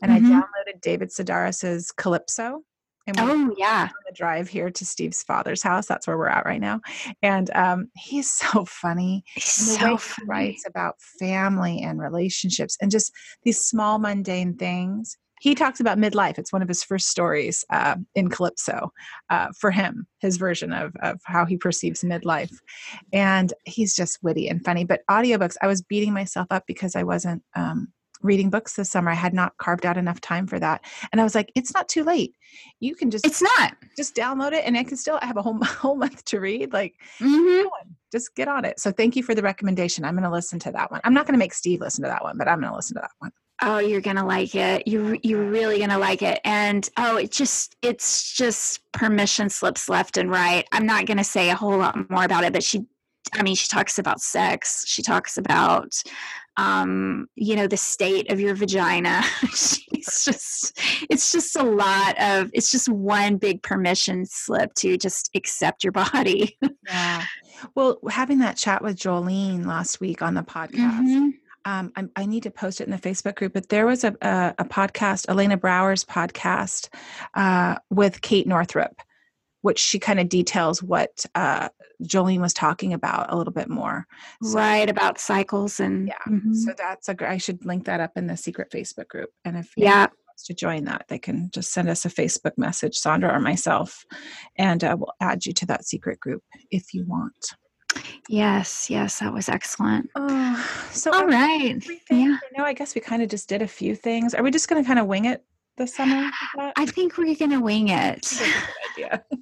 And 0.00 0.12
Mhm. 0.12 0.16
I 0.16 0.20
downloaded 0.20 0.80
David 0.80 1.10
Sedaris's 1.10 1.90
Calypso. 1.90 2.62
And 3.08 3.16
Oh 3.18 3.52
yeah, 3.58 3.82
on 3.86 4.02
the 4.06 4.14
drive 4.14 4.46
here 4.46 4.70
to 4.70 4.86
Steve's 4.86 5.24
father's 5.24 5.60
house. 5.64 5.86
That's 5.86 6.06
where 6.06 6.16
we're 6.16 6.28
at 6.28 6.46
right 6.46 6.60
now. 6.60 6.80
And 7.20 7.50
um, 7.56 7.88
he's 7.96 8.30
so 8.52 8.64
funny. 8.64 9.24
the 9.34 9.40
so 9.40 9.84
way 9.84 9.96
he 9.96 10.24
writes 10.26 10.64
about 10.68 11.00
family 11.18 11.80
and 11.82 12.00
relationships 12.00 12.76
and 12.80 12.92
just 12.92 13.12
these 13.42 13.60
small 13.60 13.98
mundane 13.98 14.56
things. 14.56 15.18
He 15.42 15.56
talks 15.56 15.80
about 15.80 15.98
midlife. 15.98 16.38
It's 16.38 16.52
one 16.52 16.62
of 16.62 16.68
his 16.68 16.84
first 16.84 17.08
stories 17.08 17.64
uh, 17.68 17.96
in 18.14 18.28
Calypso 18.30 18.92
uh, 19.28 19.48
for 19.58 19.72
him, 19.72 20.06
his 20.20 20.36
version 20.36 20.72
of, 20.72 20.94
of 21.02 21.20
how 21.24 21.44
he 21.44 21.56
perceives 21.56 22.04
midlife. 22.04 22.52
And 23.12 23.52
he's 23.64 23.96
just 23.96 24.22
witty 24.22 24.46
and 24.46 24.64
funny. 24.64 24.84
But 24.84 25.00
audiobooks, 25.10 25.56
I 25.60 25.66
was 25.66 25.82
beating 25.82 26.12
myself 26.12 26.46
up 26.52 26.62
because 26.68 26.94
I 26.94 27.02
wasn't 27.02 27.42
um, 27.56 27.88
reading 28.20 28.50
books 28.50 28.76
this 28.76 28.88
summer. 28.92 29.10
I 29.10 29.14
had 29.14 29.34
not 29.34 29.56
carved 29.56 29.84
out 29.84 29.96
enough 29.96 30.20
time 30.20 30.46
for 30.46 30.60
that. 30.60 30.84
And 31.10 31.20
I 31.20 31.24
was 31.24 31.34
like, 31.34 31.50
it's 31.56 31.74
not 31.74 31.88
too 31.88 32.04
late. 32.04 32.36
You 32.78 32.94
can 32.94 33.10
just 33.10 33.26
It's 33.26 33.42
not. 33.42 33.74
just 33.96 34.14
download 34.14 34.52
it 34.52 34.64
and 34.64 34.76
I 34.76 34.84
can 34.84 34.96
still 34.96 35.18
I 35.20 35.26
have 35.26 35.38
a 35.38 35.42
whole 35.42 35.58
whole 35.64 35.96
month 35.96 36.24
to 36.26 36.38
read. 36.38 36.72
Like 36.72 36.94
Mhm. 37.20 37.64
just 38.12 38.32
get 38.36 38.46
on 38.46 38.64
it. 38.64 38.78
So 38.78 38.92
thank 38.92 39.16
you 39.16 39.24
for 39.24 39.34
the 39.34 39.42
recommendation. 39.42 40.04
I'm 40.04 40.14
going 40.14 40.22
to 40.22 40.30
listen 40.30 40.60
to 40.60 40.70
that 40.70 40.92
one. 40.92 41.00
I'm 41.02 41.14
not 41.14 41.26
going 41.26 41.34
to 41.34 41.38
make 41.38 41.52
Steve 41.52 41.80
listen 41.80 42.04
to 42.04 42.10
that 42.10 42.22
one, 42.22 42.38
but 42.38 42.46
I'm 42.46 42.60
going 42.60 42.70
to 42.70 42.76
listen 42.76 42.94
to 42.94 43.00
that 43.00 43.10
one. 43.18 43.32
Oh, 43.62 43.78
you're 43.78 44.00
gonna 44.00 44.26
like 44.26 44.54
it. 44.54 44.86
You 44.88 45.18
you're 45.22 45.48
really 45.48 45.78
gonna 45.78 45.98
like 45.98 46.22
it. 46.22 46.40
And 46.44 46.88
oh, 46.96 47.16
it 47.16 47.30
just 47.30 47.76
it's 47.82 48.32
just 48.32 48.80
permission 48.92 49.48
slips 49.48 49.88
left 49.88 50.16
and 50.16 50.30
right. 50.30 50.66
I'm 50.72 50.84
not 50.86 51.06
gonna 51.06 51.24
say 51.24 51.50
a 51.50 51.54
whole 51.54 51.78
lot 51.78 52.10
more 52.10 52.24
about 52.24 52.44
it, 52.44 52.52
but 52.52 52.64
she 52.64 52.84
I 53.34 53.42
mean, 53.42 53.54
she 53.54 53.68
talks 53.68 53.98
about 53.98 54.20
sex. 54.20 54.84
She 54.86 55.02
talks 55.02 55.38
about 55.38 55.94
um, 56.58 57.28
you 57.34 57.56
know, 57.56 57.66
the 57.66 57.78
state 57.78 58.30
of 58.30 58.38
your 58.38 58.54
vagina. 58.54 59.22
She's 59.54 60.22
just 60.24 60.78
it's 61.08 61.32
just 61.32 61.56
a 61.56 61.62
lot 61.62 62.20
of 62.20 62.50
it's 62.52 62.70
just 62.70 62.88
one 62.88 63.36
big 63.38 63.62
permission 63.62 64.26
slip 64.26 64.74
to 64.74 64.98
just 64.98 65.30
accept 65.34 65.84
your 65.84 65.92
body. 65.92 66.58
Yeah. 66.88 67.24
Well, 67.76 68.00
having 68.10 68.40
that 68.40 68.56
chat 68.56 68.82
with 68.82 68.96
Jolene 68.96 69.64
last 69.64 70.00
week 70.00 70.20
on 70.20 70.34
the 70.34 70.42
podcast, 70.42 70.98
Mhm. 71.00 71.30
Um, 71.64 71.92
I, 71.96 72.04
I 72.16 72.26
need 72.26 72.42
to 72.44 72.50
post 72.50 72.80
it 72.80 72.84
in 72.84 72.90
the 72.90 72.98
Facebook 72.98 73.36
group, 73.36 73.52
but 73.54 73.68
there 73.68 73.86
was 73.86 74.04
a, 74.04 74.16
a, 74.22 74.54
a 74.58 74.64
podcast, 74.64 75.28
Elena 75.28 75.56
Brower's 75.56 76.04
podcast 76.04 76.88
uh, 77.34 77.76
with 77.90 78.20
Kate 78.20 78.46
Northrup, 78.46 79.00
which 79.60 79.78
she 79.78 79.98
kind 79.98 80.18
of 80.18 80.28
details 80.28 80.82
what 80.82 81.24
uh, 81.34 81.68
Jolene 82.02 82.40
was 82.40 82.52
talking 82.52 82.92
about 82.92 83.32
a 83.32 83.36
little 83.36 83.52
bit 83.52 83.68
more. 83.68 84.06
So- 84.42 84.56
Right 84.56 84.90
about 84.90 85.18
cycles 85.18 85.78
and 85.78 86.08
Yeah. 86.08 86.14
mhm. 86.28 86.54
So 86.54 86.72
that's 86.76 87.08
a 87.08 87.16
I 87.28 87.38
should 87.38 87.64
link 87.64 87.84
that 87.84 88.00
up 88.00 88.12
in 88.16 88.26
the 88.26 88.36
secret 88.36 88.70
Facebook 88.70 89.08
group. 89.08 89.30
And 89.44 89.56
if 89.56 89.70
yeah. 89.76 90.06
wants 90.28 90.44
to 90.46 90.54
join 90.54 90.84
that, 90.84 91.04
they 91.08 91.18
can 91.18 91.48
just 91.52 91.72
send 91.72 91.88
us 91.88 92.04
a 92.04 92.08
Facebook 92.08 92.56
message, 92.56 92.98
Sondra 92.98 93.32
or 93.32 93.40
myself, 93.40 94.04
and 94.58 94.82
uh, 94.82 94.96
we'll 94.98 95.12
add 95.20 95.46
you 95.46 95.52
to 95.52 95.66
that 95.66 95.84
secret 95.84 96.18
group 96.18 96.42
if 96.70 96.92
you 96.92 97.04
want. 97.06 97.54
Yes, 98.28 98.88
yes, 98.88 99.18
that 99.18 99.32
was 99.32 99.48
excellent. 99.48 100.10
Oh, 100.14 100.88
so 100.90 101.12
All 101.12 101.26
right. 101.26 101.76
Yeah. 102.10 102.38
now, 102.56 102.64
I 102.64 102.72
guess 102.72 102.94
we 102.94 103.00
kind 103.00 103.22
of 103.22 103.28
just 103.28 103.48
did 103.48 103.62
a 103.62 103.68
few 103.68 103.94
things. 103.94 104.34
Are 104.34 104.42
we 104.42 104.50
just 104.50 104.68
going 104.68 104.82
to 104.82 104.86
kind 104.86 104.98
of 104.98 105.06
wing 105.06 105.24
it 105.26 105.44
this 105.76 105.94
summer? 105.94 106.30
I 106.76 106.86
think 106.86 107.18
we're 107.18 107.34
gonna 107.34 107.60
wing 107.60 107.88
it. 107.88 108.22
That's 108.22 108.40
a 108.40 108.52
idea. 108.92 109.24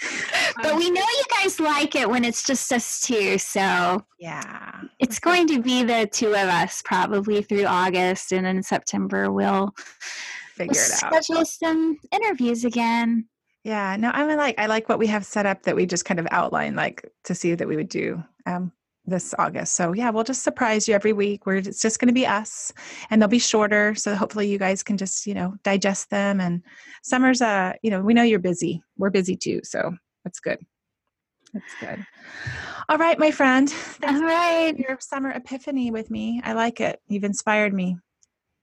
But 0.56 0.72
um, 0.72 0.78
we 0.78 0.90
know 0.90 1.00
you 1.02 1.24
guys 1.40 1.60
like 1.60 1.94
it 1.94 2.08
when 2.08 2.24
it's 2.24 2.42
just 2.42 2.72
us 2.72 3.00
two, 3.00 3.38
so 3.38 4.04
yeah. 4.18 4.80
it's 4.98 5.20
going 5.20 5.46
to 5.48 5.62
be 5.62 5.84
the 5.84 6.08
two 6.10 6.30
of 6.30 6.48
us 6.48 6.82
probably 6.84 7.42
through 7.42 7.64
August, 7.64 8.32
and 8.32 8.46
in 8.46 8.62
September 8.62 9.30
we'll, 9.30 9.72
Figure 10.54 10.72
we'll 10.72 10.82
it 10.82 11.04
out. 11.04 11.24
schedule 11.24 11.44
some 11.44 11.96
interviews 12.10 12.64
again. 12.64 13.26
Yeah, 13.68 13.96
no, 13.96 14.10
I 14.14 14.26
mean, 14.26 14.38
like 14.38 14.58
I 14.58 14.64
like 14.64 14.88
what 14.88 14.98
we 14.98 15.06
have 15.08 15.26
set 15.26 15.44
up 15.44 15.64
that 15.64 15.76
we 15.76 15.84
just 15.84 16.06
kind 16.06 16.18
of 16.18 16.26
outline, 16.30 16.74
like 16.74 17.06
to 17.24 17.34
see 17.34 17.54
that 17.54 17.68
we 17.68 17.76
would 17.76 17.90
do 17.90 18.24
um, 18.46 18.72
this 19.04 19.34
August. 19.38 19.74
So 19.74 19.92
yeah, 19.92 20.08
we'll 20.08 20.24
just 20.24 20.42
surprise 20.42 20.88
you 20.88 20.94
every 20.94 21.12
week. 21.12 21.44
Where 21.44 21.56
it's 21.56 21.82
just 21.82 22.00
going 22.00 22.08
to 22.08 22.14
be 22.14 22.26
us, 22.26 22.72
and 23.10 23.20
they'll 23.20 23.28
be 23.28 23.38
shorter, 23.38 23.94
so 23.94 24.14
hopefully 24.14 24.48
you 24.48 24.56
guys 24.56 24.82
can 24.82 24.96
just 24.96 25.26
you 25.26 25.34
know 25.34 25.54
digest 25.64 26.08
them. 26.08 26.40
And 26.40 26.62
summer's, 27.02 27.42
uh, 27.42 27.74
you 27.82 27.90
know, 27.90 28.00
we 28.00 28.14
know 28.14 28.22
you're 28.22 28.38
busy. 28.38 28.82
We're 28.96 29.10
busy 29.10 29.36
too, 29.36 29.60
so 29.64 29.94
that's 30.24 30.40
good. 30.40 30.64
That's 31.52 31.74
good. 31.78 32.06
All 32.88 32.96
right, 32.96 33.18
my 33.18 33.32
friend. 33.32 33.70
All 34.02 34.22
right. 34.22 34.78
your 34.78 34.96
summer 34.98 35.30
epiphany 35.30 35.90
with 35.90 36.10
me. 36.10 36.40
I 36.42 36.54
like 36.54 36.80
it. 36.80 37.02
You've 37.06 37.24
inspired 37.24 37.74
me. 37.74 37.98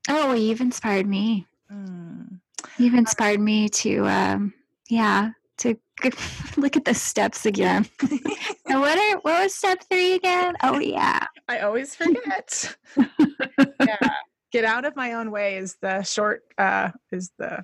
Oh, 0.10 0.34
you've 0.34 0.62
inspired 0.62 1.06
me. 1.06 1.46
Mm. 1.72 2.40
You've 2.80 2.96
inspired 2.96 3.40
me 3.40 3.70
to, 3.70 4.08
um, 4.08 4.55
yeah, 4.90 5.32
to 5.60 5.78
look 6.58 6.76
at 6.76 6.86
the 6.86 6.94
steps 6.94 7.46
again. 7.46 7.88
and 8.02 8.80
what 8.82 8.98
are 8.98 9.18
what 9.20 9.44
was 9.44 9.56
step 9.56 9.84
three 9.90 10.14
again? 10.14 10.56
Oh 10.64 10.80
yeah. 10.80 11.26
I 11.48 11.60
always 11.60 11.96
forget. 11.96 12.76
yeah. 12.98 13.98
Get 14.52 14.66
out 14.66 14.86
of 14.86 14.96
my 14.96 15.14
own 15.14 15.32
way 15.32 15.58
is 15.58 15.78
the 15.82 16.02
short 16.04 16.44
uh 16.58 16.92
is 17.12 17.32
the 17.38 17.64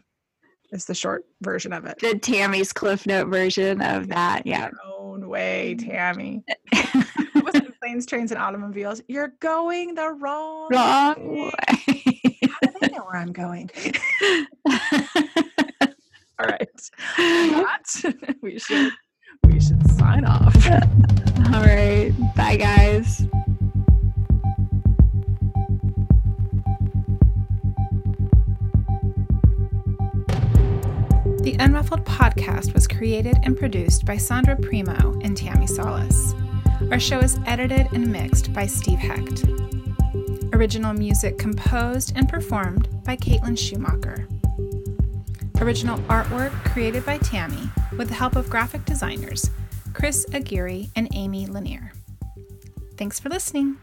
is 0.72 0.86
the 0.86 0.96
short 0.96 1.26
version 1.42 1.74
of 1.74 1.86
it. 1.86 2.00
The 2.00 2.18
Tammi's 2.18 2.72
Cliff 2.72 3.06
Note 3.06 3.28
version 3.28 3.82
of 3.82 4.08
that. 4.08 4.46
Yeah. 4.46 4.70
Your 4.70 4.80
own 4.86 5.28
way, 5.28 5.76
Tammi. 5.76 6.44
it 6.72 7.44
wasn't 7.44 7.78
planes, 7.80 8.06
trains, 8.06 8.32
and 8.32 8.40
automobiles. 8.42 9.02
You're 9.10 9.34
going 9.42 9.96
the 9.96 10.12
wrong 10.14 10.70
Wrong 10.72 11.16
way. 11.28 11.52
way. 11.88 12.40
How 12.44 12.60
do 12.62 12.74
they 12.80 12.88
know 12.88 13.04
where 13.04 13.18
I'm 13.18 13.34
going? 13.34 13.70
All 16.42 16.48
right. 16.48 16.92
That, 17.18 18.36
we 18.42 18.58
should 18.58 18.92
we 19.46 19.60
should 19.60 19.86
sign 19.92 20.26
off. 20.26 20.56
All 21.54 21.62
right. 21.62 22.12
Bye, 22.36 22.58
guys. 22.58 23.20
The 31.44 31.56
Unruffled 31.58 32.06
podcast 32.06 32.74
was 32.74 32.88
created 32.88 33.38
and 33.44 33.58
produced 33.58 34.06
by 34.06 34.16
Sondra 34.16 34.60
Primo 34.62 35.20
and 35.22 35.38
Tammi 35.38 35.68
Solis. 35.68 36.34
Our 36.92 37.00
show 37.00 37.20
is 37.20 37.40
edited 37.46 37.88
and 37.94 38.12
mixed 38.12 38.52
by 38.54 38.66
Steve 38.66 39.00
Hecht. 39.00 39.46
Original 40.54 40.94
music 40.94 41.38
composed 41.38 42.14
and 42.16 42.28
performed 42.28 43.04
by 43.04 43.16
Caitlin 43.16 43.58
Schumacher. 43.58 44.28
Original 45.62 46.00
artwork 46.10 46.52
created 46.66 47.06
by 47.06 47.20
Tammi 47.20 47.70
with 47.96 48.08
the 48.08 48.16
help 48.16 48.36
of 48.36 48.50
graphic 48.50 48.84
designers 48.84 49.52
Chris 49.94 50.26
Aguirre 50.34 50.90
and 50.96 51.08
Amy 51.14 51.46
Lanier. 51.46 51.94
Thanks 52.98 53.20
for 53.20 53.30
listening. 53.30 53.78